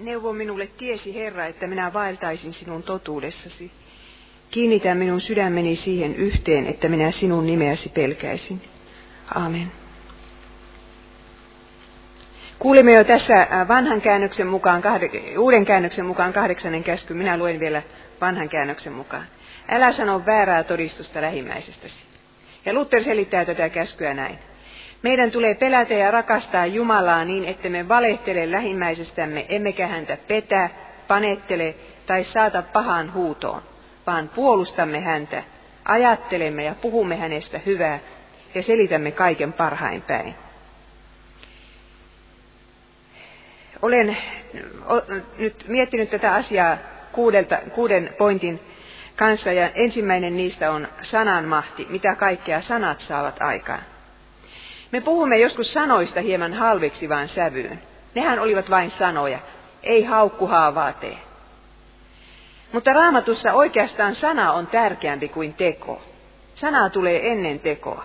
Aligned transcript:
Neuvo 0.00 0.32
minulle 0.32 0.66
tiesi, 0.66 1.14
Herra, 1.14 1.46
että 1.46 1.66
minä 1.66 1.92
vaeltaisin 1.92 2.52
sinun 2.52 2.82
totuudessasi. 2.82 3.70
Kiinnitä 4.50 4.94
minun 4.94 5.20
sydämeni 5.20 5.76
siihen 5.76 6.14
yhteen, 6.14 6.66
että 6.66 6.88
minä 6.88 7.10
sinun 7.10 7.46
nimeäsi 7.46 7.88
pelkäisin. 7.88 8.60
Amen. 9.34 9.72
Kuulimme 12.58 12.92
jo 12.92 13.04
tässä 13.04 13.40
äh, 13.40 13.68
vanhan 13.68 14.00
käännöksen 14.00 14.46
mukaan, 14.46 14.82
uuden 15.38 15.64
käännöksen 15.64 16.06
mukaan 16.06 16.32
kahdeksannen 16.32 16.84
käsky. 16.84 17.14
Minä 17.14 17.36
luen 17.36 17.60
vielä 17.60 17.82
vanhan 18.20 18.48
käännöksen 18.48 18.92
mukaan. 18.92 19.24
Älä 19.68 19.92
sano 19.92 20.26
väärää 20.26 20.64
todistusta 20.64 21.20
lähimmäisestäsi. 21.20 21.94
Ja 22.64 22.72
Luther 22.72 23.04
selittää 23.04 23.44
tätä 23.44 23.68
käskyä 23.68 24.14
näin. 24.14 24.38
Meidän 25.02 25.30
tulee 25.30 25.54
pelätä 25.54 25.94
ja 25.94 26.10
rakastaa 26.10 26.66
Jumalaa 26.66 27.24
niin, 27.24 27.44
että 27.44 27.68
me 27.68 27.88
valehtele 27.88 28.50
lähimmäisestämme, 28.50 29.46
emmekä 29.48 29.86
häntä 29.86 30.16
petä, 30.28 30.70
panettele 31.08 31.74
tai 32.06 32.24
saata 32.24 32.62
pahaan 32.62 33.12
huutoon, 33.12 33.62
vaan 34.06 34.28
puolustamme 34.28 35.00
häntä, 35.00 35.42
ajattelemme 35.84 36.64
ja 36.64 36.74
puhumme 36.74 37.16
hänestä 37.16 37.60
hyvää 37.66 37.98
ja 38.54 38.62
selitämme 38.62 39.10
kaiken 39.10 39.52
parhain 39.52 40.02
päin. 40.02 40.34
Olen 43.82 44.16
nyt 45.38 45.64
miettinyt 45.68 46.10
tätä 46.10 46.34
asiaa 46.34 46.76
kuudelta, 47.12 47.58
kuuden 47.74 48.14
pointin 48.18 48.60
kanssa 49.16 49.52
ja 49.52 49.70
ensimmäinen 49.74 50.36
niistä 50.36 50.70
on 50.70 50.88
sananmahti, 51.02 51.86
mitä 51.90 52.14
kaikkea 52.14 52.60
sanat 52.60 53.00
saavat 53.00 53.42
aikaan. 53.42 53.82
Me 54.92 55.00
puhumme 55.00 55.38
joskus 55.38 55.72
sanoista 55.72 56.20
hieman 56.20 56.54
halveksivaan 56.54 57.28
sävyyn. 57.28 57.82
Nehän 58.14 58.38
olivat 58.38 58.70
vain 58.70 58.90
sanoja, 58.90 59.38
ei 59.82 60.04
haukkuhaavaa 60.04 60.92
tee. 60.92 61.18
Mutta 62.72 62.92
raamatussa 62.92 63.52
oikeastaan 63.52 64.14
sana 64.14 64.52
on 64.52 64.66
tärkeämpi 64.66 65.28
kuin 65.28 65.54
teko. 65.54 66.02
Sana 66.54 66.90
tulee 66.90 67.32
ennen 67.32 67.60
tekoa. 67.60 68.04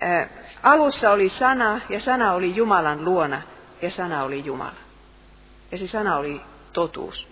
Ää, 0.00 0.28
alussa 0.62 1.10
oli 1.10 1.28
sana 1.28 1.80
ja 1.88 2.00
sana 2.00 2.32
oli 2.32 2.56
Jumalan 2.56 3.04
luona 3.04 3.42
ja 3.82 3.90
sana 3.90 4.22
oli 4.22 4.44
Jumala. 4.44 4.72
Ja 5.72 5.78
se 5.78 5.86
sana 5.86 6.16
oli 6.16 6.40
totuus. 6.72 7.28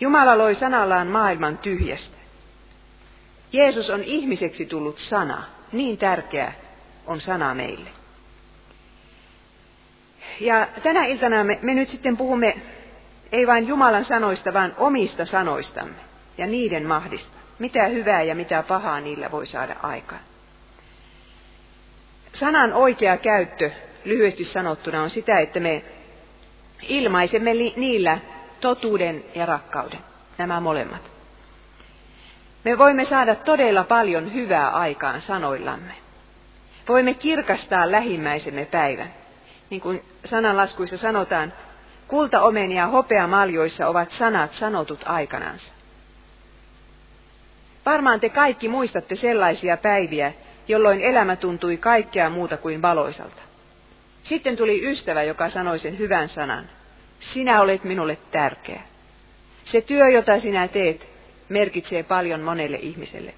Jumala 0.00 0.38
loi 0.38 0.54
sanallaan 0.54 1.06
maailman 1.06 1.58
tyhjästä. 1.58 2.16
Jeesus 3.52 3.90
on 3.90 4.02
ihmiseksi 4.04 4.66
tullut 4.66 4.98
sana, 4.98 5.42
niin 5.72 5.98
tärkeä 5.98 6.52
on 7.06 7.20
sana 7.20 7.54
meille. 7.54 7.90
Ja 10.40 10.68
tänä 10.82 11.04
iltana 11.04 11.44
me, 11.44 11.58
me 11.62 11.74
nyt 11.74 11.88
sitten 11.88 12.16
puhumme 12.16 12.56
ei 13.32 13.46
vain 13.46 13.68
Jumalan 13.68 14.04
sanoista, 14.04 14.52
vaan 14.52 14.74
omista 14.76 15.24
sanoistamme 15.24 15.94
ja 16.38 16.46
niiden 16.46 16.86
mahdista. 16.86 17.36
Mitä 17.58 17.86
hyvää 17.86 18.22
ja 18.22 18.34
mitä 18.34 18.64
pahaa 18.68 19.00
niillä 19.00 19.30
voi 19.30 19.46
saada 19.46 19.76
aikaan. 19.82 20.20
Sanan 22.32 22.72
oikea 22.72 23.16
käyttö 23.16 23.70
lyhyesti 24.04 24.44
sanottuna 24.44 25.02
on 25.02 25.10
sitä, 25.10 25.38
että 25.38 25.60
me 25.60 25.84
ilmaisemme 26.88 27.52
niillä 27.76 28.18
totuuden 28.60 29.24
ja 29.34 29.46
rakkauden, 29.46 29.98
nämä 30.38 30.60
molemmat. 30.60 31.02
Me 32.64 32.78
voimme 32.78 33.04
saada 33.04 33.34
todella 33.34 33.84
paljon 33.84 34.34
hyvää 34.34 34.70
aikaan 34.70 35.20
sanoillamme. 35.20 36.03
Voimme 36.88 37.14
kirkastaa 37.14 37.90
lähimmäisemme 37.90 38.64
päivän. 38.64 39.14
Niin 39.70 39.80
kuin 39.80 40.02
sananlaskuissa 40.24 40.96
sanotaan, 40.96 41.52
kultaomenia 42.08 42.82
ja 42.82 42.86
hopeamaljoissa 42.86 43.88
ovat 43.88 44.12
sanat 44.12 44.54
sanotut 44.54 45.00
aikanansa. 45.06 45.72
Varmaan 47.86 48.20
te 48.20 48.28
kaikki 48.28 48.68
muistatte 48.68 49.14
sellaisia 49.14 49.76
päiviä, 49.76 50.32
jolloin 50.68 51.00
elämä 51.00 51.36
tuntui 51.36 51.76
kaikkea 51.76 52.30
muuta 52.30 52.56
kuin 52.56 52.82
valoisalta. 52.82 53.42
Sitten 54.22 54.56
tuli 54.56 54.90
ystävä, 54.90 55.22
joka 55.22 55.50
sanoi 55.50 55.78
sen 55.78 55.98
hyvän 55.98 56.28
sanan. 56.28 56.64
Sinä 57.20 57.60
olet 57.60 57.84
minulle 57.84 58.18
tärkeä. 58.30 58.82
Se 59.64 59.80
työ, 59.80 60.08
jota 60.08 60.40
sinä 60.40 60.68
teet, 60.68 61.08
merkitsee 61.48 62.02
paljon 62.02 62.40
monelle 62.40 62.76
ihmiselle. 62.76 63.34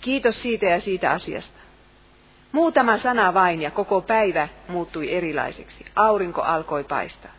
Kiitos 0.00 0.42
siitä 0.42 0.66
ja 0.66 0.80
siitä 0.80 1.10
asiasta. 1.10 1.57
Muutama 2.52 2.98
sana 2.98 3.34
vain 3.34 3.62
ja 3.62 3.70
koko 3.70 4.00
päivä 4.00 4.48
muuttui 4.68 5.14
erilaiseksi. 5.14 5.84
Aurinko 5.96 6.42
alkoi 6.42 6.84
paistaa. 6.84 7.32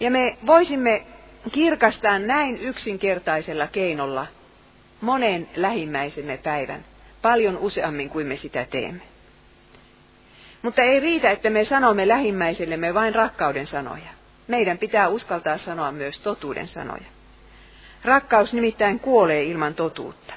Ja 0.00 0.10
me 0.10 0.36
voisimme 0.46 1.06
kirkastaa 1.52 2.18
näin 2.18 2.58
yksinkertaisella 2.58 3.66
keinolla 3.66 4.26
monen 5.00 5.48
lähimmäisemme 5.56 6.36
päivän 6.36 6.84
paljon 7.22 7.58
useammin 7.58 8.10
kuin 8.10 8.26
me 8.26 8.36
sitä 8.36 8.66
teemme. 8.70 9.02
Mutta 10.62 10.82
ei 10.82 11.00
riitä, 11.00 11.30
että 11.30 11.50
me 11.50 11.64
sanomme 11.64 12.08
lähimmäisellemme 12.08 12.94
vain 12.94 13.14
rakkauden 13.14 13.66
sanoja. 13.66 14.10
Meidän 14.48 14.78
pitää 14.78 15.08
uskaltaa 15.08 15.58
sanoa 15.58 15.92
myös 15.92 16.20
totuuden 16.20 16.68
sanoja. 16.68 17.04
Rakkaus 18.04 18.52
nimittäin 18.52 19.00
kuolee 19.00 19.42
ilman 19.42 19.74
totuutta. 19.74 20.34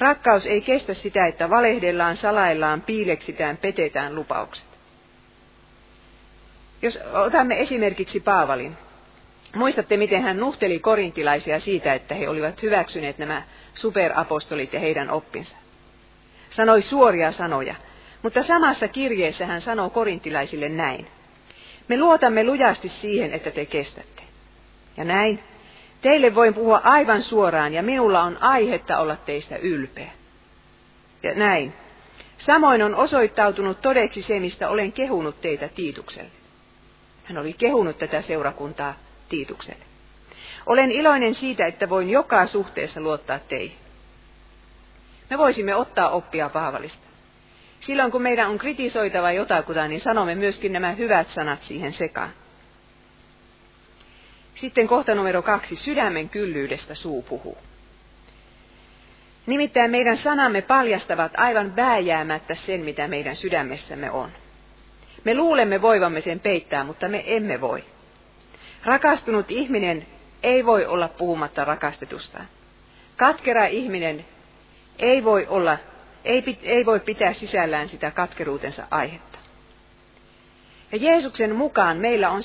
Rakkaus 0.00 0.46
ei 0.46 0.60
kestä 0.60 0.94
sitä, 0.94 1.26
että 1.26 1.50
valehdellaan, 1.50 2.16
salaillaan, 2.16 2.80
piileksitään, 2.80 3.56
petetään 3.56 4.14
lupaukset. 4.14 4.64
Jos 6.82 6.98
otamme 7.12 7.60
esimerkiksi 7.60 8.20
Paavalin. 8.20 8.76
Muistatte, 9.54 9.96
miten 9.96 10.22
hän 10.22 10.36
nuhteli 10.36 10.78
korintilaisia 10.78 11.60
siitä, 11.60 11.94
että 11.94 12.14
he 12.14 12.28
olivat 12.28 12.62
hyväksyneet 12.62 13.18
nämä 13.18 13.42
superapostolit 13.74 14.72
ja 14.72 14.80
heidän 14.80 15.10
oppinsa. 15.10 15.56
Sanoi 16.50 16.82
suoria 16.82 17.32
sanoja, 17.32 17.74
mutta 18.22 18.42
samassa 18.42 18.88
kirjeessä 18.88 19.46
hän 19.46 19.60
sanoo 19.60 19.90
korintilaisille 19.90 20.68
näin. 20.68 21.06
Me 21.88 21.98
luotamme 21.98 22.44
lujasti 22.44 22.88
siihen, 22.88 23.32
että 23.34 23.50
te 23.50 23.66
kestätte. 23.66 24.22
Ja 24.96 25.04
näin, 25.04 25.40
teille 26.00 26.34
voin 26.34 26.54
puhua 26.54 26.80
aivan 26.84 27.22
suoraan 27.22 27.74
ja 27.74 27.82
minulla 27.82 28.22
on 28.22 28.38
aihetta 28.40 28.98
olla 28.98 29.16
teistä 29.16 29.56
ylpeä. 29.56 30.10
Ja 31.22 31.34
näin. 31.34 31.72
Samoin 32.38 32.82
on 32.82 32.94
osoittautunut 32.94 33.80
todeksi 33.80 34.22
se, 34.22 34.40
mistä 34.40 34.68
olen 34.68 34.92
kehunut 34.92 35.40
teitä 35.40 35.68
Tiitukselle. 35.68 36.30
Hän 37.24 37.38
oli 37.38 37.52
kehunut 37.52 37.98
tätä 37.98 38.22
seurakuntaa 38.22 38.94
Tiitukselle. 39.28 39.84
Olen 40.66 40.92
iloinen 40.92 41.34
siitä, 41.34 41.66
että 41.66 41.88
voin 41.88 42.10
joka 42.10 42.46
suhteessa 42.46 43.00
luottaa 43.00 43.38
teihin. 43.38 43.76
Me 45.30 45.38
voisimme 45.38 45.74
ottaa 45.74 46.10
oppia 46.10 46.48
Paavalista. 46.48 47.06
Silloin 47.80 48.12
kun 48.12 48.22
meidän 48.22 48.50
on 48.50 48.58
kritisoitava 48.58 49.32
jotakuta, 49.32 49.88
niin 49.88 50.00
sanomme 50.00 50.34
myöskin 50.34 50.72
nämä 50.72 50.92
hyvät 50.92 51.28
sanat 51.28 51.62
siihen 51.62 51.92
sekaan. 51.92 52.30
Sitten 54.60 54.88
kohta 54.88 55.14
numero 55.14 55.42
kaksi, 55.42 55.76
sydämen 55.76 56.28
kyllyydestä 56.28 56.94
suu 56.94 57.22
puhuu. 57.22 57.58
Nimittäin 59.46 59.90
meidän 59.90 60.16
sanamme 60.16 60.62
paljastavat 60.62 61.32
aivan 61.36 61.76
vääjäämättä 61.76 62.54
sen, 62.54 62.80
mitä 62.80 63.08
meidän 63.08 63.36
sydämessämme 63.36 64.10
on. 64.10 64.30
Me 65.24 65.34
luulemme 65.34 65.82
voivamme 65.82 66.20
sen 66.20 66.40
peittää, 66.40 66.84
mutta 66.84 67.08
me 67.08 67.24
emme 67.26 67.60
voi. 67.60 67.84
Rakastunut 68.84 69.50
ihminen 69.50 70.06
ei 70.42 70.66
voi 70.66 70.86
olla 70.86 71.08
puhumatta 71.08 71.64
rakastetustaan. 71.64 72.46
Katkera 73.16 73.66
ihminen 73.66 74.24
ei 74.98 75.24
voi 75.24 75.46
olla 75.46 75.78
ei, 76.24 76.58
ei 76.62 76.86
voi 76.86 77.00
pitää 77.00 77.32
sisällään 77.32 77.88
sitä 77.88 78.10
katkeruutensa 78.10 78.86
aihetta. 78.90 79.29
Ja 80.92 80.98
Jeesuksen 80.98 81.56
mukaan 81.56 81.96
meillä 81.96 82.30
on 82.30 82.42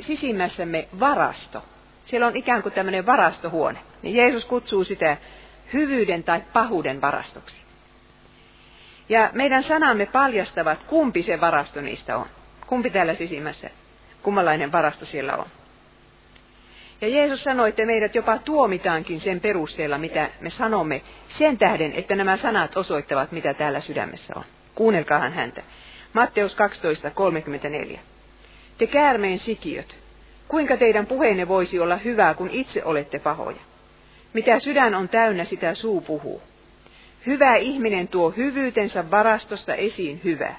sisimmässämme 0.00 0.88
varasto. 1.00 1.64
Siellä 2.06 2.26
on 2.26 2.36
ikään 2.36 2.62
kuin 2.62 2.72
tämmöinen 2.72 3.06
varastohuone. 3.06 3.78
Ja 4.02 4.10
Jeesus 4.10 4.44
kutsuu 4.44 4.84
sitä 4.84 5.16
hyvyyden 5.72 6.22
tai 6.22 6.42
pahuuden 6.52 7.00
varastoksi. 7.00 7.56
Ja 9.08 9.30
meidän 9.32 9.64
sanamme 9.64 10.06
paljastavat, 10.06 10.82
kumpi 10.82 11.22
se 11.22 11.40
varasto 11.40 11.80
niistä 11.80 12.16
on. 12.16 12.26
Kumpi 12.66 12.90
täällä 12.90 13.14
sisimmässä, 13.14 13.70
kummallainen 14.22 14.72
varasto 14.72 15.06
siellä 15.06 15.36
on. 15.36 15.46
Ja 17.00 17.08
Jeesus 17.08 17.42
sanoi, 17.42 17.68
että 17.68 17.86
meidät 17.86 18.14
jopa 18.14 18.38
tuomitaankin 18.38 19.20
sen 19.20 19.40
perusteella, 19.40 19.98
mitä 19.98 20.30
me 20.40 20.50
sanomme, 20.50 21.02
sen 21.28 21.58
tähden, 21.58 21.92
että 21.92 22.16
nämä 22.16 22.36
sanat 22.36 22.76
osoittavat, 22.76 23.32
mitä 23.32 23.54
täällä 23.54 23.80
sydämessä 23.80 24.32
on. 24.36 24.44
Kuunnelkaahan 24.74 25.32
häntä. 25.32 25.62
Matteus 26.18 26.56
12.34. 27.92 27.98
Te 28.78 28.86
käärmeen 28.86 29.38
sikiöt, 29.38 29.96
kuinka 30.48 30.76
teidän 30.76 31.06
puheenne 31.06 31.48
voisi 31.48 31.80
olla 31.80 31.96
hyvää, 31.96 32.34
kun 32.34 32.50
itse 32.50 32.84
olette 32.84 33.18
pahoja? 33.18 33.60
Mitä 34.32 34.58
sydän 34.58 34.94
on 34.94 35.08
täynnä, 35.08 35.44
sitä 35.44 35.74
suu 35.74 36.00
puhuu. 36.00 36.42
Hyvä 37.26 37.56
ihminen 37.56 38.08
tuo 38.08 38.30
hyvyytensä 38.30 39.10
varastosta 39.10 39.74
esiin 39.74 40.20
hyvää. 40.24 40.56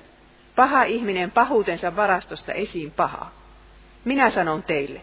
paha 0.56 0.84
ihminen 0.84 1.32
pahuutensa 1.32 1.96
varastosta 1.96 2.54
esiin 2.54 2.92
pahaa. 2.92 3.32
Minä 4.06 4.30
sanon 4.30 4.64
teille, 4.64 5.02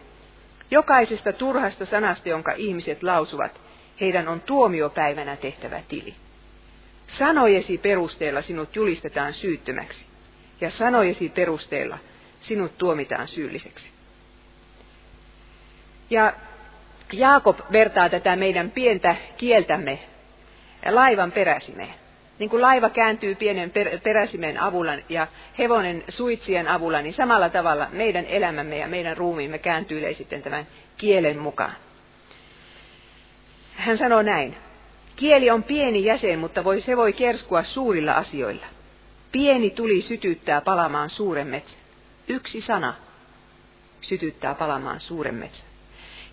jokaisesta 0.71 1.33
turhasta 1.33 1.85
sanasta, 1.85 2.29
jonka 2.29 2.51
ihmiset 2.51 3.03
lausuvat, 3.03 3.61
heidän 4.01 4.27
on 4.27 4.41
tuomiopäivänä 4.41 5.35
tehtävä 5.35 5.81
tili. 5.87 6.15
Sanojesi 7.07 7.77
perusteella 7.77 8.41
sinut 8.41 8.75
julistetaan 8.75 9.33
syyttömäksi, 9.33 10.05
ja 10.61 10.69
sanojesi 10.69 11.29
perusteella 11.29 11.97
sinut 12.41 12.77
tuomitaan 12.77 13.27
syylliseksi. 13.27 13.87
Ja 16.09 16.33
Jaakob 17.13 17.59
vertaa 17.71 18.09
tätä 18.09 18.35
meidän 18.35 18.71
pientä 18.71 19.15
kieltämme 19.37 19.99
laivan 20.89 21.31
peräsimeen. 21.31 21.93
Niin 22.39 22.49
kuin 22.49 22.61
laiva 22.61 22.89
kääntyy 22.89 23.35
pienen 23.35 23.71
peräsimen 24.03 24.59
avulla 24.59 24.91
ja 25.09 25.27
hevonen 25.57 26.03
suitsien 26.09 26.67
avulla, 26.67 27.01
niin 27.01 27.13
samalla 27.13 27.49
tavalla 27.49 27.87
meidän 27.91 28.25
elämämme 28.25 28.77
ja 28.77 28.87
meidän 28.87 29.17
ruumiimme 29.17 29.57
kääntyy 29.57 30.13
sitten 30.13 30.41
tämän 30.41 30.67
kielen 30.97 31.39
mukaan. 31.39 31.73
Hän 33.75 33.97
sanoo 33.97 34.21
näin. 34.21 34.57
Kieli 35.15 35.49
on 35.49 35.63
pieni 35.63 36.05
jäsen, 36.05 36.39
mutta 36.39 36.63
voi, 36.63 36.81
se 36.81 36.97
voi 36.97 37.13
kerskua 37.13 37.63
suurilla 37.63 38.13
asioilla. 38.13 38.65
Pieni 39.31 39.69
tuli 39.69 40.01
sytyttää 40.01 40.61
palamaan 40.61 41.09
suuren 41.09 41.47
metsän. 41.47 41.79
Yksi 42.27 42.61
sana 42.61 42.93
sytyttää 44.01 44.55
palamaan 44.55 44.99
suuren 44.99 45.35
metsän. 45.35 45.67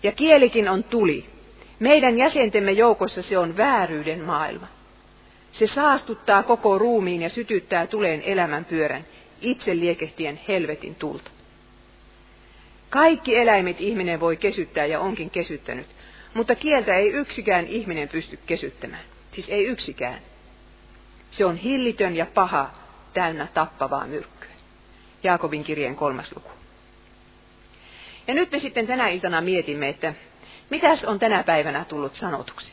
Ja 0.03 0.11
kielikin 0.11 0.69
on 0.69 0.83
tuli. 0.83 1.25
Meidän 1.79 2.17
jäsentemme 2.17 2.71
joukossa 2.71 3.21
se 3.21 3.37
on 3.37 3.57
vääryyden 3.57 4.21
maailma. 4.21 4.67
Se 5.51 5.67
saastuttaa 5.67 6.43
koko 6.43 6.77
ruumiin 6.77 7.21
ja 7.21 7.29
sytyttää 7.29 7.87
tuleen 7.87 8.21
elämän 8.21 8.65
pyörän, 8.65 9.05
itse 9.41 9.75
liekehtien 9.75 10.39
helvetin 10.47 10.95
tulta. 10.95 11.31
Kaikki 12.89 13.37
eläimet 13.37 13.81
ihminen 13.81 14.19
voi 14.19 14.37
kesyttää 14.37 14.85
ja 14.85 14.99
onkin 14.99 15.29
kesyttänyt, 15.29 15.87
mutta 16.33 16.55
kieltä 16.55 16.95
ei 16.95 17.11
yksikään 17.11 17.67
ihminen 17.67 18.09
pysty 18.09 18.39
kesyttämään. 18.45 19.03
Siis 19.31 19.49
ei 19.49 19.65
yksikään. 19.65 20.19
Se 21.31 21.45
on 21.45 21.55
hillitön 21.55 22.15
ja 22.15 22.25
paha, 22.25 22.84
täynnä 23.15 23.47
tappavaa 23.53 24.07
myrkkyä. 24.07 24.49
Jaakobin 25.23 25.63
kirjeen 25.63 25.95
kolmas 25.95 26.35
luku. 26.35 26.49
Ja 28.27 28.33
nyt 28.33 28.51
me 28.51 28.59
sitten 28.59 28.87
tänä 28.87 29.07
iltana 29.07 29.41
mietimme, 29.41 29.89
että 29.89 30.13
mitäs 30.69 31.03
on 31.03 31.19
tänä 31.19 31.43
päivänä 31.43 31.85
tullut 31.85 32.15
sanotuksi. 32.15 32.71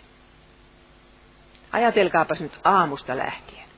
Ajatelkaapas 1.72 2.40
nyt 2.40 2.52
aamusta 2.64 3.16
lähtien. 3.16 3.68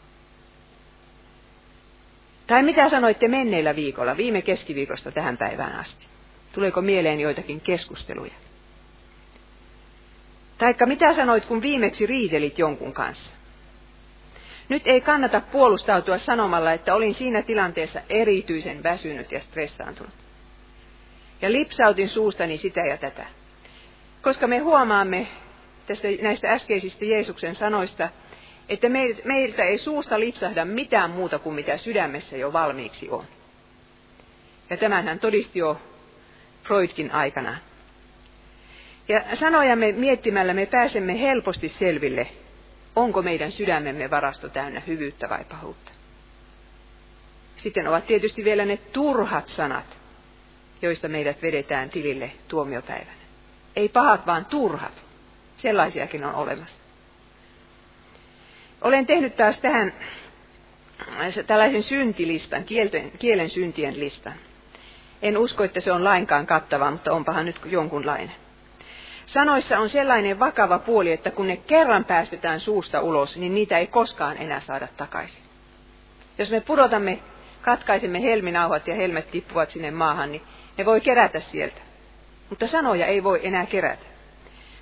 Tai 2.46 2.62
mitä 2.62 2.88
sanoitte 2.88 3.28
menneillä 3.28 3.76
viikolla, 3.76 4.16
viime 4.16 4.42
keskiviikosta 4.42 5.12
tähän 5.12 5.36
päivään 5.36 5.80
asti? 5.80 6.06
Tuleeko 6.52 6.82
mieleen 6.82 7.20
joitakin 7.20 7.60
keskusteluja? 7.60 8.34
Taikka 10.58 10.86
mitä 10.86 11.14
sanoit, 11.14 11.44
kun 11.44 11.62
viimeksi 11.62 12.06
riitelit 12.06 12.58
jonkun 12.58 12.92
kanssa? 12.92 13.30
Nyt 14.68 14.86
ei 14.86 15.00
kannata 15.00 15.40
puolustautua 15.40 16.18
sanomalla, 16.18 16.72
että 16.72 16.94
olin 16.94 17.14
siinä 17.14 17.42
tilanteessa 17.42 18.00
erityisen 18.08 18.82
väsynyt 18.82 19.32
ja 19.32 19.40
stressaantunut. 19.40 20.14
Ja 21.42 21.52
lipsautin 21.52 22.08
suustani 22.08 22.56
sitä 22.56 22.80
ja 22.80 22.96
tätä. 22.96 23.26
Koska 24.22 24.46
me 24.46 24.58
huomaamme 24.58 25.26
tästä, 25.86 26.08
näistä 26.22 26.52
äskeisistä 26.52 27.04
Jeesuksen 27.04 27.54
sanoista, 27.54 28.08
että 28.68 28.88
meiltä 29.24 29.64
ei 29.64 29.78
suusta 29.78 30.20
lipsahda 30.20 30.64
mitään 30.64 31.10
muuta 31.10 31.38
kuin 31.38 31.54
mitä 31.54 31.76
sydämessä 31.76 32.36
jo 32.36 32.52
valmiiksi 32.52 33.10
on. 33.10 33.24
Ja 34.70 34.76
tämän 34.76 35.04
hän 35.04 35.18
todisti 35.18 35.58
jo 35.58 35.80
Freudkin 36.62 37.12
aikana. 37.12 37.58
Ja 39.08 39.36
sanojamme 39.36 39.92
miettimällä 39.92 40.54
me 40.54 40.66
pääsemme 40.66 41.20
helposti 41.20 41.68
selville, 41.68 42.26
onko 42.96 43.22
meidän 43.22 43.52
sydämemme 43.52 44.10
varasto 44.10 44.48
täynnä 44.48 44.82
hyvyyttä 44.86 45.28
vai 45.28 45.44
pahuutta. 45.44 45.92
Sitten 47.56 47.88
ovat 47.88 48.06
tietysti 48.06 48.44
vielä 48.44 48.64
ne 48.64 48.76
turhat 48.76 49.48
sanat, 49.48 49.98
joista 50.82 51.08
meidät 51.08 51.42
vedetään 51.42 51.90
tilille 51.90 52.32
tuomiopäivänä. 52.48 53.24
Ei 53.76 53.88
pahat, 53.88 54.26
vaan 54.26 54.44
turhat. 54.44 55.02
Sellaisiakin 55.56 56.24
on 56.24 56.34
olemassa. 56.34 56.78
Olen 58.82 59.06
tehnyt 59.06 59.36
taas 59.36 59.60
tähän 59.60 59.92
tällaisen 61.46 61.82
syntilistan, 61.82 62.64
kielten, 62.64 63.12
kielen 63.18 63.50
syntien 63.50 64.00
listan. 64.00 64.34
En 65.22 65.38
usko, 65.38 65.64
että 65.64 65.80
se 65.80 65.92
on 65.92 66.04
lainkaan 66.04 66.46
kattava, 66.46 66.90
mutta 66.90 67.12
onpahan 67.12 67.46
nyt 67.46 67.60
jonkunlainen. 67.64 68.43
Sanoissa 69.26 69.78
on 69.78 69.88
sellainen 69.88 70.38
vakava 70.38 70.78
puoli, 70.78 71.12
että 71.12 71.30
kun 71.30 71.48
ne 71.48 71.56
kerran 71.56 72.04
päästetään 72.04 72.60
suusta 72.60 73.00
ulos, 73.00 73.36
niin 73.36 73.54
niitä 73.54 73.78
ei 73.78 73.86
koskaan 73.86 74.36
enää 74.36 74.60
saada 74.60 74.88
takaisin. 74.96 75.44
Jos 76.38 76.50
me 76.50 76.60
pudotamme, 76.60 77.18
katkaisemme 77.62 78.22
helminauhat 78.22 78.88
ja 78.88 78.94
helmet 78.94 79.30
tippuvat 79.30 79.70
sinne 79.70 79.90
maahan, 79.90 80.32
niin 80.32 80.42
ne 80.78 80.84
voi 80.84 81.00
kerätä 81.00 81.40
sieltä. 81.40 81.80
Mutta 82.50 82.66
sanoja 82.66 83.06
ei 83.06 83.24
voi 83.24 83.40
enää 83.42 83.66
kerätä 83.66 84.14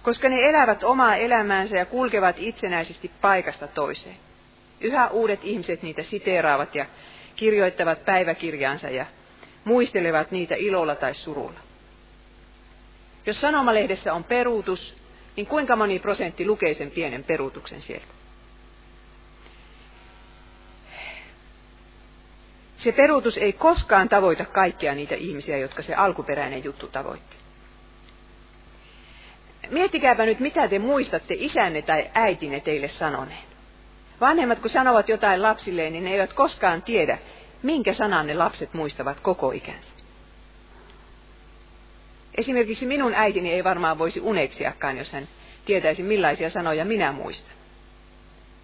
koska 0.03 0.29
ne 0.29 0.49
elävät 0.49 0.85
omaa 0.85 1.17
elämäänsä 1.17 1.77
ja 1.77 1.87
kulkevat 1.87 2.37
itsenäisesti 2.39 3.11
paikasta 3.21 3.69
toiseen. 3.69 4.17
Yhä 4.81 5.09
uudet 5.09 5.41
ihmiset 5.43 5.83
niitä 5.83 6.03
siteeraavat 6.03 6.75
ja 6.75 6.87
kirjoittavat 7.37 8.05
päiväkirjaansa 8.05 8.91
ja 8.91 9.07
muistelevat 9.65 10.31
niitä 10.31 10.55
ilolla 10.55 10.95
tai 10.95 11.15
surulla. 11.15 11.61
Jos 13.27 13.41
sanomalehdessä 13.41 14.13
on 14.13 14.25
peruutus, 14.25 15.03
niin 15.37 15.47
kuinka 15.47 15.77
moni 15.77 15.99
prosentti 15.99 16.47
lukee 16.47 16.75
sen 16.75 16.91
pienen 16.91 17.25
peruutuksen 17.25 17.83
sieltä? 17.83 18.07
Se 22.77 22.93
peruutus 22.93 23.39
ei 23.39 23.53
koskaan 23.53 24.09
tavoita 24.09 24.45
kaikkia 24.45 24.95
niitä 24.95 25.15
ihmisiä, 25.15 25.57
jotka 25.57 25.83
se 25.83 25.95
alkuperäinen 25.95 26.65
juttu 26.65 26.89
tavoitti. 26.89 27.37
Miettikääpä 29.71 30.25
nyt, 30.25 30.41
mitä 30.41 30.69
te 30.69 30.79
muistatte 30.79 31.35
isänne 31.39 31.83
tai 31.83 32.11
äitinne 32.15 32.61
teille 32.61 32.89
sanoneen. 32.89 33.45
Vanhemmat, 34.21 34.59
kun 34.59 34.71
sanovat 34.71 35.09
jotain 35.09 35.43
lapsilleen, 35.43 35.93
niin 35.93 36.05
ne 36.05 36.13
eivät 36.13 36.33
koskaan 36.33 36.83
tiedä, 36.83 37.19
minkä 37.63 37.95
sanan 37.95 38.27
ne 38.27 38.35
lapset 38.35 38.75
muistavat 38.75 39.21
koko 39.21 39.53
ikänsä. 39.53 40.02
Esimerkiksi 42.39 42.87
minun 42.87 43.15
äitini 43.15 43.53
ei 43.53 43.65
varmaan 43.65 43.99
voisi 43.99 44.21
uneksiakaan, 44.21 44.99
jos 44.99 45.13
hän 45.13 45.29
tietäisi, 45.65 46.03
millaisia 46.03 46.51
sanoja 46.51 46.85
minä 46.85 47.13
muistan. 47.13 47.53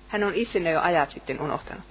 Hän 0.09 0.25
on 0.25 0.35
itse 0.35 0.61
ne 0.61 0.71
jo 0.71 0.81
ajat 0.81 1.11
sitten 1.11 1.41
unohtanut. 1.41 1.85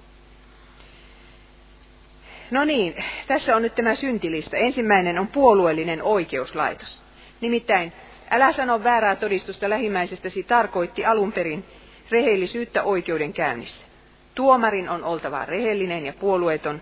No 2.50 2.64
niin, 2.64 2.94
tässä 3.26 3.56
on 3.56 3.62
nyt 3.62 3.74
tämä 3.74 3.94
syntilista. 3.94 4.56
Ensimmäinen 4.56 5.18
on 5.18 5.26
puolueellinen 5.26 6.02
oikeuslaitos. 6.02 7.02
Nimittäin 7.40 7.92
Älä 8.30 8.52
sano 8.52 8.84
väärää 8.84 9.16
todistusta 9.16 9.70
lähimmäisestäsi 9.70 10.42
tarkoitti 10.42 11.04
alun 11.04 11.32
perin 11.32 11.64
rehellisyyttä 12.10 12.82
oikeudenkäynnissä. 12.82 13.86
Tuomarin 14.34 14.88
on 14.88 15.04
oltava 15.04 15.44
rehellinen 15.44 16.06
ja 16.06 16.12
puolueeton, 16.12 16.80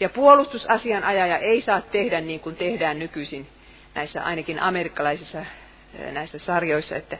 ja 0.00 0.08
puolustusasianajaja 0.08 1.38
ei 1.38 1.62
saa 1.62 1.80
tehdä 1.80 2.20
niin 2.20 2.40
kuin 2.40 2.56
tehdään 2.56 2.98
nykyisin 2.98 3.46
näissä 3.94 4.24
ainakin 4.24 4.60
amerikkalaisissa 4.60 5.38
eh, 5.38 6.12
näissä 6.12 6.38
sarjoissa, 6.38 6.96
että, 6.96 7.18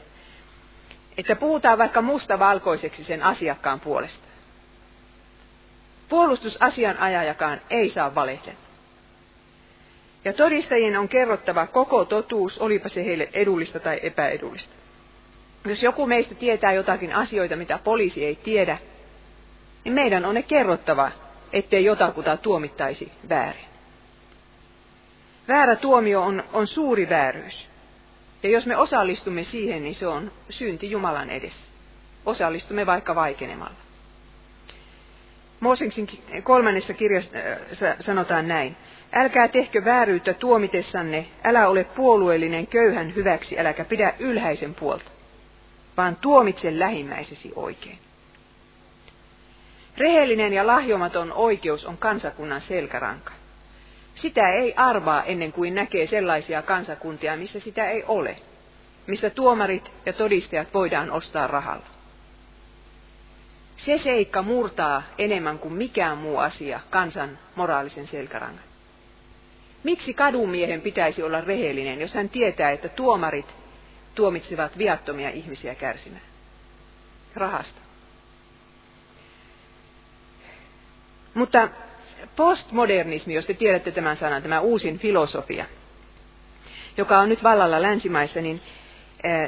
että 1.17 1.35
puhutaan 1.35 1.77
vaikka 1.77 2.01
musta 2.01 2.39
valkoiseksi 2.39 3.03
sen 3.03 3.23
asiakkaan 3.23 3.79
puolesta. 3.79 4.25
Puolustusasianajajakaan 6.09 7.61
ei 7.69 7.89
saa 7.89 8.15
valehdella. 8.15 8.59
Ja 10.25 10.33
todistajien 10.33 10.97
on 10.97 11.07
kerrottava 11.07 11.67
koko 11.67 12.05
totuus, 12.05 12.57
olipa 12.57 12.89
se 12.89 13.05
heille 13.05 13.29
edullista 13.33 13.79
tai 13.79 13.99
epäedullista. 14.03 14.73
Jos 15.65 15.83
joku 15.83 16.07
meistä 16.07 16.35
tietää 16.35 16.73
jotakin 16.73 17.15
asioita, 17.15 17.55
mitä 17.55 17.79
poliisi 17.83 18.25
ei 18.25 18.35
tiedä, 18.35 18.77
niin 19.83 19.93
meidän 19.93 20.25
on 20.25 20.35
ne 20.35 20.43
kerrottava, 20.43 21.11
ettei 21.53 21.85
jotakuta 21.85 22.37
tuomittaisi 22.37 23.11
väärin. 23.29 23.74
Väärä 25.47 25.75
tuomio 25.75 26.21
on, 26.21 26.43
on 26.53 26.67
suuri 26.67 27.09
vääryys. 27.09 27.67
Ja 28.43 28.49
jos 28.49 28.65
me 28.65 28.77
osallistumme 28.77 29.43
siihen, 29.43 29.83
niin 29.83 29.95
se 29.95 30.07
on 30.07 30.31
synti 30.49 30.91
Jumalan 30.91 31.29
edessä. 31.29 31.65
Osallistumme 32.25 32.85
vaikka 32.85 33.15
vaikenemalla. 33.15 33.75
Mooseksin 35.59 36.07
kolmannessa 36.43 36.93
kirjassa 36.93 37.37
äh, 37.37 37.95
sanotaan 37.99 38.47
näin. 38.47 38.75
Älkää 39.13 39.47
tehkö 39.47 39.85
vääryyttä 39.85 40.33
tuomitessanne, 40.33 41.27
älä 41.43 41.67
ole 41.67 41.83
puolueellinen 41.83 42.67
köyhän 42.67 43.15
hyväksi, 43.15 43.59
äläkä 43.59 43.85
pidä 43.85 44.13
ylhäisen 44.19 44.75
puolta, 44.75 45.11
vaan 45.97 46.15
tuomitse 46.15 46.79
lähimmäisesi 46.79 47.51
oikein. 47.55 47.99
Rehellinen 49.97 50.53
ja 50.53 50.67
lahjomaton 50.67 51.33
oikeus 51.33 51.85
on 51.85 51.97
kansakunnan 51.97 52.61
selkäranka. 52.61 53.31
Sitä 54.15 54.49
ei 54.49 54.73
arvaa 54.77 55.23
ennen 55.23 55.51
kuin 55.51 55.75
näkee 55.75 56.07
sellaisia 56.07 56.61
kansakuntia, 56.61 57.37
missä 57.37 57.59
sitä 57.59 57.89
ei 57.89 58.03
ole, 58.07 58.35
missä 59.07 59.29
tuomarit 59.29 59.91
ja 60.05 60.13
todistajat 60.13 60.73
voidaan 60.73 61.11
ostaa 61.11 61.47
rahalla. 61.47 61.85
Se 63.77 63.97
seikka 63.97 64.41
murtaa 64.41 65.03
enemmän 65.17 65.59
kuin 65.59 65.73
mikään 65.73 66.17
muu 66.17 66.37
asia 66.37 66.79
kansan 66.89 67.37
moraalisen 67.55 68.07
selkärangan. 68.07 68.63
Miksi 69.83 70.13
kadumiehen 70.13 70.81
pitäisi 70.81 71.23
olla 71.23 71.41
rehellinen, 71.41 72.01
jos 72.01 72.13
hän 72.13 72.29
tietää, 72.29 72.71
että 72.71 72.89
tuomarit 72.89 73.55
tuomitsevat 74.15 74.77
viattomia 74.77 75.29
ihmisiä 75.29 75.75
kärsimään? 75.75 76.23
Rahasta. 77.35 77.81
Mutta 81.33 81.69
postmodernismi, 82.35 83.33
jos 83.33 83.45
te 83.45 83.53
tiedätte 83.53 83.91
tämän 83.91 84.17
sanan, 84.17 84.41
tämä 84.41 84.59
uusin 84.59 84.99
filosofia, 84.99 85.65
joka 86.97 87.19
on 87.19 87.29
nyt 87.29 87.43
vallalla 87.43 87.81
länsimaissa, 87.81 88.41
niin 88.41 88.61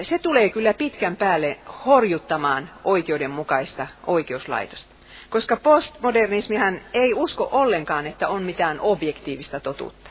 se 0.02 0.20
tulee 0.20 0.50
kyllä 0.50 0.74
pitkän 0.74 1.16
päälle 1.16 1.58
horjuttamaan 1.86 2.70
oikeudenmukaista 2.84 3.88
oikeuslaitosta. 4.08 4.96
Koska 5.30 5.58
postmodernismihan 5.58 6.82
ei 6.94 7.14
usko 7.14 7.50
ollenkaan, 7.52 8.08
että 8.08 8.28
on 8.28 8.44
mitään 8.44 8.80
objektiivista 8.80 9.60
totuutta. 9.60 10.10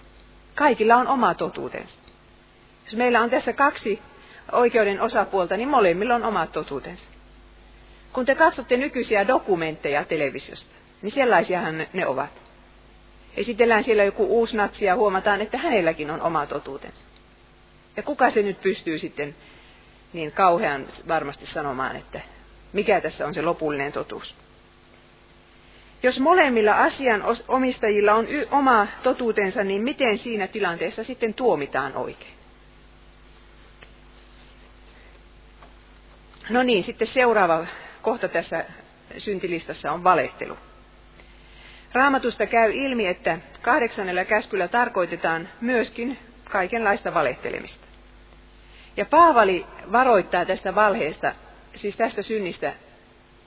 Kaikilla 0.55 0.97
on 0.97 1.09
oma 1.09 1.35
totuutensa. 1.35 1.95
Jos 2.85 2.97
meillä 2.97 3.21
on 3.21 3.31
tässä 3.31 3.53
kaksi 3.53 4.03
oikeuden 4.53 5.01
osapuolta, 5.01 5.57
niin 5.57 5.69
molemmilla 5.69 6.15
on 6.15 6.25
omat 6.25 6.53
totuutensa. 6.53 7.05
Kun 8.13 8.27
te 8.27 8.35
katsotte 8.35 8.77
nykyisiä 8.77 9.29
dokumentteja 9.29 10.05
televisiosta, 10.05 10.75
niin 11.03 11.13
sellaisiahan 11.13 11.87
ne 11.93 12.07
ovat. 12.07 12.46
Esitellään 13.37 13.85
siellä 13.85 14.05
joku 14.05 14.25
uusi 14.25 14.57
natsi 14.57 14.85
ja 14.85 14.97
huomataan, 14.97 15.41
että 15.41 15.59
hänelläkin 15.59 16.11
on 16.11 16.23
oma 16.23 16.47
totuutensa. 16.47 17.01
Ja 17.97 18.03
kuka 18.03 18.31
se 18.31 18.43
nyt 18.43 18.61
pystyy 18.61 18.99
sitten 18.99 19.35
niin 20.13 20.33
kauhean 20.33 20.87
varmasti 21.09 21.47
sanomaan, 21.47 21.97
että 21.97 22.21
mikä 22.73 23.01
tässä 23.01 23.27
on 23.27 23.35
se 23.35 23.43
lopullinen 23.43 23.93
totuus. 23.93 24.35
Jos 26.03 26.21
molemmilla 26.21 26.73
asian 26.73 27.23
omistajilla 27.49 28.15
on 28.15 28.29
y- 28.29 28.47
oma 28.51 28.87
totuutensa, 29.03 29.65
niin 29.65 29.83
miten 29.83 30.19
siinä 30.19 30.47
tilanteessa 30.47 31.05
sitten 31.05 31.35
tuomitaan 31.35 31.97
oikein? 31.97 32.35
No 36.51 36.63
niin, 36.63 36.85
sitten 36.85 37.09
seuraava 37.09 37.67
kohta 38.03 38.29
tässä 38.29 38.65
syntilistassa 39.19 39.93
on 39.93 40.05
valehtelu. 40.05 40.57
Raamatusta 41.97 42.47
käy 42.47 42.73
ilmi, 42.75 43.07
että 43.07 43.39
kahdeksannella 43.63 44.25
käskyllä 44.25 44.69
tarkoitetaan 44.69 45.49
myöskin 45.61 46.19
kaikenlaista 46.45 47.15
valehtelemista. 47.15 47.87
Ja 48.97 49.05
Paavali 49.05 49.67
varoittaa 49.93 50.45
tästä 50.45 50.75
valheesta, 50.75 51.33
siis 51.75 51.97
tästä 51.97 52.23
synnistä, 52.23 52.73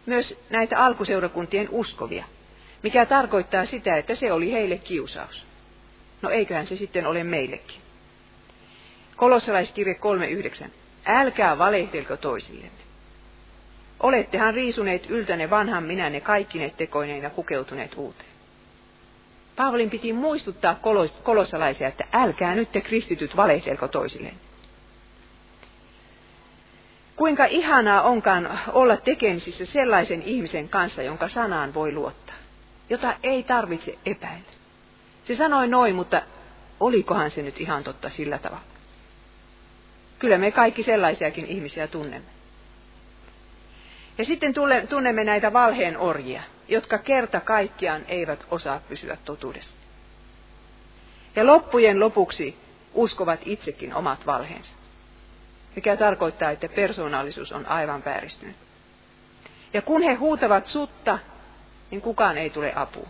myös 0.06 0.40
näitä 0.50 0.78
alkuseurakuntien 0.78 1.68
uskovia, 1.72 2.26
mikä 2.84 3.06
tarkoittaa 3.06 3.66
sitä, 3.66 3.98
että 3.98 4.16
se 4.16 4.32
oli 4.32 4.52
heille 4.52 4.78
kiusaus. 4.78 5.46
No 6.22 6.30
eiköhän 6.30 6.68
se 6.68 6.76
sitten 6.76 7.08
ole 7.08 7.24
meillekin. 7.24 7.82
Kolossalaiskirje 9.16 9.96
3.9. 10.64 10.70
Älkää 11.06 11.58
valehtelko 11.58 12.18
toisillenne. 12.18 12.84
Olettehan 14.00 14.54
riisuneet 14.54 15.10
yltäne 15.10 15.50
vanhan 15.50 15.84
minänne 15.84 16.22
kaikkine 16.22 16.70
tekoineen 16.78 17.24
ja 17.24 17.30
pukeutuneet 17.30 17.98
uuteen. 17.98 18.29
Paavalin 19.60 19.90
piti 19.90 20.14
muistuttaa 20.14 20.80
kolosalaisia, 21.24 21.88
että 21.88 22.06
älkää 22.14 22.56
nyt 22.56 22.72
te 22.72 22.82
kristityt 22.82 23.36
valehtelko 23.36 23.88
toisilleen. 23.88 24.36
Kuinka 27.16 27.46
ihanaa 27.46 28.02
onkaan 28.02 28.60
olla 28.68 28.98
tekemisissä 28.98 29.66
sellaisen 29.66 30.22
ihmisen 30.22 30.70
kanssa, 30.70 31.02
jonka 31.02 31.28
sanaan 31.28 31.74
voi 31.74 31.92
luottaa, 31.92 32.36
jota 32.90 33.14
ei 33.24 33.44
tarvitse 33.44 33.98
epäillä. 34.06 34.52
Se 35.26 35.36
sanoi 35.36 35.68
noin, 35.68 35.96
mutta 35.96 36.22
olikohan 36.80 37.32
se 37.32 37.42
nyt 37.42 37.62
ihan 37.62 37.84
totta 37.84 38.10
sillä 38.10 38.38
tavalla? 38.38 38.64
Kyllä 40.20 40.38
me 40.38 40.52
kaikki 40.52 40.84
sellaisiakin 40.84 41.46
ihmisiä 41.46 41.88
tunnemme. 41.88 42.30
Ja 44.18 44.26
sitten 44.26 44.54
tunnemme 44.90 45.24
näitä 45.24 45.54
valheen 45.54 45.98
orjia, 45.98 46.44
jotka 46.70 46.98
kerta 46.98 47.40
kaikkiaan 47.40 48.06
eivät 48.08 48.46
osaa 48.52 48.82
pysyä 48.90 49.18
totuudessa. 49.26 49.76
Ja 51.36 51.46
loppujen 51.46 52.00
lopuksi 52.00 52.58
uskovat 52.94 53.40
itsekin 53.46 53.94
omat 53.94 54.26
valheensa 54.26 54.80
mikä 55.76 55.98
tarkoittaa, 55.98 56.52
että 56.52 56.70
persoonallisuus 56.70 57.52
on 57.52 57.66
aivan 57.66 58.06
vääristynyt. 58.06 58.56
Ja 59.74 59.82
kun 59.82 60.02
he 60.02 60.14
huutavat 60.14 60.68
sutta, 60.68 61.20
niin 61.92 62.02
kukaan 62.02 62.38
ei 62.38 62.50
tule 62.50 62.74
apuun. 62.76 63.08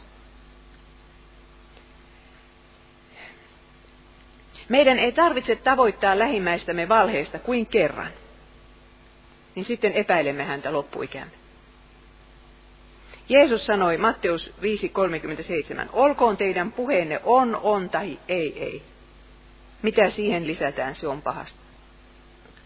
Meidän 4.69 4.99
ei 4.99 5.11
tarvitse 5.11 5.55
tavoittaa 5.55 6.19
lähimmäistämme 6.19 6.89
valheesta 6.89 7.39
kuin 7.39 7.65
kerran. 7.65 8.11
Niin 9.55 9.65
sitten 9.65 9.93
epäilemme 9.93 10.43
häntä 10.43 10.73
loppuikämme. 10.73 11.38
Jeesus 13.29 13.65
sanoi 13.65 13.97
Matteus 13.97 14.53
5.37, 14.61 15.89
olkoon 15.93 16.37
teidän 16.37 16.71
puheenne 16.71 17.21
on, 17.23 17.55
on 17.63 17.89
tai 17.89 18.19
ei, 18.27 18.63
ei. 18.63 18.83
Mitä 19.81 20.09
siihen 20.09 20.47
lisätään, 20.47 20.95
se 20.95 21.07
on 21.07 21.21
pahasta. 21.21 21.59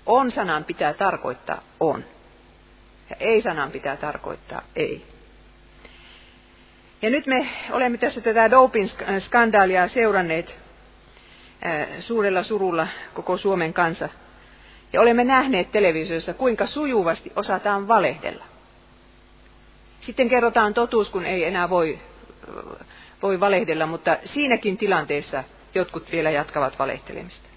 On-sanan 0.06 0.64
pitää 0.64 0.94
tarkoittaa 0.94 1.62
on. 1.80 2.04
Ja 3.10 3.16
ei-sanan 3.20 3.72
pitää 3.72 3.98
tarkoittaa 3.98 4.62
ei. 4.76 5.06
Ja 7.02 7.10
nyt 7.10 7.28
me 7.28 7.50
olemme 7.72 7.98
tässä 7.98 8.22
tätä 8.22 8.52
doping-skandaalia 8.52 9.88
seuranneet 9.88 10.60
suurella 12.00 12.44
surulla 12.44 12.88
koko 13.14 13.38
Suomen 13.38 13.74
kansa. 13.74 14.10
Ja 14.94 15.02
olemme 15.02 15.24
nähneet 15.24 15.72
televisiossa, 15.72 16.34
kuinka 16.34 16.68
sujuvasti 16.68 17.32
osataan 17.36 17.88
valehdella. 17.88 18.53
Sitten 20.06 20.30
kerrotaan 20.30 20.74
totuus, 20.74 21.10
kun 21.10 21.26
ei 21.26 21.44
enää 21.44 21.70
voi, 21.70 22.00
voi 23.22 23.40
valehdella, 23.40 23.86
mutta 23.86 24.18
siinäkin 24.26 24.78
tilanteessa 24.78 25.44
jotkut 25.76 26.12
vielä 26.12 26.30
jatkavat 26.32 26.80
valehtelemista. 26.80 27.50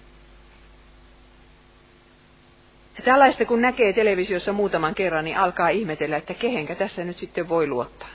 Tällaista 3.05 3.45
kun 3.45 3.61
näkee 3.61 3.93
televisiossa 3.93 4.53
muutaman 4.53 4.95
kerran, 4.95 5.25
niin 5.25 5.37
alkaa 5.37 5.69
ihmetellä, 5.69 6.17
että 6.17 6.33
kehenkä 6.33 6.75
tässä 6.75 7.03
nyt 7.03 7.17
sitten 7.17 7.49
voi 7.49 7.67
luottaa. 7.67 8.09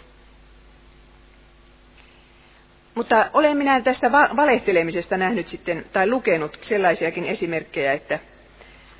Mutta 2.94 3.30
olen 3.32 3.56
minä 3.56 3.80
tästä 3.80 4.12
valehtelemisesta 4.12 5.16
nähnyt 5.16 5.48
sitten, 5.48 5.84
tai 5.92 6.10
lukenut 6.10 6.58
sellaisiakin 6.62 7.24
esimerkkejä, 7.24 7.92
että 7.92 8.18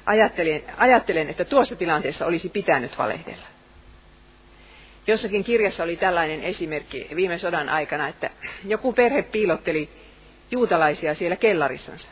ajattelen, 0.06 0.62
ajattelen, 0.76 1.28
että 1.28 1.44
tuossa 1.44 1.76
tilanteessa 1.76 2.26
olisi 2.26 2.48
pitänyt 2.48 2.98
valehdella. 2.98 3.51
Jossakin 5.06 5.44
kirjassa 5.44 5.82
oli 5.82 5.96
tällainen 5.96 6.42
esimerkki 6.44 7.08
viime 7.14 7.38
sodan 7.38 7.68
aikana, 7.68 8.08
että 8.08 8.30
joku 8.64 8.92
perhe 8.92 9.22
piilotteli 9.22 9.88
juutalaisia 10.50 11.14
siellä 11.14 11.36
kellarissansa. 11.36 12.06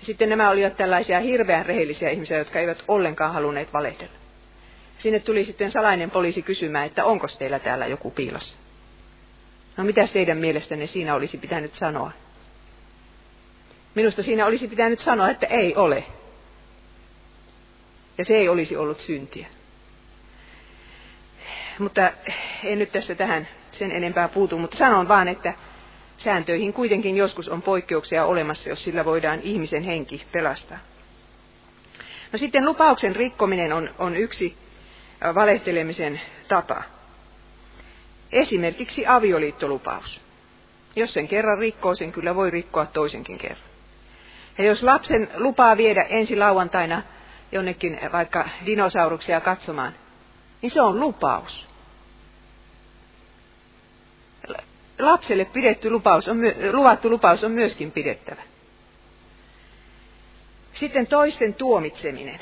Ja 0.00 0.06
sitten 0.06 0.28
nämä 0.28 0.50
olivat 0.50 0.76
tällaisia 0.76 1.20
hirveän 1.20 1.66
rehellisiä 1.66 2.10
ihmisiä, 2.10 2.38
jotka 2.38 2.60
eivät 2.60 2.82
ollenkaan 2.88 3.32
halunneet 3.32 3.72
valehdella. 3.72 4.12
Sinne 4.98 5.20
tuli 5.20 5.44
sitten 5.44 5.72
salainen 5.72 6.10
poliisi 6.10 6.42
kysymään, 6.42 6.86
että 6.86 7.04
onko 7.04 7.26
teillä 7.38 7.58
täällä 7.58 7.86
joku 7.86 8.10
piilossa. 8.10 8.56
No 9.76 9.84
mitä 9.84 10.08
teidän 10.12 10.38
mielestänne 10.38 10.86
siinä 10.86 11.14
olisi 11.14 11.38
pitänyt 11.38 11.74
sanoa? 11.74 12.10
Minusta 13.94 14.22
siinä 14.22 14.46
olisi 14.46 14.68
pitänyt 14.68 15.00
sanoa, 15.00 15.30
että 15.30 15.46
ei 15.46 15.76
ole. 15.76 16.04
Ja 18.18 18.24
se 18.24 18.36
ei 18.36 18.48
olisi 18.48 18.76
ollut 18.76 19.00
syntiä. 19.00 19.46
Mutta 21.78 22.12
en 22.64 22.78
nyt 22.78 22.92
tässä 22.92 23.14
tähän 23.14 23.48
sen 23.72 23.92
enempää 23.92 24.28
puutu, 24.28 24.58
mutta 24.58 24.76
sanon 24.76 25.08
vaan, 25.08 25.28
että 25.28 25.54
Sääntöihin 26.18 26.72
kuitenkin 26.72 27.16
joskus 27.16 27.48
on 27.48 27.62
poikkeuksia 27.62 28.24
olemassa, 28.24 28.68
jos 28.68 28.84
sillä 28.84 29.04
voidaan 29.04 29.40
ihmisen 29.42 29.82
henki 29.82 30.26
pelastaa. 30.32 30.78
No 32.32 32.38
sitten 32.38 32.64
lupauksen 32.64 33.16
rikkominen 33.16 33.72
on, 33.72 33.90
on 33.98 34.16
yksi 34.16 34.56
valehtelemisen 35.34 36.20
tapa. 36.48 36.82
Esimerkiksi 38.32 39.06
avioliittolupaus. 39.06 40.20
Jos 40.96 41.14
sen 41.14 41.28
kerran 41.28 41.58
rikkoo, 41.58 41.94
sen 41.94 42.12
kyllä 42.12 42.34
voi 42.34 42.50
rikkoa 42.50 42.86
toisenkin 42.86 43.38
kerran. 43.38 43.68
Ja 44.58 44.64
jos 44.64 44.82
lapsen 44.82 45.30
lupaa 45.34 45.76
viedä 45.76 46.02
ensi 46.02 46.36
lauantaina 46.36 47.02
jonnekin 47.52 48.00
vaikka 48.12 48.48
dinosauruksia 48.66 49.40
katsomaan, 49.40 49.92
niin 50.62 50.70
se 50.70 50.80
on 50.80 51.00
lupaus. 51.00 51.67
Lapselle 54.98 55.44
pidetty 55.44 55.90
lupaus 55.90 56.28
on, 56.28 56.38
luvattu 56.72 57.10
lupaus 57.10 57.44
on 57.44 57.50
myöskin 57.50 57.90
pidettävä. 57.90 58.42
Sitten 60.74 61.06
toisten 61.06 61.54
tuomitseminen. 61.54 62.40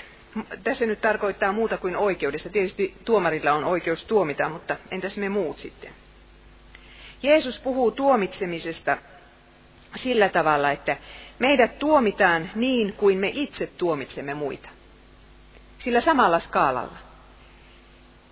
Tässä 0.64 0.86
nyt 0.86 1.00
tarkoittaa 1.00 1.52
muuta 1.52 1.76
kuin 1.76 1.96
oikeudessa. 1.96 2.48
Tietysti 2.48 2.94
tuomarilla 3.04 3.52
on 3.52 3.64
oikeus 3.64 4.04
tuomita, 4.04 4.48
mutta 4.48 4.76
entäs 4.90 5.16
me 5.16 5.28
muut 5.28 5.58
sitten? 5.58 5.90
Jeesus 7.22 7.60
puhuu 7.60 7.90
tuomitsemisesta 7.90 8.98
sillä 9.96 10.28
tavalla, 10.28 10.70
että 10.70 10.96
meidät 11.38 11.78
tuomitaan 11.78 12.50
niin 12.54 12.92
kuin 12.92 13.18
me 13.18 13.30
itse 13.34 13.66
tuomitsemme 13.66 14.34
muita. 14.34 14.68
Sillä 15.78 16.00
samalla 16.00 16.40
skaalalla. 16.40 16.98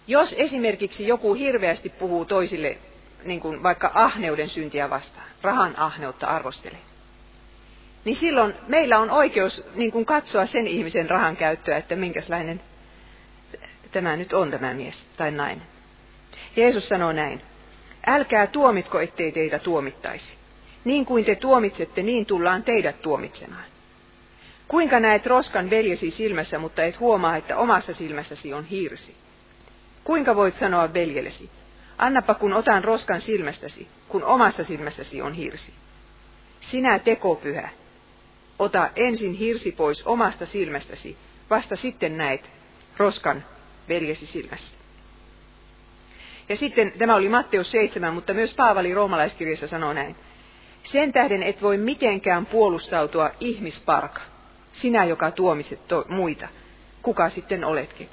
Jos 0.06 0.34
esimerkiksi 0.38 1.06
joku 1.06 1.34
hirveästi 1.34 1.88
puhuu 1.88 2.24
toisille 2.24 2.78
niin 3.24 3.40
kuin 3.40 3.62
vaikka 3.62 3.90
ahneuden 3.94 4.48
syntiä 4.48 4.90
vastaan, 4.90 5.26
rahan 5.42 5.78
ahneutta 5.78 6.26
arvostelee, 6.26 6.80
niin 8.04 8.16
silloin 8.16 8.54
meillä 8.68 8.98
on 8.98 9.10
oikeus 9.10 9.64
niin 9.74 9.92
kuin 9.92 10.04
katsoa 10.04 10.46
sen 10.46 10.66
ihmisen 10.66 11.10
rahan 11.10 11.36
käyttöä, 11.36 11.76
että 11.76 11.96
minkälainen 11.96 12.60
tämä 13.92 14.16
nyt 14.16 14.32
on 14.32 14.50
tämä 14.50 14.74
mies 14.74 14.94
tai 15.16 15.30
nainen. 15.30 15.66
Jeesus 16.56 16.88
sanoo 16.88 17.12
näin, 17.12 17.40
älkää 18.06 18.46
tuomitko, 18.46 19.00
ettei 19.00 19.32
teitä 19.32 19.58
tuomittaisi. 19.58 20.38
Niin 20.84 21.06
kuin 21.06 21.24
te 21.24 21.34
tuomitsette, 21.34 22.02
niin 22.02 22.26
tullaan 22.26 22.62
teidät 22.62 23.02
tuomitsemaan. 23.02 23.64
Kuinka 24.68 25.00
näet 25.00 25.26
roskan 25.26 25.70
veljesi 25.70 26.10
silmässä, 26.10 26.58
mutta 26.58 26.84
et 26.84 27.00
huomaa, 27.00 27.36
että 27.36 27.56
omassa 27.56 27.94
silmässäsi 27.94 28.52
on 28.52 28.64
hirsi? 28.64 29.16
Kuinka 30.04 30.36
voit 30.36 30.58
sanoa 30.58 30.94
veljellesi, 30.94 31.50
annapa 31.98 32.34
kun 32.34 32.52
otan 32.52 32.84
roskan 32.84 33.20
silmästäsi, 33.20 33.88
kun 34.08 34.24
omassa 34.24 34.64
silmässäsi 34.64 35.22
on 35.22 35.32
hirsi? 35.32 35.74
Sinä 36.60 36.98
tekopyhä, 36.98 37.68
ota 38.58 38.90
ensin 38.96 39.34
hirsi 39.34 39.72
pois 39.72 40.06
omasta 40.06 40.46
silmästäsi, 40.46 41.16
vasta 41.50 41.76
sitten 41.76 42.16
näet 42.16 42.50
roskan 42.96 43.44
veljesi 43.88 44.26
silmässä. 44.26 44.74
Ja 46.48 46.56
sitten, 46.56 46.92
tämä 46.98 47.14
oli 47.14 47.28
Matteus 47.28 47.70
7, 47.70 48.14
mutta 48.14 48.34
myös 48.34 48.54
Paavali 48.54 48.94
roomalaiskirjassa 48.94 49.68
sanoo 49.68 49.92
näin. 49.92 50.16
Sen 50.92 51.12
tähden 51.12 51.42
et 51.42 51.62
voi 51.62 51.76
mitenkään 51.76 52.46
puolustautua 52.46 53.30
ihmisparka, 53.40 54.20
sinä 54.72 55.04
joka 55.04 55.30
tuomitset 55.30 55.88
to- 55.88 56.04
muita, 56.08 56.48
kuka 57.02 57.30
sitten 57.30 57.64
oletkin. 57.64 58.08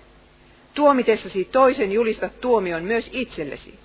Tuomitessasi 0.74 1.46
toisen 1.46 1.92
julistat 1.92 2.42
tuomion 2.42 2.84
myös 2.84 3.10
itsellesi, 3.14 3.80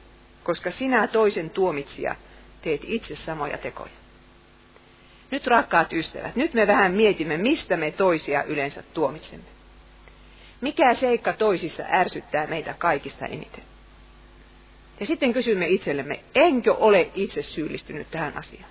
koska 0.45 0.71
sinä 0.71 1.07
toisen 1.07 1.51
tuomitsija 1.51 2.17
teet 2.63 2.81
itse 2.85 3.17
samoja 3.17 3.59
tekoja. 3.59 3.93
Nyt 5.31 5.47
rakkaat 5.47 5.93
ystävät, 5.93 6.37
nyt 6.37 6.55
me 6.55 6.67
vähän 6.67 6.93
mietimme, 6.93 7.37
mistä 7.37 7.77
me 7.77 7.91
toisia 7.91 8.43
yleensä 8.43 8.83
tuomitsemme. 8.95 9.47
Mikä 10.61 10.95
seikka 10.95 11.33
toisissa 11.33 11.83
ärsyttää 11.93 12.47
meitä 12.47 12.75
kaikista 12.79 13.27
eniten? 13.27 13.65
Ja 15.01 15.07
sitten 15.07 15.33
kysymme 15.33 15.67
itsellemme, 15.69 16.21
enkö 16.35 16.75
ole 16.75 17.11
itse 17.15 17.43
syyllistynyt 17.43 18.11
tähän 18.11 18.39
asiaan? 18.39 18.71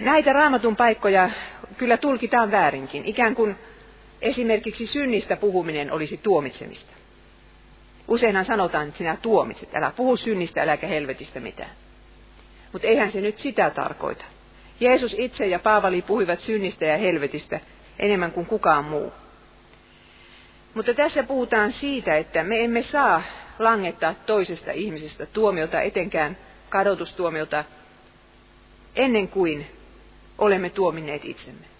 Näitä 0.00 0.32
raamatun 0.32 0.76
paikkoja 0.76 1.30
kyllä 1.76 1.96
tulkitaan 1.96 2.50
väärinkin, 2.50 3.04
ikään 3.04 3.34
kuin 3.34 3.56
esimerkiksi 4.24 4.86
synnistä 4.86 5.36
puhuminen 5.36 5.92
olisi 5.92 6.16
tuomitsemista. 6.16 6.92
Useinhan 8.08 8.44
sanotaan, 8.44 8.88
että 8.88 8.98
sinä 8.98 9.16
tuomitset, 9.22 9.74
älä 9.74 9.92
puhu 9.96 10.16
synnistä, 10.16 10.62
äläkä 10.62 10.86
helvetistä 10.86 11.40
mitään. 11.40 11.70
Mutta 12.72 12.88
eihän 12.88 13.12
se 13.12 13.20
nyt 13.20 13.38
sitä 13.38 13.70
tarkoita. 13.70 14.24
Jeesus 14.80 15.14
itse 15.18 15.46
ja 15.46 15.58
Paavali 15.58 16.02
puhuivat 16.02 16.40
synnistä 16.40 16.84
ja 16.84 16.96
helvetistä 16.96 17.60
enemmän 17.98 18.32
kuin 18.32 18.46
kukaan 18.46 18.84
muu. 18.84 19.12
Mutta 20.74 20.94
tässä 20.94 21.22
puhutaan 21.22 21.72
siitä, 21.72 22.16
että 22.16 22.42
me 22.42 22.64
emme 22.64 22.82
saa 22.82 23.22
langettaa 23.58 24.14
toisesta 24.14 24.72
ihmisestä 24.72 25.26
tuomiota, 25.26 25.80
etenkään 25.80 26.36
kadotustuomiota, 26.68 27.64
ennen 28.96 29.28
kuin 29.28 29.66
olemme 30.38 30.70
tuominneet 30.70 31.24
itsemme. 31.24 31.73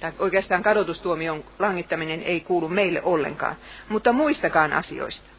Tai 0.00 0.12
oikeastaan 0.18 0.62
kadotustuomion 0.62 1.44
langittaminen 1.58 2.22
ei 2.22 2.40
kuulu 2.40 2.68
meille 2.68 3.02
ollenkaan, 3.02 3.56
mutta 3.88 4.12
muistakaan 4.12 4.72
asioista. 4.72 5.30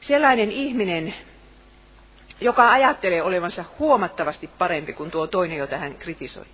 Sellainen 0.00 0.52
ihminen, 0.52 1.14
joka 2.40 2.72
ajattelee 2.72 3.22
olevansa 3.22 3.64
huomattavasti 3.78 4.50
parempi 4.58 4.92
kuin 4.92 5.10
tuo 5.10 5.26
toinen, 5.26 5.58
jota 5.58 5.78
hän 5.78 5.94
kritisoi. 5.94 6.46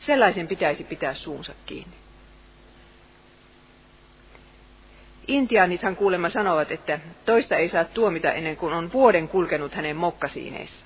Sellaisen 0.00 0.48
pitäisi 0.48 0.84
pitää 0.84 1.14
suunsa 1.14 1.52
kiinni. 1.66 1.96
Intiaanithan 5.26 5.96
kuulemma 5.96 6.28
sanovat, 6.28 6.70
että 6.70 7.00
toista 7.24 7.56
ei 7.56 7.68
saa 7.68 7.84
tuomita 7.84 8.32
ennen 8.32 8.56
kuin 8.56 8.74
on 8.74 8.92
vuoden 8.92 9.28
kulkenut 9.28 9.74
hänen 9.74 9.96
mokkasiineissaan. 9.96 10.85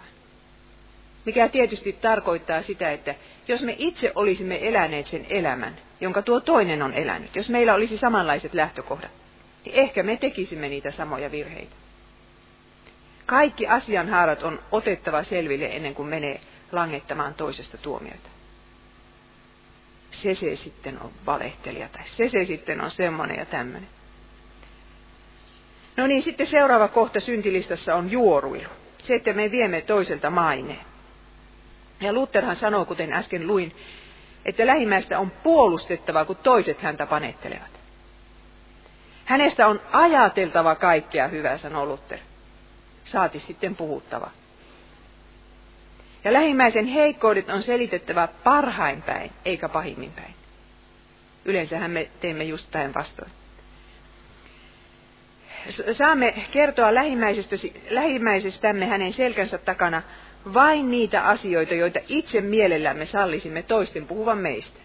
Mikä 1.25 1.49
tietysti 1.49 1.93
tarkoittaa 1.93 2.63
sitä, 2.63 2.93
että 2.93 3.15
jos 3.49 3.63
me 3.63 3.75
itse 3.79 4.13
olisimme 4.15 4.69
eläneet 4.69 5.07
sen 5.07 5.27
elämän, 5.29 5.79
jonka 6.01 6.23
tuo 6.23 6.41
toinen 6.41 6.83
on 6.83 6.93
elänyt, 6.93 7.37
jos 7.37 7.49
meillä 7.49 7.75
olisi 7.75 7.99
samanlaiset 7.99 8.55
lähtökohdat, 8.55 9.11
niin 9.65 9.75
ehkä 9.75 10.03
me 10.03 10.17
tekisimme 10.17 10.69
niitä 10.69 10.91
samoja 10.91 11.31
virheitä. 11.31 11.77
Kaikki 13.27 13.67
asianhaarat 13.67 14.43
on 14.43 14.61
otettava 14.73 15.23
selville 15.23 15.67
ennen 15.67 15.95
kuin 15.95 16.09
menee 16.09 16.41
langettamaan 16.73 17.35
toisesta 17.35 17.79
tuomioita. 17.79 18.29
Se 20.11 20.35
se 20.35 20.57
sitten 20.57 21.03
on 21.03 21.11
valehtelija 21.27 21.89
tai 21.89 22.03
se 22.05 22.29
se 22.29 22.45
sitten 22.45 22.81
on 22.81 22.91
semmoinen 22.91 23.39
ja 23.39 23.47
tämmöinen. 23.47 23.89
No 25.97 26.07
niin, 26.07 26.23
sitten 26.23 26.47
seuraava 26.47 26.89
kohta 26.89 27.21
syntilistassa 27.21 27.95
on 27.95 28.11
juoruilu. 28.11 28.69
Se, 29.03 29.15
että 29.15 29.33
me 29.33 29.51
viemme 29.51 29.81
toiselta 29.81 30.31
maineen. 30.31 30.90
Ja 32.01 32.13
Lutherhan 32.13 32.57
sanoo, 32.57 32.85
kuten 32.85 33.13
äsken 33.13 33.47
luin, 33.47 33.77
että 34.45 34.67
lähimmäistä 34.67 35.19
on 35.19 35.31
puolustettava, 35.31 36.25
kun 36.25 36.37
toiset 36.37 36.83
häntä 36.83 37.07
panettelevat. 37.07 37.81
Hänestä 39.25 39.67
on 39.67 39.81
ajateltava 39.93 40.75
kaikkea 40.75 41.29
hyvää, 41.29 41.59
sanoo 41.59 41.87
Luther. 41.87 42.19
Saati 43.05 43.41
sitten 43.41 43.77
puhuttava. 43.77 44.31
Ja 46.25 46.33
lähimmäisen 46.33 46.87
heikkoudet 46.87 47.51
on 47.51 47.63
selitettävä 47.63 48.29
parhain 48.45 49.03
päin, 49.03 49.33
eikä 49.45 49.69
pahimmin 49.69 50.13
päin. 50.13 50.35
Yleensähän 51.45 51.91
me 51.91 52.09
teemme 52.21 52.45
just 52.45 52.71
päinvastoin 52.71 53.31
saamme 55.93 56.47
kertoa 56.51 56.95
lähimmäisestämme 57.91 58.87
hänen 58.87 59.13
selkänsä 59.13 59.59
takana 59.59 60.03
vain 60.55 60.91
niitä 60.91 61.23
asioita, 61.23 61.75
joita 61.75 62.01
itse 62.09 62.41
mielellämme 62.41 63.07
sallisimme 63.07 63.63
toisten 63.63 64.07
puhuvan 64.07 64.39
meistä. 64.39 64.81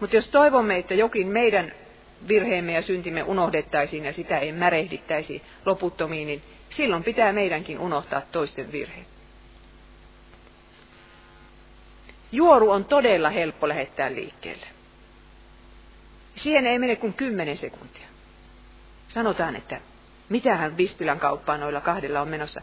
Mutta 0.00 0.16
jos 0.16 0.28
toivomme, 0.28 0.76
että 0.76 0.94
jokin 0.94 1.26
meidän 1.26 1.72
virheemme 2.28 2.72
ja 2.72 2.82
syntimme 2.82 3.22
unohdettaisiin 3.22 4.04
ja 4.04 4.12
sitä 4.12 4.38
ei 4.38 4.52
märehdittäisi 4.52 5.42
loputtomiin, 5.66 6.26
niin 6.26 6.42
silloin 6.70 7.04
pitää 7.04 7.32
meidänkin 7.32 7.78
unohtaa 7.78 8.22
toisten 8.32 8.72
virheet. 8.72 9.06
Juoru 12.32 12.70
on 12.70 12.84
todella 12.84 13.30
helppo 13.30 13.68
lähettää 13.68 14.12
liikkeelle. 14.12 14.66
Siihen 16.36 16.66
ei 16.66 16.78
mene 16.78 16.96
kuin 16.96 17.14
kymmenen 17.14 17.56
sekuntia. 17.56 18.06
Sanotaan, 19.08 19.56
että 19.56 19.80
mitähän 20.28 20.76
Vispilän 20.76 21.20
kauppaan 21.20 21.60
noilla 21.60 21.80
kahdella 21.80 22.20
on 22.20 22.28
menossa. 22.28 22.60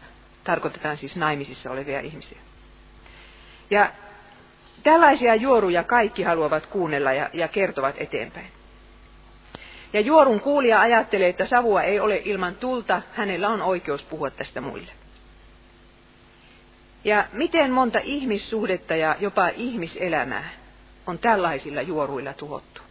Tarkoitetaan 0.47 0.97
siis 0.97 1.15
naimisissa 1.15 1.71
olevia 1.71 1.99
ihmisiä. 1.99 2.37
Ja 3.69 3.91
tällaisia 4.83 5.35
juoruja 5.35 5.83
kaikki 5.83 6.23
haluavat 6.23 6.65
kuunnella 6.65 7.13
ja, 7.13 7.29
ja 7.33 7.47
kertovat 7.47 7.95
eteenpäin. 7.97 8.47
Ja 9.93 9.99
juorun 9.99 10.39
kuulija 10.39 10.81
ajattelee, 10.81 11.29
että 11.29 11.45
savua 11.45 11.83
ei 11.83 11.99
ole 11.99 12.21
ilman 12.25 12.55
tulta, 12.55 13.01
hänellä 13.13 13.49
on 13.49 13.61
oikeus 13.61 14.03
puhua 14.03 14.29
tästä 14.29 14.61
muille. 14.61 14.91
Ja 17.03 17.27
miten 17.33 17.71
monta 17.71 17.99
ihmissuhdetta 18.03 18.95
ja 18.95 19.15
jopa 19.19 19.47
ihmiselämää 19.47 20.49
on 21.07 21.19
tällaisilla 21.19 21.81
juoruilla 21.81 22.33
tuhottu? 22.33 22.81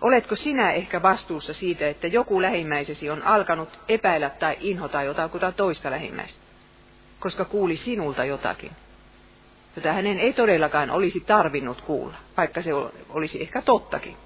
Oletko 0.00 0.36
sinä 0.36 0.72
ehkä 0.72 1.02
vastuussa 1.02 1.54
siitä, 1.54 1.88
että 1.88 2.06
joku 2.06 2.42
lähimmäisesi 2.42 3.10
on 3.10 3.22
alkanut 3.22 3.68
epäillä 3.88 4.30
tai 4.30 4.56
inhota 4.60 5.02
jotakuta 5.02 5.52
toista 5.52 5.90
lähimmäistä, 5.90 6.40
koska 7.20 7.44
kuuli 7.44 7.76
sinulta 7.76 8.24
jotakin, 8.24 8.70
jota 9.76 9.92
hänen 9.92 10.18
ei 10.18 10.32
todellakaan 10.32 10.90
olisi 10.90 11.20
tarvinnut 11.20 11.80
kuulla, 11.80 12.16
vaikka 12.36 12.62
se 12.62 12.70
olisi 13.08 13.42
ehkä 13.42 13.62
tottakin. 13.62 14.16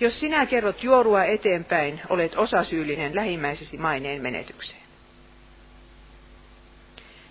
Jos 0.00 0.20
sinä 0.20 0.46
kerrot 0.46 0.84
juorua 0.84 1.24
eteenpäin, 1.24 2.00
olet 2.08 2.34
osasyyllinen 2.36 3.14
lähimmäisesi 3.14 3.78
maineen 3.78 4.22
menetykseen. 4.22 4.82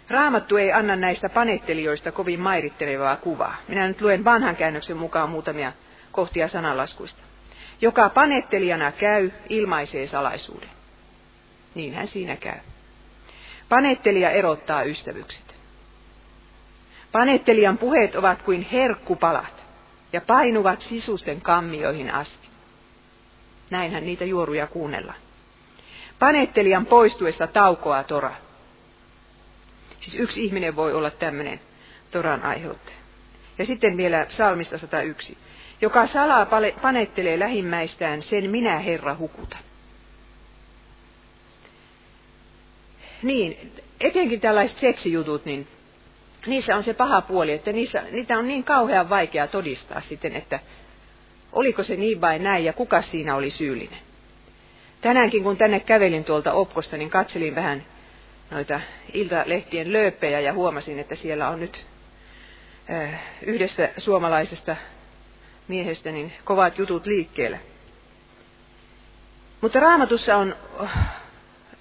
Raamattu 0.10 0.58
ei 0.58 0.72
anna 0.72 0.96
näistä 0.96 1.30
panettelijoista 1.30 2.12
kovin 2.12 2.40
mairittelevaa 2.40 3.16
kuvaa. 3.16 3.56
Minä 3.68 3.88
nyt 3.88 4.02
luen 4.02 4.24
vanhan 4.24 4.56
käännöksen 4.56 4.98
mukaan 4.98 5.30
muutamia 5.30 5.72
kohtia 6.16 6.48
sananlaskuista. 6.48 7.22
Joka 7.82 8.10
panettelijana 8.10 8.92
käy, 8.92 9.32
ilmaisee 9.50 10.08
salaisuuden. 10.08 10.70
Niinhän 11.76 12.08
siinä 12.08 12.36
käy. 12.36 12.60
Panettelija 13.70 14.30
erottaa 14.30 14.84
ystävykset. 14.84 15.56
Panettelijan 17.12 17.78
puheet 17.78 18.16
ovat 18.16 18.42
kuin 18.42 18.68
herkkupalat 18.72 19.66
ja 20.14 20.22
painuvat 20.22 20.82
sisusten 20.82 21.42
kammioihin 21.42 22.12
asti. 22.12 22.48
Näinhän 23.70 24.06
niitä 24.06 24.26
juoruja 24.26 24.68
kuunnellaan. 24.68 25.20
Panettelijan 26.20 26.86
poistuessa 26.86 27.48
taukoaa 27.48 28.04
tora. 28.04 28.36
Siis 30.00 30.16
yksi 30.16 30.44
ihminen 30.44 30.76
voi 30.76 30.94
olla 30.94 31.12
tämmöinen 31.12 31.60
toran 32.12 32.44
aiheuttaja. 32.44 32.98
Ja 33.58 33.66
sitten 33.66 33.98
vielä 33.98 34.26
salmista 34.30 34.78
101. 34.78 35.38
Joka 35.82 36.08
salaa 36.08 36.48
panettelee 36.82 37.40
lähimmäistään, 37.40 38.22
sen 38.22 38.50
minä 38.50 38.80
Herra 38.80 39.16
hukuta. 39.16 39.58
Niin, 43.24 43.72
etenkin 44.00 44.42
tällaiset 44.42 44.78
seksijutut, 44.78 45.46
niin 45.46 45.68
niissä 46.46 46.76
on 46.76 46.84
se 46.84 46.94
paha 46.94 47.22
puoli, 47.22 47.52
että 47.52 47.72
niissä, 47.72 48.04
niitä 48.12 48.38
on 48.38 48.48
niin 48.48 48.64
kauhean 48.64 49.10
vaikea 49.10 49.48
todistaa 49.48 50.02
sitten, 50.02 50.36
että 50.36 50.60
oliko 51.52 51.84
se 51.84 51.96
niin 51.96 52.22
vai 52.22 52.40
näin 52.40 52.66
ja 52.66 52.74
kuka 52.74 53.02
siinä 53.02 53.36
oli 53.36 53.50
syyllinen. 53.50 54.00
Tänäänkin 55.02 55.44
kun 55.44 55.58
tänne 55.58 55.80
kävelin 55.80 56.24
tuolta 56.24 56.54
opkosta, 56.54 56.98
niin 56.98 57.10
katselin 57.10 57.56
vähän 57.56 57.86
noita 58.52 58.82
iltalehtien 59.14 59.94
lööppejä 59.94 60.40
ja 60.40 60.54
huomasin, 60.54 61.00
että 61.00 61.16
siellä 61.16 61.50
on 61.50 61.60
nyt 61.60 61.86
äh, 62.92 63.22
yhdestä 63.42 63.90
suomalaisesta 63.98 64.76
miehestä 65.68 66.12
niin 66.12 66.34
kovat 66.44 66.78
jutut 66.78 67.06
liikkeelle. 67.06 67.60
Mutta 69.62 69.80
raamatussa 69.80 70.38
on 70.38 70.56
äh, 70.84 71.08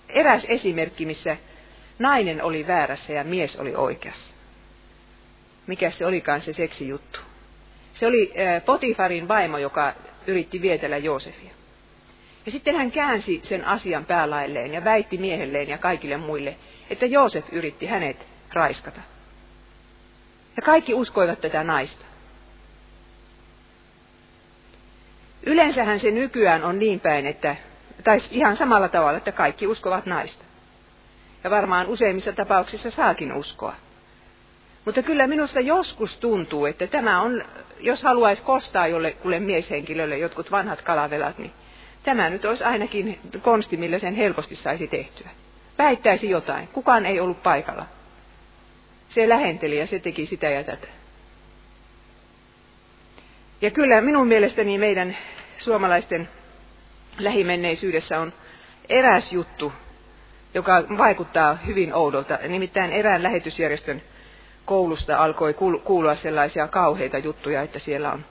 eräs 0.09 0.45
esimerkki, 0.49 1.07
missä 1.07 1.37
nainen 1.99 2.43
oli 2.43 2.67
väärässä 2.67 3.13
ja 3.13 3.25
mies 3.25 3.57
oli 3.57 3.75
oikeassa. 3.75 4.35
Mikä 5.67 5.91
se 5.91 6.07
olikaan 6.07 6.41
se 6.41 6.53
seksijuttu? 6.53 7.19
Se 7.93 8.07
oli 8.07 8.33
äh, 8.39 8.65
Potifarin 8.65 9.29
vaimo, 9.29 9.59
joka 9.59 9.93
yritti 10.27 10.63
vietellä 10.63 10.97
Joosefia. 10.97 11.51
Ja 12.47 12.53
sitten 12.53 12.77
hän 12.77 12.93
käänsi 12.93 13.41
sen 13.45 13.65
asian 13.65 14.05
päälailleen 14.05 14.73
ja 14.73 14.85
väitti 14.85 15.19
miehelleen 15.19 15.69
ja 15.69 15.79
kaikille 15.79 16.17
muille, 16.17 16.57
että 16.91 17.07
Joosef 17.07 17.45
yritti 17.53 17.87
hänet 17.87 18.27
raiskata. 18.53 19.01
Ja 20.57 20.63
kaikki 20.63 20.95
uskoivat 20.95 21.41
tätä 21.41 21.65
naista. 21.65 22.05
Yleensähän 25.47 26.01
se 26.01 26.11
nykyään 26.11 26.65
on 26.65 26.79
niin 26.79 27.01
päin, 27.01 27.27
että, 27.27 27.57
tai 28.05 28.21
ihan 28.31 28.57
samalla 28.57 28.89
tavalla, 28.89 29.19
että 29.19 29.33
kaikki 29.33 29.67
uskovat 29.67 30.07
naista. 30.07 30.45
Ja 31.45 31.51
varmaan 31.51 31.87
useimmissa 31.87 32.33
tapauksissa 32.33 32.91
saakin 32.91 33.33
uskoa. 33.33 33.75
Mutta 34.85 35.03
kyllä 35.03 35.27
minusta 35.27 35.61
joskus 35.61 36.17
tuntuu, 36.19 36.67
että 36.67 36.87
tämä 36.87 37.21
on, 37.21 37.45
jos 37.81 38.03
haluaisi 38.03 38.43
kostaa 38.43 38.87
jollekulle 38.87 39.41
mieshenkilölle 39.41 40.19
jotkut 40.19 40.51
vanhat 40.51 40.83
kalavelat, 40.83 41.39
niin 41.39 41.53
Tämä 42.05 42.31
nyt 42.31 42.45
olisi 42.45 42.65
ainakin 42.65 43.21
konsti, 43.43 43.77
millä 43.77 43.99
sen 43.99 44.15
helposti 44.15 44.57
saisi 44.57 44.87
tehtyä. 44.87 45.31
Väittäisi 45.79 46.31
jotain. 46.31 46.69
Kukaan 46.69 47.07
ei 47.07 47.21
ollut 47.21 47.43
paikalla. 47.43 47.87
Se 49.09 49.29
lähenteli 49.29 49.79
ja 49.79 49.87
se 49.87 49.99
teki 49.99 50.27
sitä 50.27 50.51
ja 50.51 50.65
tätä. 50.65 50.87
Ja 53.65 53.71
kyllä 53.71 54.01
minun 54.01 54.29
mielestäni 54.29 54.79
meidän 54.79 55.17
suomalaisten 55.59 56.29
lähimenneisyydessä 57.19 58.21
on 58.21 58.33
eräs 58.89 59.33
juttu, 59.33 59.73
joka 60.55 60.85
vaikuttaa 60.99 61.55
hyvin 61.55 61.95
oudolta. 61.95 62.39
Nimittäin 62.49 62.93
erään 62.93 63.23
lähetysjärjestön 63.23 64.03
koulusta 64.65 65.17
alkoi 65.17 65.55
kuulua 65.85 66.15
sellaisia 66.15 66.69
kauheita 66.69 67.19
juttuja, 67.19 67.63
että 67.63 67.79
siellä 67.79 68.13
on 68.13 68.25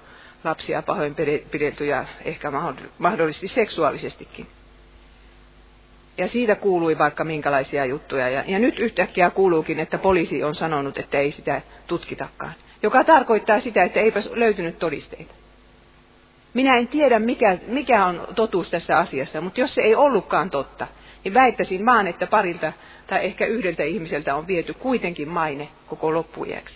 lapsia 0.44 0.82
pahoin 0.82 1.16
pidetty 1.52 1.86
ja 1.86 2.06
ehkä 2.26 2.52
mahdollisesti 2.98 3.48
seksuaalisestikin. 3.48 4.48
Ja 6.18 6.28
siitä 6.28 6.56
kuului 6.56 6.98
vaikka 6.98 7.24
minkälaisia 7.24 7.86
juttuja. 7.86 8.30
Ja, 8.30 8.44
ja 8.48 8.60
nyt 8.60 8.80
yhtäkkiä 8.80 9.30
kuuluukin, 9.30 9.80
että 9.80 9.98
poliisi 9.98 10.44
on 10.44 10.56
sanonut, 10.56 10.98
että 10.98 11.20
ei 11.20 11.32
sitä 11.32 11.62
tutkitakaan. 11.88 12.54
Joka 12.84 13.04
tarkoittaa 13.04 13.60
sitä, 13.60 13.84
että 13.84 14.00
eipä 14.00 14.20
löytynyt 14.34 14.80
todisteita. 14.80 15.34
Minä 16.54 16.78
en 16.78 16.88
tiedä, 16.88 17.20
mikä, 17.20 17.58
mikä 17.68 18.06
on 18.06 18.28
totuus 18.36 18.70
tässä 18.70 18.98
asiassa, 18.98 19.42
mutta 19.42 19.60
jos 19.60 19.76
se 19.76 19.82
ei 19.82 19.96
ollutkaan 19.96 20.50
totta, 20.50 20.88
niin 21.24 21.34
väittäisin 21.34 21.86
vaan, 21.86 22.08
että 22.08 22.28
parilta 22.28 22.74
tai 23.08 23.26
ehkä 23.26 23.46
yhdeltä 23.46 23.84
ihmiseltä 23.84 24.36
on 24.36 24.48
viety 24.48 24.74
kuitenkin 24.74 25.30
maine 25.30 25.70
koko 25.88 26.14
loppuiäksi. 26.14 26.76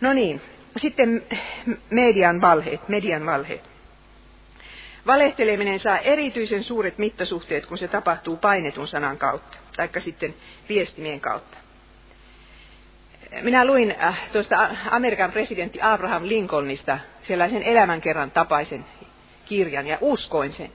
No 0.00 0.12
niin, 0.12 0.40
sitten 0.76 1.22
median 1.90 2.40
valheet, 2.40 2.88
median 2.88 3.26
valheet. 3.26 3.62
Valehteleminen 5.06 5.80
saa 5.80 5.98
erityisen 5.98 6.64
suuret 6.64 6.98
mittasuhteet, 6.98 7.66
kun 7.66 7.78
se 7.78 7.88
tapahtuu 7.88 8.36
painetun 8.36 8.88
sanan 8.88 9.18
kautta, 9.18 9.58
taikka 9.76 10.00
sitten 10.00 10.34
viestimien 10.68 11.20
kautta. 11.20 11.58
Minä 13.42 13.64
luin 13.64 13.94
äh, 14.00 14.18
tuosta 14.32 14.68
Amerikan 14.90 15.32
presidentti 15.32 15.78
Abraham 15.82 16.28
Lincolnista 16.28 16.98
sellaisen 17.22 17.62
elämänkerran 17.62 18.30
tapaisen 18.30 18.84
kirjan 19.46 19.86
ja 19.86 19.98
uskoin 20.00 20.52
sen. 20.52 20.72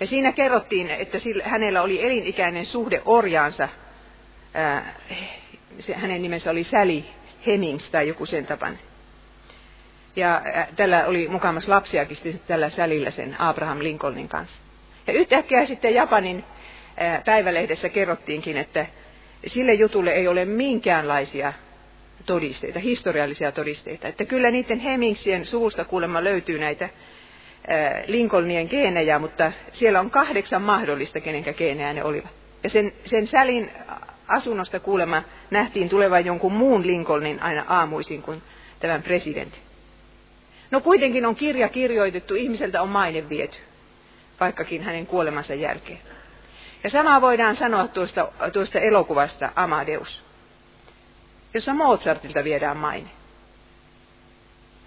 Ja 0.00 0.06
siinä 0.06 0.32
kerrottiin, 0.32 0.90
että 0.90 1.18
hänellä 1.44 1.82
oli 1.82 2.04
elinikäinen 2.04 2.66
suhde 2.66 3.02
orjaansa. 3.04 3.68
Äh, 4.56 4.94
hänen 5.94 6.22
nimensä 6.22 6.50
oli 6.50 6.64
Sally 6.64 7.02
Hemings 7.46 7.90
tai 7.90 8.08
joku 8.08 8.26
sen 8.26 8.46
tapan. 8.46 8.78
Ja 10.16 10.42
tällä 10.76 11.06
oli 11.06 11.28
mukamas 11.28 11.68
lapsiakin 11.68 12.16
sitten 12.16 12.40
tällä 12.46 12.70
sälillä 12.70 13.10
sen 13.10 13.40
Abraham 13.40 13.78
Lincolnin 13.78 14.28
kanssa. 14.28 14.56
Ja 15.06 15.12
yhtäkkiä 15.12 15.66
sitten 15.66 15.94
Japanin 15.94 16.44
päivälehdessä 17.24 17.88
kerrottiinkin, 17.88 18.56
että 18.56 18.86
sille 19.46 19.74
jutulle 19.74 20.10
ei 20.10 20.28
ole 20.28 20.44
minkäänlaisia 20.44 21.52
todisteita, 22.26 22.78
historiallisia 22.78 23.52
todisteita. 23.52 24.08
Että 24.08 24.24
kyllä 24.24 24.50
niiden 24.50 24.78
Hemingsien 24.78 25.46
suusta 25.46 25.84
kuulemma 25.84 26.24
löytyy 26.24 26.58
näitä 26.58 26.88
Lincolnien 28.06 28.68
geenejä, 28.70 29.18
mutta 29.18 29.52
siellä 29.72 30.00
on 30.00 30.10
kahdeksan 30.10 30.62
mahdollista, 30.62 31.20
kenenkä 31.20 31.52
geenejä 31.52 31.92
ne 31.92 32.04
olivat. 32.04 32.30
Ja 32.62 32.70
sen, 32.70 32.92
sen 33.04 33.26
sälin 33.26 33.70
asunnosta 34.28 34.80
kuulemma 34.80 35.22
nähtiin 35.50 35.88
tulevan 35.88 36.24
jonkun 36.24 36.52
muun 36.52 36.86
Lincolnin 36.86 37.42
aina 37.42 37.64
aamuisin 37.68 38.22
kuin 38.22 38.42
tämän 38.80 39.02
presidentin. 39.02 39.60
No 40.70 40.80
kuitenkin 40.80 41.26
on 41.26 41.34
kirja 41.34 41.68
kirjoitettu, 41.68 42.34
ihmiseltä 42.34 42.82
on 42.82 42.88
maine 42.88 43.28
viety, 43.28 43.58
vaikkakin 44.40 44.82
hänen 44.82 45.06
kuolemansa 45.06 45.54
jälkeen. 45.54 45.98
Ja 46.84 46.90
samaa 46.90 47.20
voidaan 47.20 47.56
sanoa 47.56 47.88
tuosta, 47.88 48.28
tuosta 48.52 48.78
elokuvasta 48.78 49.52
Amadeus, 49.56 50.24
jossa 51.54 51.74
Mozartilta 51.74 52.44
viedään 52.44 52.76
maine. 52.76 53.10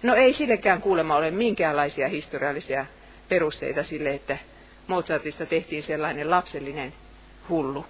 No 0.02 0.14
ei 0.14 0.32
sillekään 0.32 0.80
kuulemma 0.80 1.16
ole 1.16 1.30
minkäänlaisia 1.30 2.08
historiallisia 2.08 2.86
perusteita 3.28 3.84
sille, 3.84 4.10
että 4.10 4.38
Mozartista 4.86 5.46
tehtiin 5.46 5.82
sellainen 5.82 6.30
lapsellinen 6.30 6.92
hullu 7.48 7.84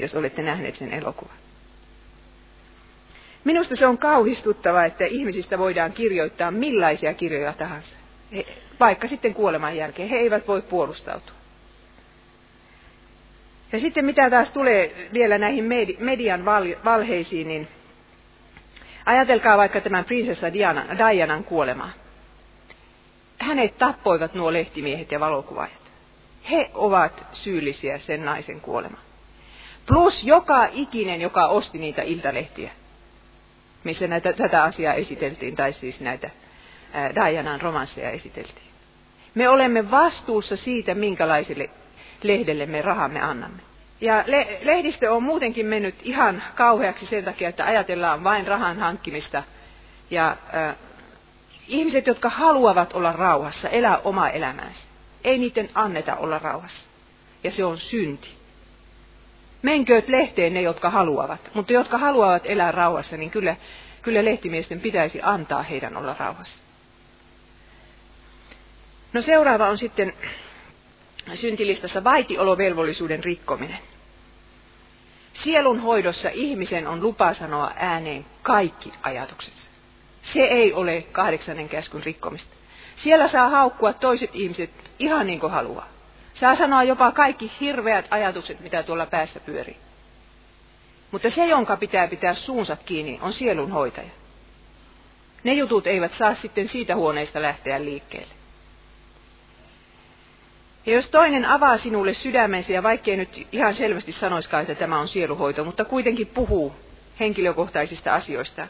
jos 0.00 0.14
olette 0.14 0.42
nähneet 0.42 0.76
sen 0.76 0.92
elokuvan. 0.92 1.36
Minusta 3.44 3.76
se 3.76 3.86
on 3.86 3.98
kauhistuttava, 3.98 4.84
että 4.84 5.04
ihmisistä 5.04 5.58
voidaan 5.58 5.92
kirjoittaa 5.92 6.50
millaisia 6.50 7.14
kirjoja 7.14 7.52
tahansa. 7.52 7.96
Vaikka 8.80 9.08
sitten 9.08 9.34
kuoleman 9.34 9.76
jälkeen. 9.76 10.08
He 10.08 10.16
eivät 10.16 10.48
voi 10.48 10.62
puolustautua. 10.62 11.39
Ja 13.72 13.80
sitten 13.80 14.04
mitä 14.04 14.30
taas 14.30 14.50
tulee 14.50 15.08
vielä 15.12 15.38
näihin 15.38 15.64
median 15.98 16.44
valheisiin, 16.84 17.48
niin 17.48 17.68
ajatelkaa 19.06 19.58
vaikka 19.58 19.80
tämän 19.80 20.04
prinsessa 20.04 20.52
Diana, 20.52 20.84
Dianan 20.98 21.44
kuolemaa. 21.44 21.90
Hänet 23.38 23.78
tappoivat 23.78 24.34
nuo 24.34 24.52
lehtimiehet 24.52 25.12
ja 25.12 25.20
valokuvaajat. 25.20 25.80
He 26.50 26.70
ovat 26.74 27.26
syyllisiä 27.32 27.98
sen 27.98 28.24
naisen 28.24 28.60
kuolemaan. 28.60 29.02
Plus 29.86 30.24
joka 30.24 30.68
ikinen, 30.72 31.20
joka 31.20 31.46
osti 31.46 31.78
niitä 31.78 32.02
iltalehtiä, 32.02 32.70
missä 33.84 34.06
näitä, 34.06 34.32
tätä 34.32 34.62
asiaa 34.62 34.94
esiteltiin, 34.94 35.56
tai 35.56 35.72
siis 35.72 36.00
näitä 36.00 36.30
Dianan 37.14 37.60
romansseja 37.60 38.10
esiteltiin. 38.10 38.70
Me 39.34 39.48
olemme 39.48 39.90
vastuussa 39.90 40.56
siitä, 40.56 40.94
minkälaisille 40.94 41.70
lehdelle 42.24 42.66
me 42.66 42.82
rahamme 42.82 43.20
annamme. 43.20 43.62
Ja 44.00 44.24
le- 44.26 44.58
lehdistö 44.62 45.12
on 45.12 45.22
muutenkin 45.22 45.66
mennyt 45.66 45.94
ihan 46.02 46.42
kauheaksi 46.54 47.06
sen 47.06 47.24
takia, 47.24 47.48
että 47.48 47.64
ajatellaan 47.64 48.24
vain 48.24 48.46
rahan 48.46 48.78
hankkimista. 48.78 49.42
Ja 50.10 50.36
äh, 50.54 50.76
ihmiset, 51.68 52.06
jotka 52.06 52.28
haluavat 52.28 52.92
olla 52.92 53.12
rauhassa, 53.12 53.68
elää 53.68 53.98
omaa 53.98 54.30
elämäänsä, 54.30 54.80
ei 55.24 55.38
niiden 55.38 55.70
anneta 55.74 56.16
olla 56.16 56.38
rauhassa. 56.38 56.84
Ja 57.44 57.50
se 57.50 57.64
on 57.64 57.78
synti. 57.78 58.28
Menkööt 59.62 60.08
lehteen 60.08 60.54
ne, 60.54 60.62
jotka 60.62 60.90
haluavat, 60.90 61.50
mutta 61.54 61.72
jotka 61.72 61.98
haluavat 61.98 62.42
elää 62.44 62.72
rauhassa, 62.72 63.16
niin 63.16 63.30
kyllä, 63.30 63.56
kyllä 64.02 64.24
lehtimiesten 64.24 64.80
pitäisi 64.80 65.20
antaa 65.22 65.62
heidän 65.62 65.96
olla 65.96 66.16
rauhassa. 66.18 66.58
No 69.12 69.22
seuraava 69.22 69.68
on 69.68 69.78
sitten 69.78 70.12
syntilistassa 71.36 72.04
vaitiolovelvollisuuden 72.04 73.24
rikkominen. 73.24 73.78
Sielun 75.42 75.80
hoidossa 75.80 76.30
ihmisen 76.32 76.86
on 76.86 77.02
lupa 77.02 77.34
sanoa 77.34 77.72
ääneen 77.76 78.26
kaikki 78.42 78.92
ajatuksensa. 79.02 79.68
Se 80.22 80.40
ei 80.40 80.72
ole 80.72 81.04
kahdeksannen 81.12 81.68
käskyn 81.68 82.02
rikkomista. 82.02 82.56
Siellä 82.96 83.28
saa 83.28 83.48
haukkua 83.48 83.92
toiset 83.92 84.30
ihmiset 84.34 84.70
ihan 84.98 85.26
niin 85.26 85.40
kuin 85.40 85.52
haluaa. 85.52 85.88
Saa 86.34 86.56
sanoa 86.56 86.82
jopa 86.82 87.12
kaikki 87.12 87.52
hirveät 87.60 88.06
ajatukset, 88.10 88.60
mitä 88.60 88.82
tuolla 88.82 89.06
päässä 89.06 89.40
pyörii. 89.40 89.76
Mutta 91.10 91.30
se, 91.30 91.46
jonka 91.46 91.76
pitää 91.76 92.08
pitää 92.08 92.34
suunsa 92.34 92.76
kiinni, 92.76 93.18
on 93.22 93.32
sielun 93.32 93.70
hoitaja. 93.70 94.10
Ne 95.44 95.52
jutut 95.52 95.86
eivät 95.86 96.12
saa 96.14 96.34
sitten 96.34 96.68
siitä 96.68 96.96
huoneesta 96.96 97.42
lähteä 97.42 97.84
liikkeelle. 97.84 98.39
Ja 100.86 100.94
jos 100.94 101.10
toinen 101.10 101.44
avaa 101.44 101.76
sinulle 101.76 102.14
sydämensä, 102.14 102.72
ja 102.72 102.82
vaikkei 102.82 103.16
nyt 103.16 103.46
ihan 103.52 103.74
selvästi 103.74 104.12
sanoiskaan, 104.12 104.62
että 104.62 104.74
tämä 104.74 105.00
on 105.00 105.08
sieluhoito, 105.08 105.64
mutta 105.64 105.84
kuitenkin 105.84 106.26
puhuu 106.26 106.74
henkilökohtaisista 107.20 108.14
asioista, 108.14 108.68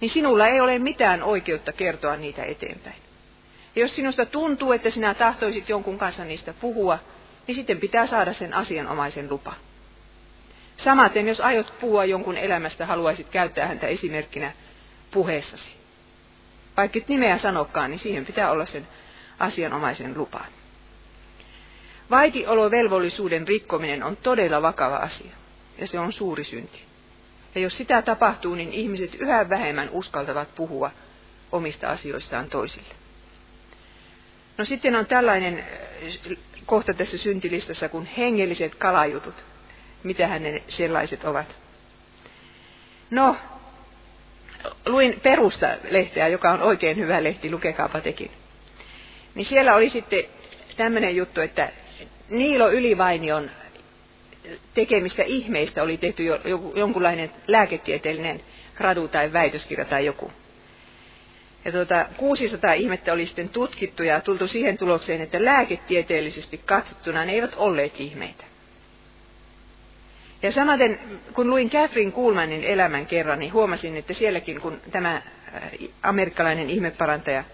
niin 0.00 0.10
sinulla 0.10 0.46
ei 0.46 0.60
ole 0.60 0.78
mitään 0.78 1.22
oikeutta 1.22 1.72
kertoa 1.72 2.16
niitä 2.16 2.44
eteenpäin. 2.44 2.96
Ja 3.76 3.82
jos 3.82 3.96
sinusta 3.96 4.26
tuntuu, 4.26 4.72
että 4.72 4.90
sinä 4.90 5.14
tahtoisit 5.14 5.68
jonkun 5.68 5.98
kanssa 5.98 6.24
niistä 6.24 6.54
puhua, 6.60 6.98
niin 7.46 7.54
sitten 7.54 7.80
pitää 7.80 8.06
saada 8.06 8.32
sen 8.32 8.54
asianomaisen 8.54 9.30
lupa. 9.30 9.54
Samaten, 10.76 11.28
jos 11.28 11.40
aiot 11.40 11.72
puhua 11.80 12.04
jonkun 12.04 12.36
elämästä, 12.36 12.86
haluaisit 12.86 13.28
käyttää 13.28 13.66
häntä 13.66 13.86
esimerkkinä 13.86 14.52
puheessasi. 15.10 15.76
Vaikka 16.76 16.98
et 16.98 17.08
nimeä 17.08 17.38
sanokkaan, 17.38 17.90
niin 17.90 17.98
siihen 17.98 18.26
pitää 18.26 18.50
olla 18.50 18.66
sen 18.66 18.88
asianomaisen 19.38 20.18
lupa. 20.18 20.44
Vaitiolovelvollisuuden 22.10 23.48
rikkominen 23.48 24.02
on 24.02 24.16
todella 24.16 24.62
vakava 24.62 24.96
asia, 24.96 25.32
ja 25.78 25.86
se 25.86 25.98
on 25.98 26.12
suuri 26.12 26.44
synti. 26.44 26.82
Ja 27.54 27.60
jos 27.60 27.76
sitä 27.76 28.02
tapahtuu, 28.02 28.54
niin 28.54 28.72
ihmiset 28.72 29.14
yhä 29.14 29.48
vähemmän 29.48 29.90
uskaltavat 29.90 30.54
puhua 30.54 30.90
omista 31.52 31.88
asioistaan 31.88 32.50
toisille. 32.50 32.94
No 34.58 34.64
sitten 34.64 34.96
on 34.96 35.06
tällainen 35.06 35.58
äh, 35.58 36.36
kohta 36.66 36.94
tässä 36.94 37.18
syntilistassa 37.18 37.88
kuin 37.88 38.06
hengelliset 38.06 38.74
kalajutut. 38.74 39.34
Mitähän 40.02 40.42
ne 40.42 40.62
sellaiset 40.68 41.24
ovat? 41.24 41.56
No, 43.10 43.36
luin 44.86 45.20
Perusta-lehteä, 45.22 46.28
joka 46.28 46.50
on 46.50 46.62
oikein 46.62 46.96
hyvä 46.96 47.24
lehti, 47.24 47.50
lukekaapa 47.50 48.00
tekin. 48.00 48.30
Niin 49.34 49.46
siellä 49.46 49.74
oli 49.74 49.90
sitten 49.90 50.24
tämmöinen 50.76 51.16
juttu, 51.16 51.40
että 51.40 51.72
Niilo 52.30 52.70
Ylivainion 52.70 53.50
tekemistä 54.74 55.22
ihmeistä 55.22 55.82
oli 55.82 55.96
tehty 55.96 56.24
jo, 56.24 56.40
jonkunlainen 56.74 57.30
lääketieteellinen 57.46 58.40
gradu 58.76 59.08
tai 59.08 59.32
väitöskirja 59.32 59.84
tai 59.84 60.06
joku. 60.06 60.32
Ja 61.64 61.72
tuota, 61.72 62.06
600 62.16 62.72
ihmettä 62.72 63.12
oli 63.12 63.26
sitten 63.26 63.48
tutkittu 63.48 64.02
ja 64.02 64.20
tultu 64.20 64.48
siihen 64.48 64.78
tulokseen, 64.78 65.20
että 65.20 65.44
lääketieteellisesti 65.44 66.60
katsottuna 66.64 67.24
ne 67.24 67.32
eivät 67.32 67.54
olleet 67.56 68.00
ihmeitä. 68.00 68.44
Ja 70.42 70.52
samaten, 70.52 71.00
kun 71.32 71.50
luin 71.50 71.70
Catherine 71.70 72.10
Kuhlmanin 72.10 72.64
elämän 72.64 73.06
kerran, 73.06 73.38
niin 73.38 73.52
huomasin, 73.52 73.96
että 73.96 74.14
sielläkin, 74.14 74.60
kun 74.60 74.80
tämä 74.90 75.14
äh, 75.14 75.22
amerikkalainen 76.02 76.70
ihmeparantaja 76.70 77.44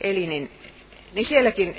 eli, 0.00 0.26
niin, 0.26 0.50
niin 1.12 1.26
sielläkin 1.26 1.76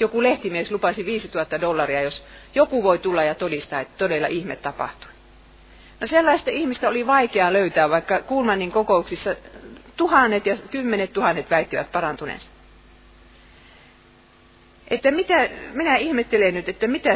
joku 0.00 0.22
lehtimies 0.22 0.70
lupasi 0.70 1.06
5000 1.06 1.60
dollaria, 1.60 2.02
jos 2.02 2.24
joku 2.54 2.82
voi 2.82 2.98
tulla 2.98 3.24
ja 3.24 3.34
todistaa, 3.34 3.80
että 3.80 3.98
todella 3.98 4.26
ihme 4.26 4.56
tapahtui. 4.56 5.10
No 6.00 6.06
sellaista 6.06 6.50
ihmistä 6.50 6.88
oli 6.88 7.06
vaikea 7.06 7.52
löytää, 7.52 7.90
vaikka 7.90 8.18
Kulmanin 8.20 8.72
kokouksissa 8.72 9.36
tuhannet 9.96 10.46
ja 10.46 10.56
kymmenet 10.70 11.12
tuhannet 11.12 11.50
väittivät 11.50 11.92
parantuneensa. 11.92 12.50
Että 14.88 15.10
mitä, 15.10 15.48
minä 15.72 15.96
ihmettelen 15.96 16.54
nyt, 16.54 16.68
että 16.68 16.86
mitä 16.86 17.10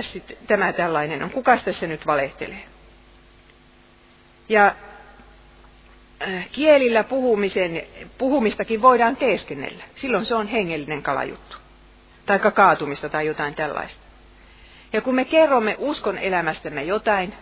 tämä 0.46 0.72
tällainen 0.72 1.22
on, 1.22 1.30
kuka 1.30 1.56
tässä 1.56 1.86
nyt 1.86 2.06
valehtelee. 2.06 2.64
Ja 4.48 4.74
äh, 6.22 6.48
kielillä 6.52 7.04
puhumisen, 7.04 7.82
puhumistakin 8.18 8.82
voidaan 8.82 9.16
teeskennellä. 9.16 9.84
Silloin 9.94 10.24
se 10.24 10.34
on 10.34 10.46
hengellinen 10.46 11.02
kalajuttu. 11.02 11.61
Tai 12.40 12.52
kaatumista 12.52 13.08
tai 13.08 13.26
jotain 13.26 13.54
tällaista. 13.54 14.00
Ja 14.92 15.00
kun 15.00 15.14
me 15.14 15.24
kerromme 15.24 15.76
uskon 15.78 16.18
elämästämme 16.18 16.82
jotain, 16.82 17.34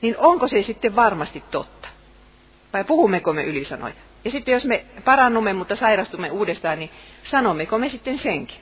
niin 0.00 0.14
onko 0.18 0.48
se 0.48 0.62
sitten 0.62 0.96
varmasti 0.96 1.44
totta? 1.50 1.88
Vai 2.72 2.84
puhummeko 2.84 3.32
me 3.32 3.44
ylisanoja? 3.44 3.94
Ja 4.24 4.30
sitten 4.30 4.52
jos 4.52 4.64
me 4.64 4.84
parannumme, 5.04 5.52
mutta 5.52 5.76
sairastumme 5.76 6.30
uudestaan, 6.30 6.78
niin 6.78 6.90
sanommeko 7.24 7.78
me 7.78 7.88
sitten 7.88 8.18
senkin? 8.18 8.58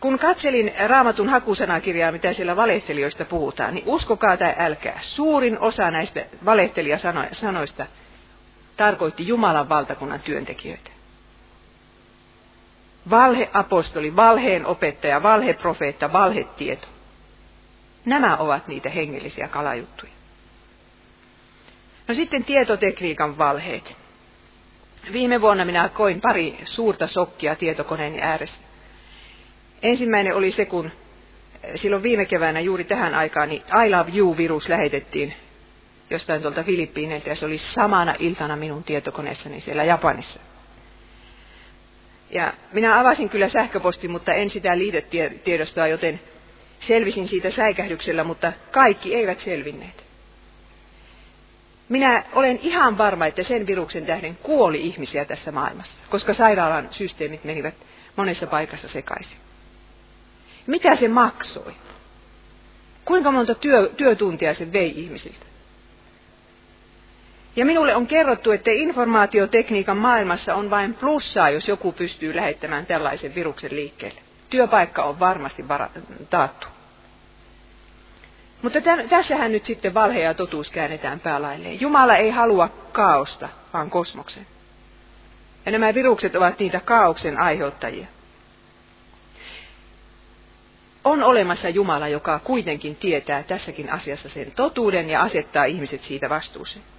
Kun 0.00 0.18
katselin 0.18 0.72
raamatun 0.86 1.28
hakusanakirjaa, 1.28 2.12
mitä 2.12 2.32
siellä 2.32 2.56
valehtelijoista 2.56 3.24
puhutaan, 3.24 3.74
niin 3.74 3.88
uskokaa 3.88 4.36
tai 4.36 4.54
älkää, 4.58 4.98
suurin 5.02 5.58
osa 5.58 5.90
näistä 5.90 6.26
valehtelijasanoista 6.44 7.86
tarkoitti 8.76 9.28
Jumalan 9.28 9.68
valtakunnan 9.68 10.20
työntekijöitä. 10.20 10.93
Valheapostoli, 13.10 14.16
valheen 14.16 14.66
opettaja, 14.66 15.22
valheprofeetta, 15.22 16.12
valhetieto. 16.12 16.86
Nämä 18.04 18.36
ovat 18.36 18.68
niitä 18.68 18.90
hengellisiä 18.90 19.48
kalajuttuja. 19.48 20.12
No 22.08 22.14
sitten 22.14 22.44
tietotekniikan 22.44 23.38
valheet. 23.38 23.96
Viime 25.12 25.40
vuonna 25.40 25.64
minä 25.64 25.88
koin 25.88 26.20
pari 26.20 26.58
suurta 26.64 27.06
sokkia 27.06 27.56
tietokoneeni 27.56 28.22
ääressä. 28.22 28.56
Ensimmäinen 29.82 30.34
oli 30.34 30.52
se, 30.52 30.64
kun 30.64 30.90
silloin 31.74 32.02
viime 32.02 32.24
keväänä 32.24 32.60
juuri 32.60 32.84
tähän 32.84 33.14
aikaan 33.14 33.48
niin 33.48 33.62
I 33.86 33.90
Love 33.90 34.12
You-virus 34.14 34.68
lähetettiin 34.68 35.34
jostain 36.10 36.42
tuolta 36.42 36.62
Filippiineiltä 36.62 37.28
ja 37.28 37.36
se 37.36 37.46
oli 37.46 37.58
samana 37.58 38.14
iltana 38.18 38.56
minun 38.56 38.84
tietokoneessani 38.84 39.60
siellä 39.60 39.84
Japanissa. 39.84 40.40
Ja 42.30 42.52
minä 42.72 43.00
avasin 43.00 43.28
kyllä 43.28 43.48
sähköposti, 43.48 44.08
mutta 44.08 44.34
en 44.34 44.50
sitä 44.50 44.78
liitetiedostoa, 44.78 45.86
joten 45.86 46.20
selvisin 46.80 47.28
siitä 47.28 47.50
säikähdyksellä, 47.50 48.24
mutta 48.24 48.52
kaikki 48.70 49.14
eivät 49.14 49.40
selvinneet. 49.40 50.04
Minä 51.88 52.24
olen 52.32 52.58
ihan 52.62 52.98
varma, 52.98 53.26
että 53.26 53.42
sen 53.42 53.66
viruksen 53.66 54.06
tähden 54.06 54.38
kuoli 54.42 54.80
ihmisiä 54.80 55.24
tässä 55.24 55.52
maailmassa, 55.52 55.94
koska 56.10 56.34
sairaalan 56.34 56.88
systeemit 56.90 57.44
menivät 57.44 57.74
monessa 58.16 58.46
paikassa 58.46 58.88
sekaisin. 58.88 59.36
Mitä 60.66 60.96
se 60.96 61.08
maksoi? 61.08 61.72
Kuinka 63.04 63.32
monta 63.32 63.54
työ, 63.54 63.90
työtuntia 63.96 64.54
se 64.54 64.72
vei 64.72 65.00
ihmisiltä? 65.00 65.46
Ja 67.56 67.64
minulle 67.64 67.96
on 67.96 68.06
kerrottu, 68.06 68.50
että 68.50 68.70
informaatiotekniikan 68.70 69.96
maailmassa 69.96 70.54
on 70.54 70.70
vain 70.70 70.94
plussaa, 70.94 71.50
jos 71.50 71.68
joku 71.68 71.92
pystyy 71.92 72.36
lähettämään 72.36 72.86
tällaisen 72.86 73.34
viruksen 73.34 73.76
liikkeelle. 73.76 74.20
Työpaikka 74.50 75.02
on 75.04 75.20
varmasti 75.20 75.68
vara- 75.68 75.90
taattu. 76.30 76.66
Mutta 78.62 78.80
tämän, 78.80 79.08
tässähän 79.08 79.52
nyt 79.52 79.64
sitten 79.64 79.94
valhe 79.94 80.20
ja 80.20 80.34
totuus 80.34 80.70
käännetään 80.70 81.20
päälailleen. 81.20 81.80
Jumala 81.80 82.16
ei 82.16 82.30
halua 82.30 82.68
kaaosta, 82.92 83.48
vaan 83.72 83.90
kosmoksen. 83.90 84.46
Ja 85.66 85.72
nämä 85.72 85.94
virukset 85.94 86.36
ovat 86.36 86.58
niitä 86.58 86.80
kaauksen 86.80 87.38
aiheuttajia. 87.38 88.06
On 91.04 91.22
olemassa 91.22 91.68
Jumala, 91.68 92.08
joka 92.08 92.38
kuitenkin 92.38 92.96
tietää 92.96 93.42
tässäkin 93.42 93.92
asiassa 93.92 94.28
sen 94.28 94.52
totuuden 94.56 95.10
ja 95.10 95.22
asettaa 95.22 95.64
ihmiset 95.64 96.00
siitä 96.00 96.28
vastuuseen. 96.28 96.93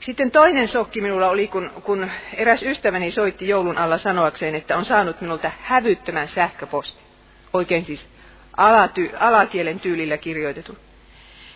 Sitten 0.00 0.30
toinen 0.30 0.68
sokki 0.68 1.00
minulla 1.00 1.28
oli, 1.28 1.46
kun, 1.46 1.70
kun 1.84 2.10
eräs 2.34 2.62
ystäväni 2.62 3.10
soitti 3.10 3.48
joulun 3.48 3.78
alla 3.78 3.98
sanoakseen, 3.98 4.54
että 4.54 4.76
on 4.76 4.84
saanut 4.84 5.20
minulta 5.20 5.50
hävyttömän 5.60 6.28
sähköposti. 6.28 7.02
Oikein 7.52 7.84
siis 7.84 8.10
alaty, 8.56 9.10
alakielen 9.18 9.80
tyylillä 9.80 10.18
kirjoitetun. 10.18 10.76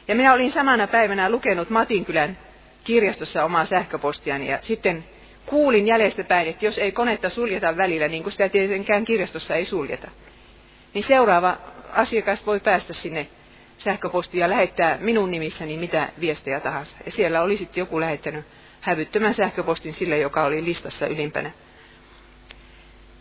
Ja 0.09 0.15
minä 0.15 0.33
olin 0.33 0.53
samana 0.53 0.87
päivänä 0.87 1.31
lukenut 1.31 1.71
Matinkylän 1.71 2.39
kirjastossa 2.85 3.45
omaa 3.45 3.65
sähköpostiani 3.65 4.51
ja 4.51 4.59
sitten 4.63 5.05
kuulin 5.47 5.87
jäljestäpäin, 5.87 6.49
että 6.49 6.65
jos 6.65 6.79
ei 6.79 6.93
konetta 6.93 7.29
suljeta 7.29 7.77
välillä, 7.77 8.09
niin 8.09 8.23
kuin 8.23 8.33
sitä 8.33 8.49
tietenkään 8.49 9.05
kirjastossa 9.05 9.55
ei 9.55 9.65
suljeta, 9.65 10.11
niin 10.95 11.05
seuraava 11.05 11.57
asiakas 11.93 12.47
voi 12.47 12.61
päästä 12.61 12.93
sinne 12.93 13.27
sähköpostiin 13.79 14.41
ja 14.41 14.51
lähettää 14.51 14.99
minun 15.01 15.31
nimissäni 15.31 15.77
mitä 15.77 16.09
viestejä 16.21 16.61
tahansa. 16.61 16.97
Ja 17.05 17.11
siellä 17.11 17.43
oli 17.43 17.57
sitten 17.57 17.83
joku 17.83 18.01
lähettänyt 18.01 18.45
hävyttömän 18.81 19.35
sähköpostin 19.35 19.95
sille, 19.95 20.19
joka 20.19 20.45
oli 20.45 20.65
listassa 20.65 21.07
ylimpänä. 21.07 21.51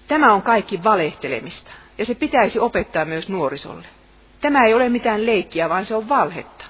Tämä 0.08 0.34
on 0.34 0.42
kaikki 0.42 0.84
valehtelemista. 0.84 1.72
Ja 1.98 2.06
se 2.06 2.16
pitäisi 2.16 2.60
opettaa 2.60 3.06
myös 3.06 3.30
nuorisolle. 3.30 3.86
Tämä 4.42 4.66
ei 4.66 4.74
ole 4.74 4.90
mitään 4.90 5.26
leikkiä, 5.26 5.70
vaan 5.70 5.86
se 5.86 5.96
on 5.96 6.10
valhetta. 6.10 6.66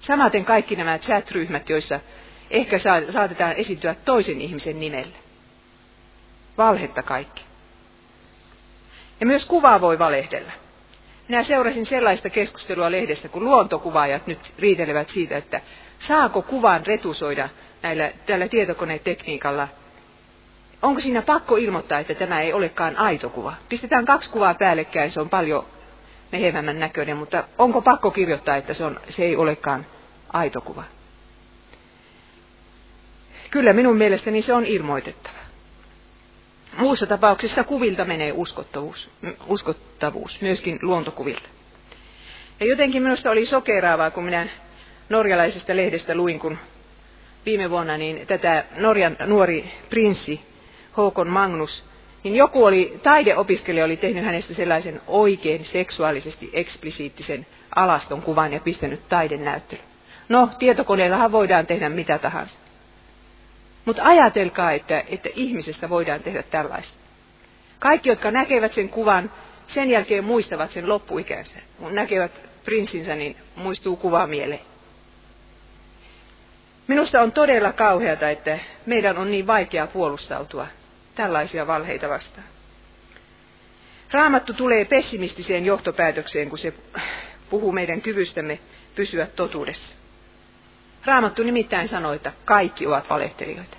Samaten 0.00 0.44
kaikki 0.44 0.76
nämä 0.76 0.98
chat-ryhmät, 0.98 1.68
joissa 1.68 2.00
ehkä 2.50 2.78
saatetaan 3.12 3.52
esiintyä 3.52 3.94
toisen 3.94 4.40
ihmisen 4.40 4.80
nimelle. 4.80 5.16
Valhetta 6.58 7.02
kaikki. 7.02 7.42
Ja 9.20 9.26
myös 9.26 9.44
kuvaa 9.44 9.80
voi 9.80 9.98
valehdella. 9.98 10.52
Minä 11.28 11.42
seurasin 11.42 11.86
sellaista 11.86 12.30
keskustelua 12.30 12.90
lehdestä, 12.90 13.28
kun 13.28 13.44
luontokuvaajat 13.44 14.26
nyt 14.26 14.52
riitelevät 14.58 15.10
siitä, 15.10 15.36
että 15.36 15.60
saako 15.98 16.42
kuvan 16.42 16.86
retusoida 16.86 17.48
näillä, 17.82 18.12
tällä 18.26 18.48
tietokonetekniikalla. 18.48 19.68
Onko 20.82 21.00
siinä 21.00 21.22
pakko 21.22 21.56
ilmoittaa, 21.56 21.98
että 21.98 22.14
tämä 22.14 22.40
ei 22.40 22.52
olekaan 22.52 22.96
aito 22.96 23.30
kuva? 23.30 23.54
Pistetään 23.68 24.04
kaksi 24.04 24.30
kuvaa 24.30 24.54
päällekkäin, 24.54 25.10
se 25.10 25.20
on 25.20 25.30
paljon 25.30 25.64
mehevämmän 26.32 26.80
näköinen, 26.80 27.16
mutta 27.16 27.44
onko 27.58 27.82
pakko 27.82 28.10
kirjoittaa, 28.10 28.56
että 28.56 28.74
se, 28.74 28.84
on, 28.84 29.00
se 29.08 29.22
ei 29.22 29.36
olekaan 29.36 29.86
aito 30.32 30.60
kuva? 30.60 30.84
Kyllä 33.50 33.72
minun 33.72 33.96
mielestäni 33.96 34.42
se 34.42 34.52
on 34.52 34.64
ilmoitettava. 34.64 35.47
Muussa 36.78 37.06
tapauksessa 37.06 37.64
kuvilta 37.64 38.04
menee 38.04 38.32
uskottavuus, 38.32 39.10
uskottavuus, 39.46 40.40
myöskin 40.40 40.78
luontokuvilta. 40.82 41.48
Ja 42.60 42.66
jotenkin 42.66 43.02
minusta 43.02 43.30
oli 43.30 43.46
sokeraavaa, 43.46 44.10
kun 44.10 44.24
minä 44.24 44.46
norjalaisesta 45.08 45.76
lehdestä 45.76 46.14
luin, 46.14 46.38
kun 46.38 46.58
viime 47.46 47.70
vuonna 47.70 47.96
niin 47.96 48.26
tätä 48.26 48.64
Norjan 48.76 49.16
nuori 49.26 49.72
prinssi 49.90 50.40
Håkon 50.96 51.28
Magnus, 51.28 51.84
niin 52.24 52.36
joku 52.36 52.64
oli, 52.64 53.00
taideopiskelija 53.02 53.84
oli 53.84 53.96
tehnyt 53.96 54.24
hänestä 54.24 54.54
sellaisen 54.54 55.00
oikein 55.06 55.64
seksuaalisesti 55.64 56.50
eksplisiittisen 56.52 57.46
alaston 57.76 58.22
kuvan 58.22 58.52
ja 58.52 58.60
pistänyt 58.60 59.08
taidenäyttelyn. 59.08 59.84
No, 60.28 60.48
tietokoneellahan 60.58 61.32
voidaan 61.32 61.66
tehdä 61.66 61.88
mitä 61.88 62.18
tahansa. 62.18 62.54
Mutta 63.88 64.04
ajatelkaa, 64.04 64.72
että, 64.72 65.04
että 65.08 65.28
ihmisestä 65.34 65.88
voidaan 65.88 66.20
tehdä 66.20 66.42
tällaista. 66.42 66.98
Kaikki, 67.78 68.08
jotka 68.08 68.30
näkevät 68.30 68.74
sen 68.74 68.88
kuvan, 68.88 69.30
sen 69.66 69.90
jälkeen 69.90 70.24
muistavat 70.24 70.70
sen 70.70 70.88
loppuikänsä. 70.88 71.60
Kun 71.78 71.94
näkevät 71.94 72.32
prinssinsä, 72.64 73.14
niin 73.14 73.36
muistuu 73.56 73.96
kuva 73.96 74.26
mieleen. 74.26 74.60
Minusta 76.88 77.22
on 77.22 77.32
todella 77.32 77.72
kauheata, 77.72 78.30
että 78.30 78.58
meidän 78.86 79.18
on 79.18 79.30
niin 79.30 79.46
vaikea 79.46 79.86
puolustautua 79.86 80.66
tällaisia 81.14 81.66
valheita 81.66 82.08
vastaan. 82.08 82.46
Raamattu 84.10 84.52
tulee 84.52 84.84
pessimistiseen 84.84 85.66
johtopäätökseen, 85.66 86.48
kun 86.48 86.58
se 86.58 86.72
puhuu 87.50 87.72
meidän 87.72 88.00
kyvystämme 88.00 88.58
pysyä 88.94 89.26
totuudessa. 89.26 89.97
Raamattu 91.04 91.42
nimittäin 91.42 91.88
sanoi, 91.88 92.16
että 92.16 92.32
kaikki 92.44 92.86
ovat 92.86 93.10
valehtelijoita. 93.10 93.76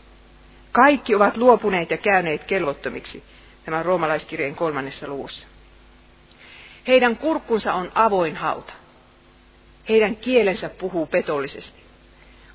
Kaikki 0.71 1.15
ovat 1.15 1.37
luopuneet 1.37 1.91
ja 1.91 1.97
käyneet 1.97 2.43
kelvottomiksi, 2.43 3.23
tämä 3.65 3.83
roomalaiskirjeen 3.83 4.55
kolmannessa 4.55 5.07
luvussa. 5.07 5.47
Heidän 6.87 7.17
kurkkunsa 7.17 7.73
on 7.73 7.91
avoin 7.95 8.35
hauta. 8.35 8.73
Heidän 9.89 10.15
kielensä 10.15 10.69
puhuu 10.69 11.05
petollisesti. 11.05 11.83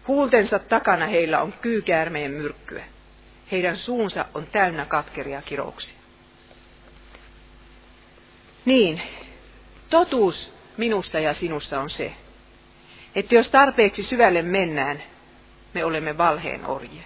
Huultensa 0.09 0.59
takana 0.59 1.07
heillä 1.07 1.41
on 1.41 1.53
kyykäärmeen 1.53 2.31
myrkkyä. 2.31 2.85
Heidän 3.53 3.77
suunsa 3.77 4.25
on 4.35 4.47
täynnä 4.47 4.85
katkeria 4.85 5.43
kirouksia. 5.43 5.95
Niin, 8.65 9.03
totuus 9.91 10.53
minusta 10.77 11.21
ja 11.21 11.35
sinusta 11.35 11.81
on 11.81 11.91
se, 11.91 12.13
että 13.15 13.35
jos 13.35 13.49
tarpeeksi 13.49 14.03
syvälle 14.03 14.43
mennään, 14.43 15.03
me 15.75 15.85
olemme 15.85 16.19
valheen 16.19 16.67
orjia. 16.67 17.03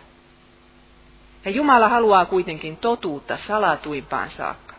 Ja 1.45 1.51
Jumala 1.51 1.89
haluaa 1.89 2.27
kuitenkin 2.27 2.77
totuutta 2.77 3.37
salatuimpaan 3.47 4.31
saakka. 4.31 4.75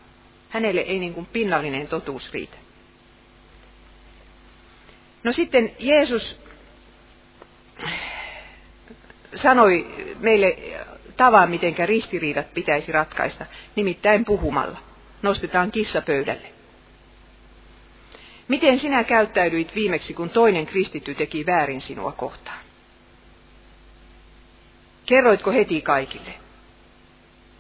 Hänelle 0.50 0.82
ei 0.82 1.00
niin 1.00 1.14
kuin 1.14 1.26
pinnallinen 1.26 1.88
totuus 1.88 2.34
riitä. 2.34 2.58
No 5.24 5.32
sitten 5.32 5.72
Jeesus 5.80 6.40
sanoi 9.36 9.88
meille 10.20 10.58
tavan, 11.18 11.50
miten 11.50 11.76
ristiriidat 11.86 12.54
pitäisi 12.54 12.92
ratkaista, 12.92 13.46
nimittäin 13.76 14.26
puhumalla. 14.26 14.80
Nostetaan 15.22 15.72
kissa 15.72 16.02
pöydälle. 16.02 16.59
Miten 18.50 18.80
sinä 18.80 19.04
käyttäydyit 19.04 19.76
viimeksi, 19.76 20.14
kun 20.14 20.30
toinen 20.30 20.66
kristitty 20.66 21.16
teki 21.16 21.46
väärin 21.46 21.82
sinua 21.82 22.12
kohtaan? 22.12 22.60
Kerroitko 25.06 25.52
heti 25.52 25.82
kaikille? 25.82 26.34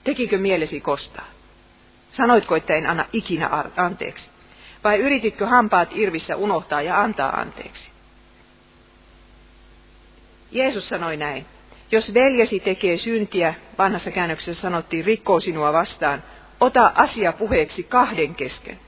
Tekikö 0.04 0.38
mielesi 0.38 0.82
kostaa? 0.82 1.25
Sanoitko, 2.12 2.56
että 2.56 2.73
en 2.73 2.88
anna 2.88 3.06
ikinä 3.13 3.49
anteeksi? 3.78 4.30
Vai 4.84 4.97
yrititkö 4.97 5.47
hampaat 5.47 5.89
irvissä 5.95 6.36
unohtaa 6.36 6.82
ja 6.82 7.02
antaa 7.02 7.39
anteeksi? 7.39 7.91
Jeesus 10.52 10.89
sanoi 10.89 11.17
näin. 11.17 11.45
Jos 11.91 12.13
veljesi 12.13 12.60
tekee 12.60 12.97
syntiä, 12.97 13.54
vanhassa 13.78 14.12
käännöksessä 14.12 14.62
sanottiin, 14.62 15.06
rikkoo 15.06 15.39
sinua 15.39 15.73
vastaan, 15.73 16.23
ota 16.60 16.91
asia 16.95 17.34
puheeksi 17.34 17.84
kahden 17.84 18.36
kesken. 18.36 18.80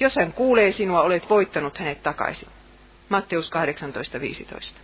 Jos 0.00 0.16
hän 0.16 0.32
kuulee 0.32 0.72
sinua, 0.72 1.02
olet 1.02 1.30
voittanut 1.30 1.78
hänet 1.78 2.02
takaisin. 2.02 2.48
Matteus 3.08 3.50
18.15. 4.52 4.80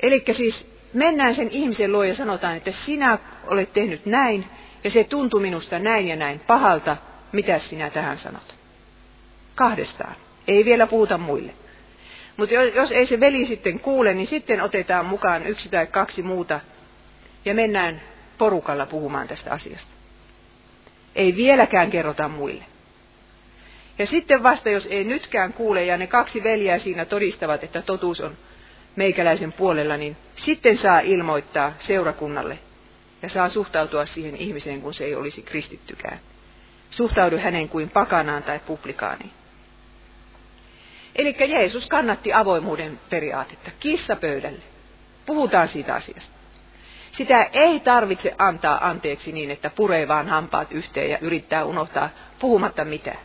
Eli 0.00 0.24
siis 0.32 0.70
mennään 0.92 1.34
sen 1.34 1.48
ihmisen 1.50 1.92
luo 1.92 2.04
ja 2.04 2.14
sanotaan, 2.14 2.56
että 2.56 2.72
sinä 2.72 3.18
olet 3.46 3.72
tehnyt 3.72 4.06
näin, 4.06 4.44
ja 4.84 4.90
se 4.90 5.04
tuntui 5.04 5.40
minusta 5.40 5.78
näin 5.78 6.08
ja 6.08 6.16
näin 6.16 6.40
pahalta, 6.40 6.96
mitä 7.32 7.58
sinä 7.58 7.90
tähän 7.90 8.18
sanot? 8.18 8.54
Kahdestaan. 9.54 10.14
Ei 10.48 10.64
vielä 10.64 10.86
puhuta 10.86 11.18
muille. 11.18 11.52
Mutta 12.36 12.54
jos 12.54 12.92
ei 12.92 13.06
se 13.06 13.20
veli 13.20 13.46
sitten 13.46 13.80
kuule, 13.80 14.14
niin 14.14 14.26
sitten 14.26 14.60
otetaan 14.60 15.06
mukaan 15.06 15.46
yksi 15.46 15.68
tai 15.68 15.86
kaksi 15.86 16.22
muuta 16.22 16.60
ja 17.44 17.54
mennään 17.54 18.00
porukalla 18.38 18.86
puhumaan 18.86 19.28
tästä 19.28 19.52
asiasta. 19.52 19.93
Ei 21.14 21.36
vieläkään 21.36 21.90
kerrota 21.90 22.28
muille. 22.28 22.64
Ja 23.98 24.06
sitten 24.06 24.42
vasta, 24.42 24.70
jos 24.70 24.86
ei 24.86 25.04
nytkään 25.04 25.52
kuule 25.52 25.84
ja 25.84 25.96
ne 25.96 26.06
kaksi 26.06 26.42
veljeä 26.42 26.78
siinä 26.78 27.04
todistavat, 27.04 27.64
että 27.64 27.82
totuus 27.82 28.20
on 28.20 28.36
meikäläisen 28.96 29.52
puolella, 29.52 29.96
niin 29.96 30.16
sitten 30.36 30.78
saa 30.78 31.00
ilmoittaa 31.00 31.72
seurakunnalle 31.78 32.58
ja 33.22 33.28
saa 33.28 33.48
suhtautua 33.48 34.06
siihen 34.06 34.36
ihmiseen, 34.36 34.82
kun 34.82 34.94
se 34.94 35.04
ei 35.04 35.14
olisi 35.14 35.42
kristittykään. 35.42 36.18
Suhtaudu 36.90 37.38
hänen 37.38 37.68
kuin 37.68 37.90
pakanaan 37.90 38.42
tai 38.42 38.60
publikaaniin. 38.66 39.30
Eli 41.16 41.36
Jeesus 41.48 41.86
kannatti 41.86 42.32
avoimuuden 42.32 43.00
periaatetta. 43.10 43.70
Kissa 43.80 44.16
pöydälle. 44.16 44.62
Puhutaan 45.26 45.68
siitä 45.68 45.94
asiasta. 45.94 46.33
Sitä 47.16 47.48
ei 47.52 47.80
tarvitse 47.80 48.34
antaa 48.38 48.88
anteeksi 48.88 49.32
niin, 49.32 49.50
että 49.50 49.70
puree 49.70 50.08
vaan 50.08 50.28
hampaat 50.28 50.72
yhteen 50.72 51.10
ja 51.10 51.18
yrittää 51.18 51.64
unohtaa 51.64 52.08
puhumatta 52.38 52.84
mitään. 52.84 53.18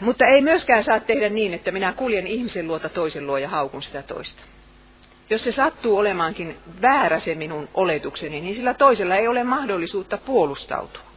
Mutta 0.00 0.26
ei 0.26 0.40
myöskään 0.40 0.84
saa 0.84 1.00
tehdä 1.00 1.28
niin, 1.28 1.54
että 1.54 1.72
minä 1.72 1.92
kuljen 1.92 2.26
ihmisen 2.26 2.68
luota 2.68 2.88
toisen 2.88 3.26
luo 3.26 3.38
ja 3.38 3.48
haukun 3.48 3.82
sitä 3.82 4.02
toista. 4.02 4.42
Jos 5.30 5.44
se 5.44 5.52
sattuu 5.52 5.98
olemaankin 5.98 6.56
väärä 6.82 7.20
se 7.20 7.34
minun 7.34 7.68
oletukseni, 7.74 8.40
niin 8.40 8.54
sillä 8.54 8.74
toisella 8.74 9.16
ei 9.16 9.28
ole 9.28 9.44
mahdollisuutta 9.44 10.18
puolustautua. 10.18 11.09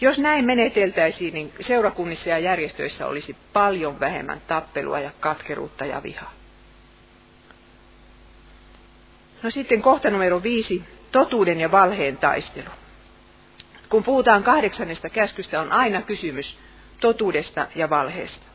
Jos 0.00 0.18
näin 0.18 0.44
meneteltäisiin, 0.44 1.34
niin 1.34 1.52
seurakunnissa 1.60 2.28
ja 2.28 2.38
järjestöissä 2.38 3.06
olisi 3.06 3.36
paljon 3.52 4.00
vähemmän 4.00 4.40
tappelua 4.46 5.00
ja 5.00 5.10
katkeruutta 5.20 5.84
ja 5.84 6.02
vihaa. 6.02 6.32
No 9.42 9.50
sitten 9.50 9.82
kohta 9.82 10.10
numero 10.10 10.42
viisi, 10.42 10.84
totuuden 11.12 11.60
ja 11.60 11.70
valheen 11.70 12.16
taistelu. 12.16 12.70
Kun 13.88 14.04
puhutaan 14.04 14.42
kahdeksannesta 14.42 15.08
käskystä, 15.08 15.60
on 15.60 15.72
aina 15.72 16.02
kysymys 16.02 16.58
totuudesta 17.00 17.66
ja 17.74 17.90
valheesta. 17.90 18.46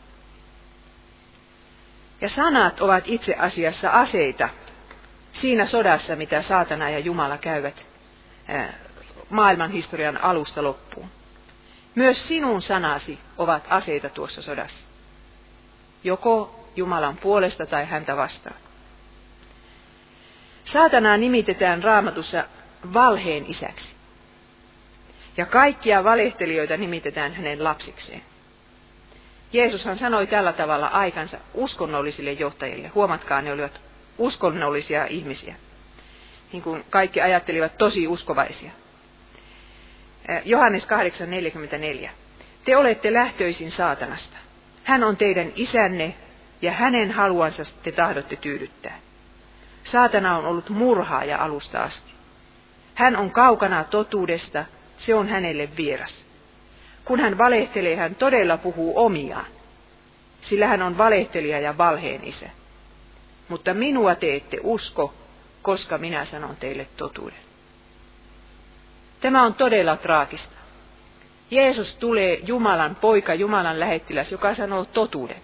Ja 2.22 2.30
sanat 2.30 2.82
ovat 2.82 3.04
itse 3.08 3.36
asiassa 3.36 3.90
aseita 3.90 4.50
siinä 5.32 5.66
sodassa, 5.66 6.16
mitä 6.16 6.42
saatana 6.42 6.90
ja 6.90 7.00
Jumala 7.00 7.38
käyvät 7.38 7.86
maailman 9.30 9.72
historian 9.72 10.24
alusta 10.24 10.64
loppuun. 10.64 11.10
Myös 11.96 12.28
sinun 12.28 12.62
sanasi 12.62 13.20
ovat 13.38 13.64
aseita 13.70 14.10
tuossa 14.10 14.42
sodassa. 14.42 14.86
Joko 16.04 16.66
Jumalan 16.76 17.18
puolesta 17.18 17.66
tai 17.66 17.86
häntä 17.86 18.18
vastaan. 18.18 18.56
Saatanaa 20.66 21.18
nimitetään 21.18 21.84
raamatussa 21.84 22.44
valheen 22.94 23.46
isäksi. 23.46 23.90
Ja 25.38 25.46
kaikkia 25.46 26.04
valehtelijoita 26.04 26.78
nimitetään 26.78 27.34
hänen 27.34 27.64
lapsikseen. 27.64 28.22
Jeesushan 29.54 29.98
sanoi 29.98 30.28
tällä 30.28 30.54
tavalla 30.54 30.88
aikansa 30.88 31.38
uskonnollisille 31.54 32.32
johtajille. 32.32 32.88
Huomatkaa, 32.88 33.42
ne 33.42 33.52
olivat 33.52 33.82
uskonnollisia 34.18 35.06
ihmisiä. 35.06 35.56
Niin 36.52 36.64
kuin 36.64 36.86
kaikki 36.90 37.22
ajattelivat 37.22 37.78
tosi 37.78 38.08
uskovaisia. 38.08 38.72
Johannes 40.46 40.88
8.44. 42.04 42.10
Te 42.66 42.78
olette 42.78 43.14
lähtöisin 43.14 43.72
saatanasta. 43.72 44.38
Hän 44.84 45.04
on 45.04 45.18
teidän 45.18 45.52
isänne 45.56 46.16
ja 46.62 46.72
hänen 46.72 47.12
haluansa 47.12 47.64
te 47.84 47.92
tahdotte 47.92 48.36
tyydyttää. 48.36 49.00
Saatana 49.84 50.38
on 50.38 50.46
ollut 50.46 50.70
murhaaja 50.70 51.44
alusta 51.44 51.82
asti. 51.82 52.12
Hän 52.96 53.16
on 53.16 53.32
kaukana 53.32 53.84
totuudesta, 53.84 54.66
se 54.98 55.16
on 55.16 55.30
hänelle 55.30 55.70
vieras. 55.78 56.26
Kun 57.06 57.20
hän 57.20 57.38
valehtelee, 57.38 57.96
hän 57.96 58.16
todella 58.16 58.58
puhuu 58.58 58.94
omiaan, 59.06 59.46
sillä 60.42 60.68
hän 60.68 60.82
on 60.82 60.98
valehtelija 60.98 61.60
ja 61.60 61.78
valheen 61.78 62.24
isä. 62.24 62.50
Mutta 63.50 63.74
minua 63.74 64.16
te 64.16 64.36
ette 64.36 64.58
usko, 64.64 65.14
koska 65.62 65.98
minä 65.98 66.26
sanon 66.26 66.56
teille 66.56 66.88
totuuden. 66.98 67.51
Tämä 69.22 69.44
on 69.44 69.54
todella 69.54 69.98
traagista. 69.98 70.56
Jeesus 71.52 71.96
tulee 71.96 72.40
Jumalan 72.44 72.96
poika, 72.96 73.34
Jumalan 73.34 73.80
lähettiläs, 73.80 74.32
joka 74.32 74.56
sanoo 74.56 74.86
totuuden. 74.86 75.38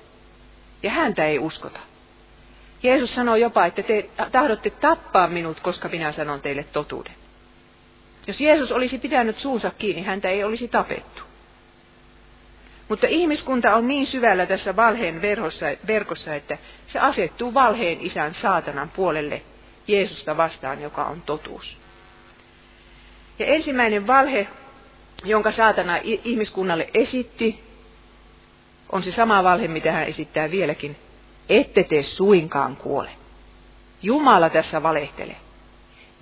Ja 0.83 0.91
häntä 0.91 1.25
ei 1.25 1.39
uskota. 1.39 1.79
Jeesus 2.83 3.15
sanoo 3.15 3.35
jopa, 3.35 3.65
että 3.65 3.83
te 3.83 4.09
tahdotte 4.31 4.69
tappaa 4.69 5.27
minut, 5.27 5.59
koska 5.59 5.89
minä 5.89 6.11
sanon 6.11 6.41
teille 6.41 6.63
totuuden. 6.63 7.13
Jos 8.27 8.41
Jeesus 8.41 8.71
olisi 8.71 8.97
pitänyt 8.97 9.37
suunsa 9.37 9.71
kiinni, 9.77 10.03
häntä 10.03 10.29
ei 10.29 10.43
olisi 10.43 10.67
tapettu. 10.67 11.21
Mutta 12.89 13.07
ihmiskunta 13.07 13.75
on 13.75 13.87
niin 13.87 14.05
syvällä 14.05 14.45
tässä 14.45 14.75
valheen 14.75 15.21
verhossa, 15.21 15.65
verkossa, 15.87 16.35
että 16.35 16.57
se 16.87 16.99
asettuu 16.99 17.53
valheen 17.53 18.01
isän 18.01 18.33
saatanan 18.33 18.89
puolelle 18.89 19.41
Jeesusta 19.87 20.37
vastaan, 20.37 20.81
joka 20.81 21.05
on 21.05 21.21
totuus. 21.21 21.77
Ja 23.39 23.45
ensimmäinen 23.45 24.07
valhe, 24.07 24.47
jonka 25.23 25.51
saatana 25.51 25.99
ihmiskunnalle 26.03 26.89
esitti, 26.93 27.63
on 28.91 29.03
se 29.03 29.11
sama 29.11 29.43
valhe, 29.43 29.67
mitä 29.67 29.91
hän 29.91 30.07
esittää 30.07 30.51
vieläkin. 30.51 30.95
Ette 31.49 31.83
te 31.83 32.03
suinkaan 32.03 32.75
kuole. 32.75 33.09
Jumala 34.01 34.49
tässä 34.49 34.83
valehtelee. 34.83 35.35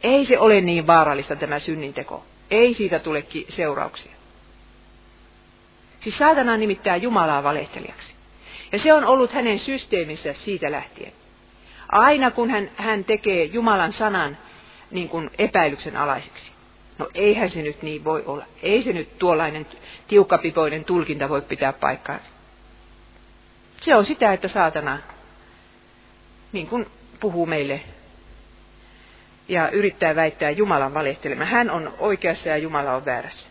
Ei 0.03 0.25
se 0.25 0.39
ole 0.39 0.61
niin 0.61 0.87
vaarallista 0.87 1.35
tämä 1.35 1.59
synninteko. 1.59 2.23
Ei 2.51 2.73
siitä 2.73 2.99
tule 2.99 3.23
seurauksia. 3.49 4.11
Siis 5.99 6.17
saatana 6.17 6.57
nimittää 6.57 6.95
Jumalaa 6.95 7.43
valehtelijaksi. 7.43 8.13
Ja 8.71 8.79
se 8.79 8.93
on 8.93 9.05
ollut 9.05 9.31
hänen 9.31 9.59
systeeminsä 9.59 10.33
siitä 10.33 10.71
lähtien. 10.71 11.11
Aina 11.89 12.31
kun 12.31 12.49
hän, 12.49 12.71
hän 12.75 13.03
tekee 13.03 13.43
Jumalan 13.43 13.93
sanan 13.93 14.37
niin 14.91 15.09
kuin 15.09 15.29
epäilyksen 15.37 15.97
alaiseksi. 15.97 16.54
No 16.97 17.09
eihän 17.13 17.49
se 17.49 17.61
nyt 17.61 17.81
niin 17.81 18.03
voi 18.03 18.23
olla. 18.25 18.45
Ei 18.61 18.83
se 18.83 18.93
nyt 18.93 19.17
tuollainen 19.17 19.67
tiukkapipoinen 20.07 20.85
tulkinta 20.85 21.29
voi 21.29 21.41
pitää 21.41 21.73
paikkaansa. 21.73 22.25
Se 23.81 23.95
on 23.95 24.05
sitä, 24.05 24.33
että 24.33 24.47
saatana 24.47 24.99
niin 26.51 26.67
kuin 26.67 26.87
puhuu 27.19 27.45
meille 27.45 27.81
ja 29.47 29.69
yrittää 29.69 30.15
väittää 30.15 30.49
Jumalan 30.49 30.93
valehtelema. 30.93 31.45
Hän 31.45 31.69
on 31.69 31.93
oikeassa 31.99 32.49
ja 32.49 32.57
Jumala 32.57 32.95
on 32.95 33.05
väärässä. 33.05 33.47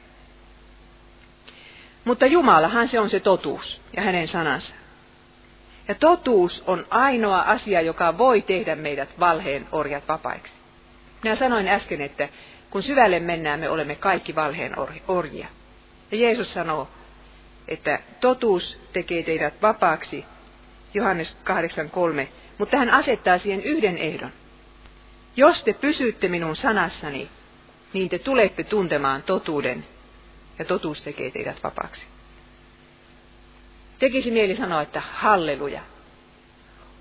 Mutta 2.05 2.27
Jumalahan 2.27 2.89
se 2.89 3.01
on 3.01 3.11
se 3.11 3.21
totuus 3.21 3.81
ja 3.97 4.03
hänen 4.03 4.29
sanansa. 4.29 4.75
Ja 5.89 5.95
totuus 5.95 6.65
on 6.67 6.87
ainoa 6.91 7.41
asia, 7.41 7.81
joka 7.81 8.19
voi 8.19 8.43
tehdä 8.43 8.75
meidät 8.75 9.21
valheen 9.21 9.67
orjat 9.73 10.09
vapaiksi. 10.09 10.53
Minä 11.23 11.37
sanoin 11.37 11.69
äsken, 11.69 12.01
että 12.01 12.29
kun 12.75 12.83
syvälle 12.83 13.21
mennään, 13.21 13.61
me 13.61 13.69
olemme 13.69 13.95
kaikki 13.95 14.35
valheen 14.35 14.75
orjia. 15.09 15.49
Ja 16.11 16.19
Jeesus 16.19 16.55
sanoo, 16.55 16.89
että 17.69 17.99
totuus 18.21 18.81
tekee 18.93 19.23
teidät 19.23 19.63
vapaaksi, 19.63 20.25
Johannes 20.95 21.37
8.3, 22.23 22.29
mutta 22.59 22.77
hän 22.77 22.91
asettaa 22.91 23.39
siihen 23.39 23.63
yhden 23.63 23.99
ehdon. 23.99 24.31
Jos 25.37 25.65
te 25.65 25.73
pysytte 25.73 26.29
minun 26.29 26.57
sanassani, 26.57 27.31
niin 27.93 28.09
te 28.09 28.19
tulette 28.19 28.65
tuntemaan 28.65 29.23
totuuden, 29.23 29.87
ja 30.59 30.65
totuus 30.65 31.03
tekee 31.03 31.31
teidät 31.31 31.63
vapaaksi. 31.65 32.03
Tekisi 33.99 34.31
mieli 34.31 34.57
sanoa, 34.57 34.83
että 34.83 35.01
halleluja. 35.01 35.81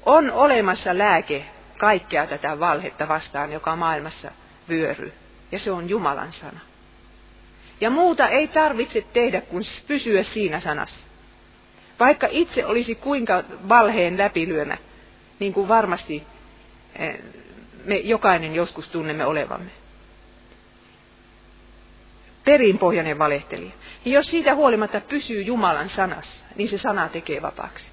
On 0.06 0.32
olemassa 0.32 0.98
lääke 0.98 1.46
kaikkea 1.78 2.28
tätä 2.28 2.60
valhetta 2.60 3.08
vastaan, 3.08 3.52
joka 3.52 3.76
maailmassa 3.76 4.32
vyöryy 4.70 5.23
ja 5.54 5.60
se 5.60 5.72
on 5.72 5.90
Jumalan 5.90 6.34
sana. 6.34 6.60
Ja 7.82 7.90
muuta 7.90 8.28
ei 8.28 8.48
tarvitse 8.48 9.06
tehdä 9.14 9.42
kuin 9.42 9.64
pysyä 9.88 10.24
siinä 10.24 10.60
sanassa. 10.60 11.00
Vaikka 12.00 12.28
itse 12.32 12.66
olisi 12.66 12.96
kuinka 12.96 13.44
valheen 13.70 14.18
läpilyömä, 14.18 14.78
niin 15.40 15.54
kuin 15.54 15.68
varmasti 15.68 16.24
eh, 16.96 17.20
me 17.86 17.96
jokainen 17.96 18.56
joskus 18.56 18.88
tunnemme 18.88 19.26
olevamme. 19.26 19.72
Perinpohjainen 22.46 23.20
valehtelija. 23.20 23.72
Ja 24.06 24.12
jos 24.12 24.28
siitä 24.28 24.56
huolimatta 24.56 25.02
pysyy 25.02 25.42
Jumalan 25.42 25.90
sanassa, 25.90 26.46
niin 26.56 26.70
se 26.70 26.78
sana 26.78 27.10
tekee 27.10 27.42
vapaaksi. 27.42 27.86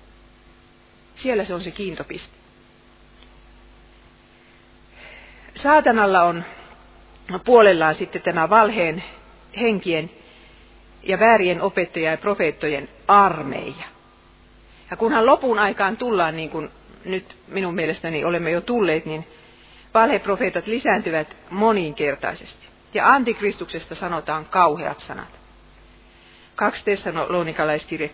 Siellä 1.14 1.44
se 1.44 1.54
on 1.54 1.64
se 1.64 1.70
kiintopiste. 1.70 2.36
Saatanalla 5.54 6.22
on 6.22 6.44
puolellaan 7.38 7.94
sitten 7.94 8.22
tämä 8.22 8.50
valheen 8.50 9.04
henkien 9.60 10.10
ja 11.02 11.20
väärien 11.20 11.62
opettajien 11.62 12.10
ja 12.10 12.18
profeettojen 12.18 12.88
armeija. 13.08 13.84
Ja 14.90 14.96
kunhan 14.96 15.26
lopun 15.26 15.58
aikaan 15.58 15.96
tullaan, 15.96 16.36
niin 16.36 16.50
kuin 16.50 16.70
nyt 17.04 17.36
minun 17.48 17.74
mielestäni 17.74 18.24
olemme 18.24 18.50
jo 18.50 18.60
tulleet, 18.60 19.06
niin 19.06 19.26
valheprofeetat 19.94 20.66
lisääntyvät 20.66 21.36
moninkertaisesti. 21.50 22.66
Ja 22.94 23.08
antikristuksesta 23.08 23.94
sanotaan 23.94 24.44
kauheat 24.44 25.00
sanat. 25.00 25.40
2 26.56 26.84
Tessalonikalaiskirje 26.84 28.10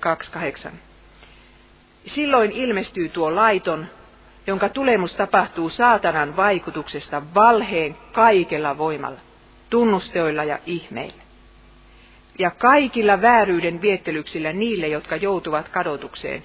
2.8. 0.66 0.70
Silloin 2.06 2.52
ilmestyy 2.52 3.08
tuo 3.08 3.34
laiton, 3.34 3.86
jonka 4.46 4.68
tulemus 4.68 5.14
tapahtuu 5.14 5.70
saatanan 5.70 6.36
vaikutuksesta 6.36 7.22
valheen 7.34 7.96
kaikella 8.12 8.78
voimalla, 8.78 9.20
tunnusteoilla 9.70 10.44
ja 10.44 10.58
ihmeillä. 10.66 11.22
Ja 12.38 12.50
kaikilla 12.50 13.22
vääryyden 13.22 13.82
viettelyksillä 13.82 14.52
niille, 14.52 14.88
jotka 14.88 15.16
joutuvat 15.16 15.68
kadotukseen. 15.68 16.44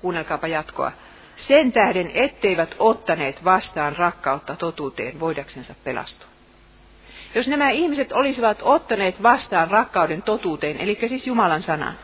Kuunnelkaapa 0.00 0.46
jatkoa. 0.46 0.92
Sen 1.36 1.72
tähden, 1.72 2.10
etteivät 2.14 2.74
ottaneet 2.78 3.44
vastaan 3.44 3.96
rakkautta 3.96 4.56
totuuteen 4.56 5.20
voidaksensa 5.20 5.74
pelastua. 5.84 6.28
Jos 7.34 7.48
nämä 7.48 7.70
ihmiset 7.70 8.12
olisivat 8.12 8.58
ottaneet 8.62 9.22
vastaan 9.22 9.70
rakkauden 9.70 10.22
totuuteen, 10.22 10.76
eli 10.76 10.98
siis 11.08 11.26
Jumalan 11.26 11.62
sanan, 11.62 11.98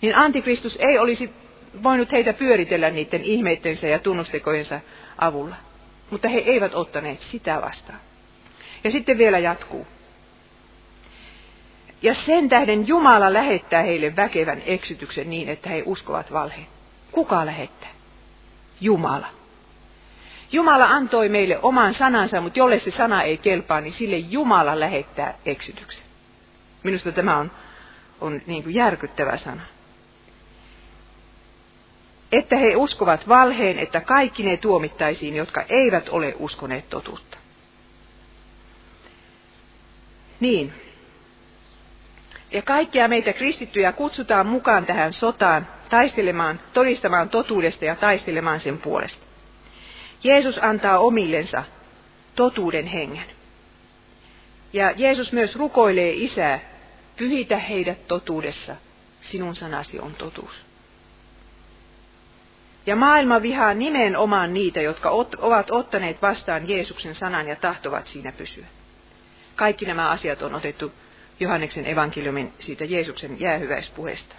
niin 0.00 0.16
antikristus 0.16 0.76
ei 0.80 0.98
olisi 0.98 1.45
voinut 1.82 2.12
heitä 2.12 2.32
pyöritellä 2.32 2.90
niiden 2.90 3.22
ihmeittensä 3.22 3.88
ja 3.88 3.98
tunnustekojensa 3.98 4.80
avulla. 5.18 5.56
Mutta 6.10 6.28
he 6.28 6.38
eivät 6.38 6.74
ottaneet 6.74 7.20
sitä 7.20 7.62
vastaan. 7.62 8.00
Ja 8.84 8.90
sitten 8.90 9.18
vielä 9.18 9.38
jatkuu. 9.38 9.86
Ja 12.02 12.14
sen 12.14 12.48
tähden 12.48 12.88
Jumala 12.88 13.32
lähettää 13.32 13.82
heille 13.82 14.16
väkevän 14.16 14.62
eksytyksen 14.66 15.30
niin, 15.30 15.48
että 15.48 15.70
he 15.70 15.82
uskovat 15.86 16.32
valheen. 16.32 16.66
Kuka 17.12 17.46
lähettää? 17.46 17.90
Jumala. 18.80 19.26
Jumala 20.52 20.84
antoi 20.84 21.28
meille 21.28 21.58
oman 21.62 21.94
sanansa, 21.94 22.40
mutta 22.40 22.58
jolle 22.58 22.78
se 22.78 22.90
sana 22.90 23.22
ei 23.22 23.38
kelpaa, 23.38 23.80
niin 23.80 23.92
sille 23.92 24.16
Jumala 24.16 24.80
lähettää 24.80 25.34
eksytyksen. 25.46 26.04
Minusta 26.82 27.12
tämä 27.12 27.36
on, 27.36 27.50
on 28.20 28.40
niin 28.46 28.62
kuin 28.62 28.74
järkyttävä 28.74 29.36
sana. 29.36 29.62
Että 32.32 32.56
he 32.56 32.76
uskovat 32.76 33.28
valheen, 33.28 33.78
että 33.78 34.00
kaikki 34.00 34.42
ne 34.42 34.56
tuomittaisiin, 34.56 35.36
jotka 35.36 35.64
eivät 35.68 36.08
ole 36.08 36.34
uskoneet 36.38 36.88
totuutta. 36.88 37.38
Niin. 40.40 40.72
Ja 42.52 42.62
kaikkia 42.62 43.08
meitä 43.08 43.32
kristittyjä 43.32 43.92
kutsutaan 43.92 44.46
mukaan 44.46 44.86
tähän 44.86 45.12
sotaan, 45.12 45.68
taistelemaan, 45.90 46.60
todistamaan 46.72 47.28
totuudesta 47.28 47.84
ja 47.84 47.96
taistelemaan 47.96 48.60
sen 48.60 48.78
puolesta. 48.78 49.26
Jeesus 50.24 50.58
antaa 50.62 50.98
omillensa 50.98 51.64
totuuden 52.34 52.86
hengen. 52.86 53.26
Ja 54.72 54.92
Jeesus 54.96 55.32
myös 55.32 55.56
rukoilee 55.56 56.12
isää, 56.12 56.60
pyhitä 57.16 57.58
heidät 57.58 58.06
totuudessa, 58.06 58.76
sinun 59.20 59.54
sanasi 59.54 60.00
on 60.00 60.14
totuus. 60.14 60.65
Ja 62.86 62.96
maailma 62.96 63.42
vihaa 63.42 63.74
nimenomaan 63.74 64.54
niitä, 64.54 64.80
jotka 64.80 65.10
ovat 65.38 65.70
ottaneet 65.70 66.22
vastaan 66.22 66.68
Jeesuksen 66.68 67.14
sanan 67.14 67.48
ja 67.48 67.56
tahtovat 67.56 68.06
siinä 68.06 68.32
pysyä. 68.32 68.66
Kaikki 69.56 69.86
nämä 69.86 70.10
asiat 70.10 70.42
on 70.42 70.54
otettu 70.54 70.92
Johanneksen 71.40 71.86
evankeliumin 71.86 72.52
siitä 72.58 72.84
Jeesuksen 72.84 73.40
jäähyväispuheesta. 73.40 74.34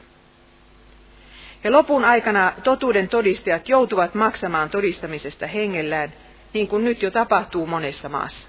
Ja 1.63 1.71
lopun 1.71 2.05
aikana 2.05 2.53
totuuden 2.63 3.09
todistajat 3.09 3.69
joutuvat 3.69 4.13
maksamaan 4.15 4.69
todistamisesta 4.69 5.47
hengellään, 5.47 6.13
niin 6.53 6.67
kuin 6.67 6.85
nyt 6.85 7.01
jo 7.01 7.11
tapahtuu 7.11 7.65
monessa 7.67 8.09
maassa. 8.09 8.47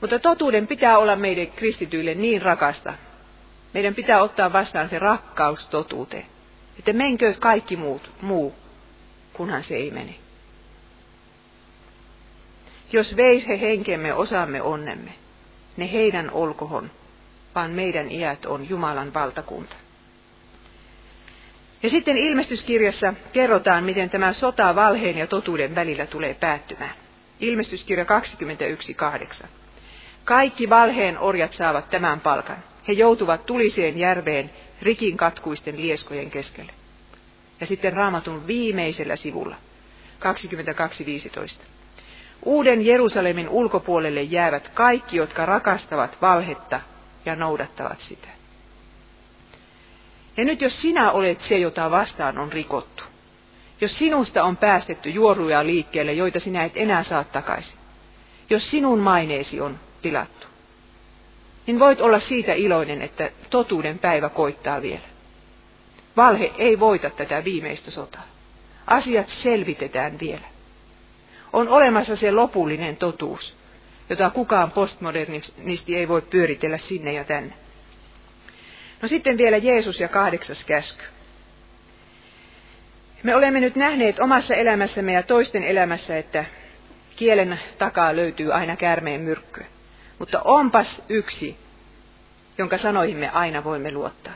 Mutta 0.00 0.18
totuuden 0.18 0.66
pitää 0.66 0.98
olla 0.98 1.16
meidän 1.16 1.46
kristityille 1.46 2.14
niin 2.14 2.42
rakasta. 2.42 2.94
Meidän 3.74 3.94
pitää 3.94 4.22
ottaa 4.22 4.52
vastaan 4.52 4.88
se 4.88 4.98
rakkaus 4.98 5.66
totuuteen. 5.66 6.31
Että 6.78 6.92
menkö 6.92 7.34
kaikki 7.40 7.76
muut, 7.76 8.10
muu, 8.20 8.54
kunhan 9.32 9.64
se 9.64 9.74
ei 9.74 9.90
mene. 9.90 10.14
Jos 12.92 13.16
veis 13.16 13.48
he 13.48 13.60
henkemme 13.60 14.14
osamme 14.14 14.62
onnemme, 14.62 15.10
ne 15.76 15.92
heidän 15.92 16.30
olkohon, 16.30 16.90
vaan 17.54 17.70
meidän 17.70 18.10
iät 18.10 18.46
on 18.46 18.68
Jumalan 18.68 19.14
valtakunta. 19.14 19.76
Ja 21.82 21.90
sitten 21.90 22.16
ilmestyskirjassa 22.16 23.14
kerrotaan, 23.32 23.84
miten 23.84 24.10
tämä 24.10 24.32
sota 24.32 24.74
valheen 24.74 25.18
ja 25.18 25.26
totuuden 25.26 25.74
välillä 25.74 26.06
tulee 26.06 26.34
päättymään. 26.34 26.94
Ilmestyskirja 27.40 28.04
21.8. 29.40 29.46
Kaikki 30.24 30.70
valheen 30.70 31.18
orjat 31.18 31.54
saavat 31.54 31.90
tämän 31.90 32.20
palkan. 32.20 32.56
He 32.88 32.92
joutuvat 32.92 33.46
tuliseen 33.46 33.98
järveen 33.98 34.50
rikin 34.82 35.16
katkuisten 35.16 35.80
lieskojen 35.80 36.30
keskelle. 36.30 36.72
Ja 37.60 37.66
sitten 37.66 37.92
raamatun 37.92 38.46
viimeisellä 38.46 39.16
sivulla, 39.16 39.56
22.15. 41.58 41.64
Uuden 42.44 42.86
Jerusalemin 42.86 43.48
ulkopuolelle 43.48 44.22
jäävät 44.22 44.68
kaikki, 44.68 45.16
jotka 45.16 45.46
rakastavat 45.46 46.22
valhetta 46.22 46.80
ja 47.26 47.36
noudattavat 47.36 48.00
sitä. 48.00 48.28
Ja 50.36 50.44
nyt 50.44 50.60
jos 50.60 50.82
sinä 50.82 51.12
olet 51.12 51.40
se, 51.40 51.58
jota 51.58 51.90
vastaan 51.90 52.38
on 52.38 52.52
rikottu, 52.52 53.04
jos 53.80 53.98
sinusta 53.98 54.44
on 54.44 54.56
päästetty 54.56 55.10
juoruja 55.10 55.66
liikkeelle, 55.66 56.12
joita 56.12 56.40
sinä 56.40 56.64
et 56.64 56.72
enää 56.74 57.04
saa 57.04 57.24
takaisin, 57.24 57.78
jos 58.50 58.70
sinun 58.70 58.98
maineesi 58.98 59.60
on 59.60 59.78
pilattu, 60.02 60.46
niin 61.66 61.78
voit 61.78 62.00
olla 62.00 62.20
siitä 62.20 62.52
iloinen, 62.52 63.02
että 63.02 63.30
totuuden 63.50 63.98
päivä 63.98 64.28
koittaa 64.28 64.82
vielä. 64.82 65.12
Valhe 66.16 66.50
ei 66.58 66.80
voita 66.80 67.10
tätä 67.10 67.44
viimeistä 67.44 67.90
sotaa. 67.90 68.26
Asiat 68.86 69.28
selvitetään 69.28 70.20
vielä. 70.20 70.46
On 71.52 71.68
olemassa 71.68 72.16
se 72.16 72.32
lopullinen 72.32 72.96
totuus, 72.96 73.56
jota 74.10 74.30
kukaan 74.30 74.70
postmodernisti 74.70 75.96
ei 75.96 76.08
voi 76.08 76.22
pyöritellä 76.22 76.78
sinne 76.78 77.12
ja 77.12 77.24
tänne. 77.24 77.52
No 79.02 79.08
sitten 79.08 79.38
vielä 79.38 79.56
Jeesus 79.56 80.00
ja 80.00 80.08
kahdeksas 80.08 80.64
käsky. 80.64 81.04
Me 83.22 83.36
olemme 83.36 83.60
nyt 83.60 83.76
nähneet 83.76 84.18
omassa 84.18 84.54
elämässämme 84.54 85.12
ja 85.12 85.22
toisten 85.22 85.64
elämässä, 85.64 86.18
että 86.18 86.44
kielen 87.16 87.60
takaa 87.78 88.16
löytyy 88.16 88.52
aina 88.52 88.76
käärmeen 88.76 89.20
myrkkyä. 89.20 89.66
Mutta 90.18 90.42
onpas 90.44 91.02
yksi, 91.08 91.56
jonka 92.58 92.78
sanoihimme 92.78 93.30
aina 93.30 93.64
voimme 93.64 93.92
luottaa. 93.92 94.34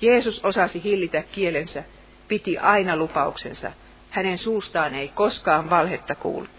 Jeesus 0.00 0.44
osasi 0.44 0.84
hillitä 0.84 1.22
kielensä, 1.22 1.84
piti 2.28 2.58
aina 2.58 2.96
lupauksensa. 2.96 3.72
Hänen 4.10 4.38
suustaan 4.38 4.94
ei 4.94 5.08
koskaan 5.08 5.70
valhetta 5.70 6.14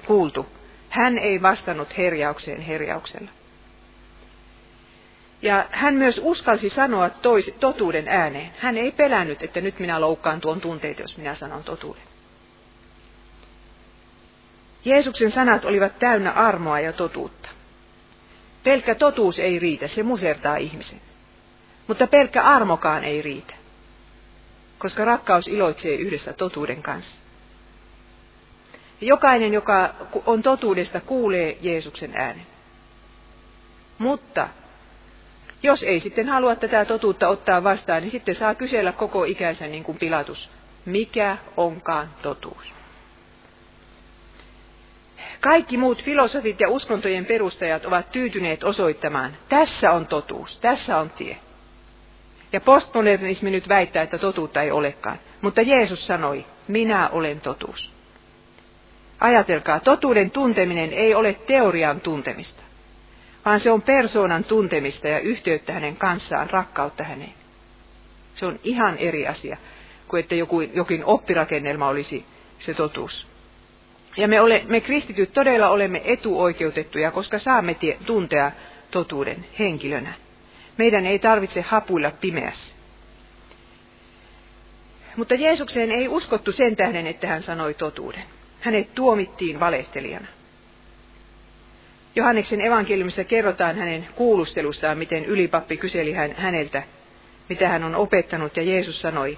kuultu. 0.06 0.46
Hän 0.90 1.18
ei 1.18 1.42
vastannut 1.42 1.98
herjaukseen 1.98 2.62
herjauksella. 2.62 3.30
Ja 5.42 5.66
hän 5.72 5.94
myös 5.94 6.22
uskalsi 6.24 6.70
sanoa 6.70 7.10
tois, 7.10 7.54
totuuden 7.60 8.08
ääneen. 8.08 8.52
Hän 8.58 8.78
ei 8.78 8.92
pelännyt, 8.92 9.44
että 9.44 9.62
nyt 9.62 9.80
minä 9.80 10.02
loukkaan 10.02 10.42
tuon 10.42 10.62
tunteita, 10.62 11.02
jos 11.02 11.18
minä 11.18 11.36
sanon 11.36 11.64
totuuden. 11.64 12.04
Jeesuksen 14.86 15.32
sanat 15.32 15.66
olivat 15.66 16.00
täynnä 16.00 16.32
armoa 16.32 16.80
ja 16.80 16.94
totuutta. 16.94 17.50
Pelkkä 18.66 18.96
totuus 18.96 19.40
ei 19.40 19.60
riitä, 19.60 19.88
se 19.88 20.04
musertaa 20.04 20.58
ihmisen. 20.58 21.02
Mutta 21.88 22.08
pelkkä 22.08 22.44
armokaan 22.44 23.04
ei 23.04 23.22
riitä, 23.22 23.54
koska 24.78 25.06
rakkaus 25.06 25.48
iloitsee 25.48 25.96
yhdessä 25.96 26.34
totuuden 26.34 26.82
kanssa. 26.82 27.18
Jokainen, 29.02 29.54
joka 29.54 29.96
on 30.26 30.44
totuudesta, 30.44 31.02
kuulee 31.02 31.58
Jeesuksen 31.62 32.12
äänen. 32.16 32.46
Mutta 33.98 34.50
jos 35.64 35.84
ei 35.84 36.00
sitten 36.00 36.30
halua 36.30 36.56
tätä 36.56 36.86
totuutta 36.86 37.28
ottaa 37.28 37.64
vastaan, 37.64 38.02
niin 38.02 38.12
sitten 38.12 38.36
saa 38.36 38.56
kysellä 38.56 38.92
koko 38.92 39.24
ikänsä 39.24 39.68
niin 39.68 39.84
kuin 39.84 39.98
Pilatus, 39.98 40.50
mikä 40.86 41.38
onkaan 41.58 42.10
totuus. 42.22 42.75
Kaikki 45.42 45.78
muut 45.78 46.04
filosofit 46.04 46.60
ja 46.60 46.70
uskontojen 46.70 47.26
perustajat 47.26 47.86
ovat 47.86 48.12
tyytyneet 48.12 48.64
osoittamaan, 48.64 49.38
tässä 49.50 49.92
on 49.92 50.08
totuus, 50.08 50.60
tässä 50.60 50.98
on 50.98 51.10
tie. 51.10 51.38
Ja 52.54 52.62
postmodernismi 52.62 53.52
nyt 53.52 53.70
väittää, 53.70 54.04
että 54.04 54.18
totuutta 54.18 54.62
ei 54.62 54.72
olekaan. 54.72 55.20
Mutta 55.42 55.62
Jeesus 55.62 56.08
sanoi, 56.08 56.46
minä 56.68 57.10
olen 57.10 57.42
totuus. 57.42 57.92
Ajatelkaa, 59.20 59.80
totuuden 59.80 60.32
tunteminen 60.32 60.94
ei 60.94 61.16
ole 61.16 61.34
teorian 61.34 62.02
tuntemista 62.02 62.66
vaan 63.46 63.60
se 63.60 63.72
on 63.72 63.82
persoonan 63.82 64.44
tuntemista 64.44 65.08
ja 65.08 65.20
yhteyttä 65.20 65.74
hänen 65.74 65.98
kanssaan, 65.98 66.50
rakkautta 66.50 67.04
häneen. 67.04 67.34
Se 68.34 68.46
on 68.46 68.60
ihan 68.64 68.98
eri 68.98 69.28
asia 69.28 69.58
kuin 70.08 70.20
että 70.20 70.36
joku, 70.36 70.62
jokin 70.62 71.06
oppirakennelma 71.06 71.88
olisi 71.88 72.26
se 72.60 72.74
totuus. 72.74 73.28
Ja 74.18 74.28
me, 74.28 74.42
ole, 74.42 74.64
me 74.68 74.82
kristityt 74.82 75.34
todella 75.34 75.70
olemme 75.70 76.02
etuoikeutettuja, 76.04 77.12
koska 77.12 77.40
saamme 77.40 77.74
tie, 77.74 77.98
tuntea 78.06 78.52
totuuden 78.92 79.46
henkilönä. 79.60 80.14
Meidän 80.78 81.06
ei 81.06 81.20
tarvitse 81.20 81.62
hapuilla 81.62 82.12
pimeässä. 82.12 82.76
Mutta 85.16 85.36
Jeesukseen 85.36 85.92
ei 85.92 86.08
uskottu 86.08 86.52
sen 86.52 86.76
tähden, 86.76 87.08
että 87.08 87.28
hän 87.28 87.44
sanoi 87.44 87.74
totuuden. 87.74 88.24
Hänet 88.62 88.96
tuomittiin 88.96 89.60
valehtelijana. 89.60 90.28
Johanneksen 92.16 92.62
evankeliumissa 92.62 93.24
kerrotaan 93.24 93.76
hänen 93.76 94.08
kuulustelustaan, 94.16 94.98
miten 94.98 95.26
ylipappi 95.26 95.78
kyseli 95.78 96.14
hän, 96.14 96.36
häneltä, 96.38 96.84
mitä 97.50 97.70
hän 97.70 97.84
on 97.84 97.96
opettanut, 97.96 98.58
ja 98.58 98.64
Jeesus 98.64 99.02
sanoi, 99.02 99.38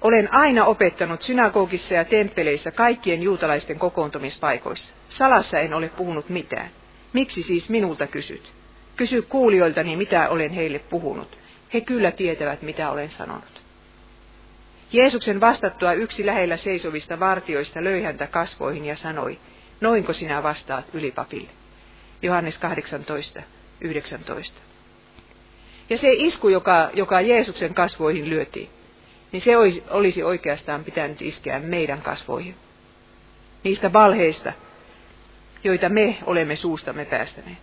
olen 0.00 0.34
aina 0.34 0.64
opettanut 0.64 1.22
synagogissa 1.22 1.94
ja 1.94 2.04
temppeleissä 2.04 2.70
kaikkien 2.70 3.22
juutalaisten 3.22 3.78
kokoontumispaikoissa. 3.78 4.94
Salassa 5.08 5.58
en 5.58 5.74
ole 5.74 5.88
puhunut 5.88 6.28
mitään. 6.28 6.70
Miksi 7.12 7.42
siis 7.42 7.68
minulta 7.68 8.06
kysyt? 8.06 8.52
Kysy 8.96 9.22
kuulijoiltani, 9.22 9.96
mitä 9.96 10.28
olen 10.28 10.50
heille 10.50 10.78
puhunut. 10.78 11.38
He 11.74 11.80
kyllä 11.80 12.10
tietävät, 12.10 12.62
mitä 12.62 12.90
olen 12.90 13.10
sanonut. 13.10 13.62
Jeesuksen 14.92 15.40
vastattua 15.40 15.92
yksi 15.92 16.26
lähellä 16.26 16.56
seisovista 16.56 17.20
vartioista 17.20 17.84
löi 17.84 18.02
häntä 18.02 18.26
kasvoihin 18.26 18.84
ja 18.84 18.96
sanoi, 18.96 19.38
Noinko 19.80 20.12
sinä 20.12 20.42
vastaat 20.42 20.84
ylipapille? 20.94 21.48
Johannes 22.22 22.58
18, 22.58 23.42
19. 23.80 24.60
Ja 25.90 25.96
se 25.96 26.08
isku, 26.12 26.48
joka, 26.48 26.90
joka 26.94 27.20
Jeesuksen 27.20 27.74
kasvoihin 27.74 28.30
lyötiin, 28.30 28.68
niin 29.32 29.42
se 29.42 29.56
olisi, 29.56 29.82
olisi 29.90 30.22
oikeastaan 30.22 30.84
pitänyt 30.84 31.22
iskeä 31.22 31.58
meidän 31.58 32.02
kasvoihin. 32.02 32.54
Niistä 33.64 33.92
valheista, 33.92 34.52
joita 35.64 35.88
me 35.88 36.18
olemme 36.26 36.56
suustamme 36.56 37.04
päästäneet. 37.04 37.58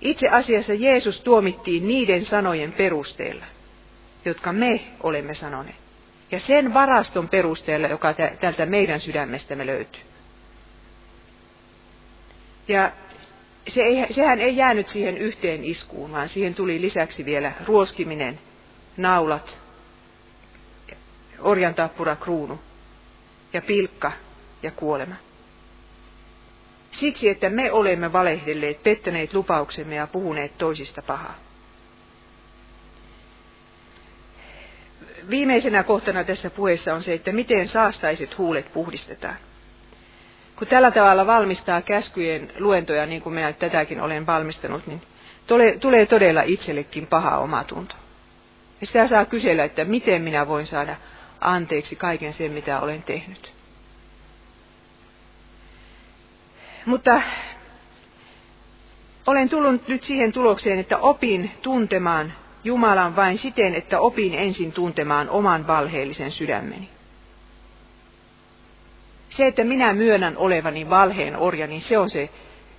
Itse 0.00 0.28
asiassa 0.28 0.74
Jeesus 0.74 1.20
tuomittiin 1.20 1.88
niiden 1.88 2.26
sanojen 2.26 2.72
perusteella, 2.72 3.44
jotka 4.24 4.52
me 4.52 4.80
olemme 5.02 5.34
sanoneet. 5.34 5.76
Ja 6.30 6.40
sen 6.40 6.74
varaston 6.74 7.28
perusteella, 7.28 7.88
joka 7.88 8.14
tältä 8.40 8.66
meidän 8.66 9.00
sydämestämme 9.00 9.66
löytyy. 9.66 10.02
Ja 12.68 12.92
se 13.68 13.82
ei, 13.82 14.06
sehän 14.10 14.40
ei 14.40 14.56
jäänyt 14.56 14.88
siihen 14.88 15.18
yhteen 15.18 15.64
iskuun, 15.64 16.12
vaan 16.12 16.28
siihen 16.28 16.54
tuli 16.54 16.80
lisäksi 16.80 17.24
vielä 17.24 17.52
ruoskiminen, 17.66 18.38
naulat, 18.96 19.58
orjantappura 21.40 22.16
kruunu 22.16 22.60
ja 23.52 23.62
pilkka 23.62 24.12
ja 24.62 24.70
kuolema. 24.70 25.14
Siksi, 26.90 27.28
että 27.28 27.50
me 27.50 27.72
olemme 27.72 28.12
valehdelleet, 28.12 28.82
pettäneet 28.82 29.34
lupauksemme 29.34 29.94
ja 29.94 30.06
puhuneet 30.06 30.58
toisista 30.58 31.02
pahaa. 31.02 31.34
Viimeisenä 35.30 35.82
kohtana 35.82 36.24
tässä 36.24 36.50
puheessa 36.50 36.94
on 36.94 37.02
se, 37.02 37.14
että 37.14 37.32
miten 37.32 37.68
saastaiset 37.68 38.38
huulet 38.38 38.72
puhdistetaan. 38.72 39.36
Kun 40.56 40.66
tällä 40.66 40.90
tavalla 40.90 41.26
valmistaa 41.26 41.82
käskyjen 41.82 42.52
luentoja, 42.58 43.06
niin 43.06 43.22
kuin 43.22 43.34
minä 43.34 43.52
tätäkin 43.52 44.00
olen 44.00 44.26
valmistanut, 44.26 44.86
niin 44.86 45.02
tulee 45.80 46.06
todella 46.06 46.42
itsellekin 46.42 47.06
paha 47.06 47.38
omatunto. 47.38 47.94
Ja 48.80 48.86
sitä 48.86 49.08
saa 49.08 49.24
kysellä, 49.24 49.64
että 49.64 49.84
miten 49.84 50.22
minä 50.22 50.48
voin 50.48 50.66
saada 50.66 50.96
anteeksi 51.40 51.96
kaiken 51.96 52.34
sen, 52.34 52.52
mitä 52.52 52.80
olen 52.80 53.02
tehnyt. 53.02 53.52
Mutta 56.86 57.22
olen 59.26 59.48
tullut 59.48 59.88
nyt 59.88 60.02
siihen 60.04 60.32
tulokseen, 60.32 60.78
että 60.78 60.98
opin 60.98 61.50
tuntemaan 61.62 62.32
Jumalan 62.64 63.16
vain 63.16 63.38
siten, 63.38 63.74
että 63.74 64.00
opin 64.00 64.34
ensin 64.34 64.72
tuntemaan 64.72 65.30
oman 65.30 65.66
valheellisen 65.66 66.30
sydämeni. 66.30 66.88
Se, 69.30 69.46
että 69.46 69.64
minä 69.64 69.92
myönnän 69.92 70.36
olevani 70.36 70.90
valheen 70.90 71.36
orja, 71.36 71.66
niin 71.66 71.80
se 71.80 71.98
on 71.98 72.10
se, 72.10 72.30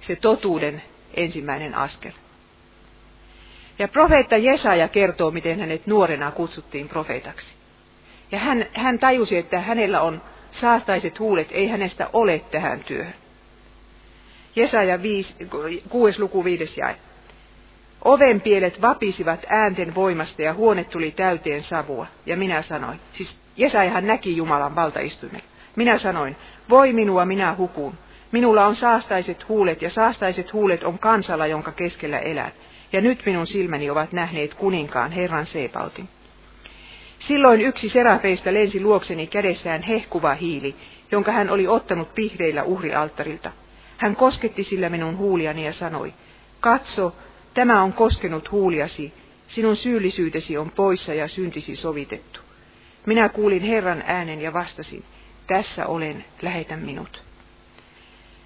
se 0.02 0.16
totuuden 0.16 0.82
ensimmäinen 1.14 1.76
askel. 1.76 2.12
Ja 3.80 3.88
profeetta 3.88 4.38
Jesaja 4.38 4.88
kertoo, 4.88 5.32
miten 5.32 5.60
hänet 5.60 5.88
nuorena 5.88 6.32
kutsuttiin 6.32 6.90
profeetaksi. 6.90 7.59
Ja 8.32 8.40
hän, 8.40 8.66
hän 8.74 9.00
tajusi, 9.00 9.38
että 9.38 9.60
hänellä 9.60 10.02
on 10.02 10.22
saastaiset 10.52 11.20
huulet, 11.20 11.48
ei 11.52 11.68
hänestä 11.68 12.10
ole 12.14 12.40
tähän 12.52 12.80
työhön. 12.80 13.14
Jesaja 14.56 15.02
5, 15.02 15.36
6 15.90 16.20
luku 16.20 16.44
5 16.44 16.80
jae. 16.80 16.96
Ovenpielet 18.06 18.82
vapisivat 18.82 19.46
äänten 19.50 19.96
voimasta 19.96 20.42
ja 20.42 20.54
huone 20.54 20.84
tuli 20.84 21.12
täyteen 21.12 21.64
savua. 21.64 22.08
Ja 22.26 22.38
minä 22.38 22.62
sanoin, 22.62 23.00
siis 23.14 23.36
Jesajahan 23.58 24.08
näki 24.08 24.38
Jumalan 24.38 24.76
valtaistuimella. 24.76 25.46
Minä 25.76 25.98
sanoin, 25.98 26.36
voi 26.70 26.94
minua, 26.94 27.26
minä 27.26 27.56
hukun. 27.58 27.94
Minulla 28.32 28.66
on 28.66 28.76
saastaiset 28.76 29.50
huulet 29.50 29.82
ja 29.82 29.90
saastaiset 29.90 30.54
huulet 30.54 30.84
on 30.84 31.00
kansalla, 31.00 31.48
jonka 31.48 31.72
keskellä 31.72 32.20
elän. 32.20 32.52
Ja 32.94 33.02
nyt 33.02 33.26
minun 33.26 33.48
silmäni 33.48 33.90
ovat 33.90 34.12
nähneet 34.12 34.54
kuninkaan, 34.54 35.12
Herran 35.12 35.46
Seepautin. 35.46 36.10
Silloin 37.20 37.62
yksi 37.62 37.90
serafeista 37.90 38.54
lensi 38.54 38.82
luokseni 38.82 39.28
kädessään 39.28 39.84
hehkuva 39.84 40.34
hiili, 40.34 40.76
jonka 41.12 41.32
hän 41.32 41.50
oli 41.50 41.68
ottanut 41.68 42.16
pihdeillä 42.16 42.64
uhrialttarilta. 42.64 43.52
Hän 43.98 44.16
kosketti 44.16 44.64
sillä 44.64 44.90
minun 44.90 45.18
huuliani 45.18 45.66
ja 45.66 45.74
sanoi, 45.74 46.14
katso, 46.60 47.16
tämä 47.54 47.84
on 47.84 47.94
koskenut 47.94 48.52
huuliasi, 48.52 49.14
sinun 49.48 49.76
syyllisyytesi 49.76 50.58
on 50.58 50.72
poissa 50.72 51.14
ja 51.14 51.28
syntisi 51.28 51.76
sovitettu. 51.76 52.40
Minä 53.06 53.30
kuulin 53.30 53.62
Herran 53.62 54.04
äänen 54.08 54.42
ja 54.42 54.54
vastasin, 54.54 55.04
tässä 55.48 55.88
olen, 55.88 56.26
lähetä 56.42 56.78
minut. 56.78 57.24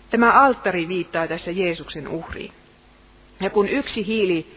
Tämä 0.10 0.32
alttari 0.32 0.88
viittaa 0.88 1.28
tässä 1.28 1.52
Jeesuksen 1.52 2.08
uhriin. 2.08 2.52
Ja 3.40 3.50
kun 3.50 3.70
yksi 3.70 4.08
hiili 4.08 4.48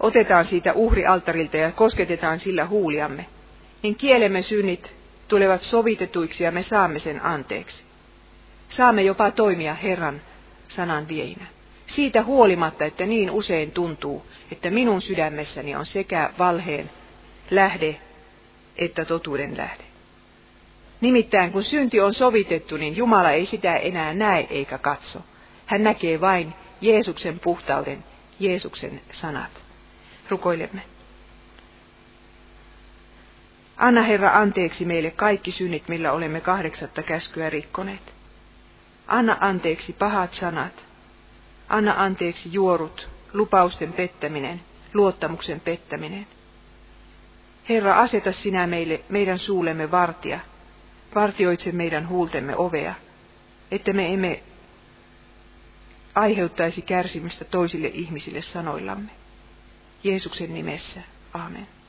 otetaan 0.00 0.44
siitä 0.44 0.72
uhrialttarilta 0.72 1.56
ja 1.56 1.72
kosketetaan 1.72 2.40
sillä 2.40 2.66
huuliamme, 2.66 3.26
niin 3.82 3.96
kielemme 3.96 4.42
synnit 4.42 4.92
tulevat 5.28 5.62
sovitetuiksi 5.62 6.44
ja 6.44 6.50
me 6.50 6.62
saamme 6.62 6.98
sen 6.98 7.24
anteeksi. 7.24 7.82
Saamme 8.68 9.02
jopa 9.02 9.30
toimia 9.30 9.74
Herran 9.74 10.20
sanan 10.68 11.08
vieinä. 11.08 11.46
Siitä 11.86 12.22
huolimatta, 12.22 12.84
että 12.84 13.06
niin 13.06 13.30
usein 13.30 13.72
tuntuu, 13.72 14.26
että 14.52 14.70
minun 14.70 15.02
sydämessäni 15.02 15.74
on 15.74 15.86
sekä 15.86 16.30
valheen 16.38 16.90
lähde 17.50 18.00
että 18.80 19.04
totuuden 19.04 19.56
lähde. 19.56 19.84
Nimittäin 21.00 21.52
kun 21.52 21.62
synti 21.62 22.00
on 22.00 22.14
sovitettu, 22.14 22.76
niin 22.76 22.96
Jumala 22.96 23.30
ei 23.30 23.46
sitä 23.46 23.76
enää 23.76 24.14
näe 24.14 24.46
eikä 24.50 24.78
katso. 24.78 25.18
Hän 25.66 25.84
näkee 25.84 26.20
vain 26.20 26.54
Jeesuksen 26.80 27.38
puhtauden, 27.38 28.04
Jeesuksen 28.40 29.00
sanat. 29.12 29.50
Rukoilemme. 30.28 30.82
Anna 33.80 34.02
Herra 34.02 34.38
anteeksi 34.38 34.84
meille 34.84 35.10
kaikki 35.10 35.52
synnit, 35.52 35.88
millä 35.88 36.12
olemme 36.12 36.40
kahdeksatta 36.40 37.02
käskyä 37.02 37.50
rikkoneet. 37.50 38.12
Anna 39.06 39.36
anteeksi 39.40 39.92
pahat 39.92 40.34
sanat. 40.34 40.84
Anna 41.68 41.94
anteeksi 41.96 42.52
juorut, 42.52 43.08
lupausten 43.32 43.92
pettäminen, 43.92 44.60
luottamuksen 44.94 45.60
pettäminen. 45.60 46.26
Herra, 47.68 48.00
aseta 48.00 48.32
sinä 48.32 48.66
meille, 48.66 49.00
meidän 49.08 49.38
suulemme 49.38 49.90
vartija, 49.90 50.40
vartioitse 51.14 51.72
meidän 51.72 52.08
huultemme 52.08 52.56
ovea, 52.56 52.94
että 53.70 53.92
me 53.92 54.14
emme 54.14 54.42
aiheuttaisi 56.14 56.82
kärsimystä 56.82 57.44
toisille 57.44 57.90
ihmisille 57.94 58.42
sanoillamme. 58.42 59.10
Jeesuksen 60.04 60.54
nimessä. 60.54 61.00
Amen. 61.34 61.79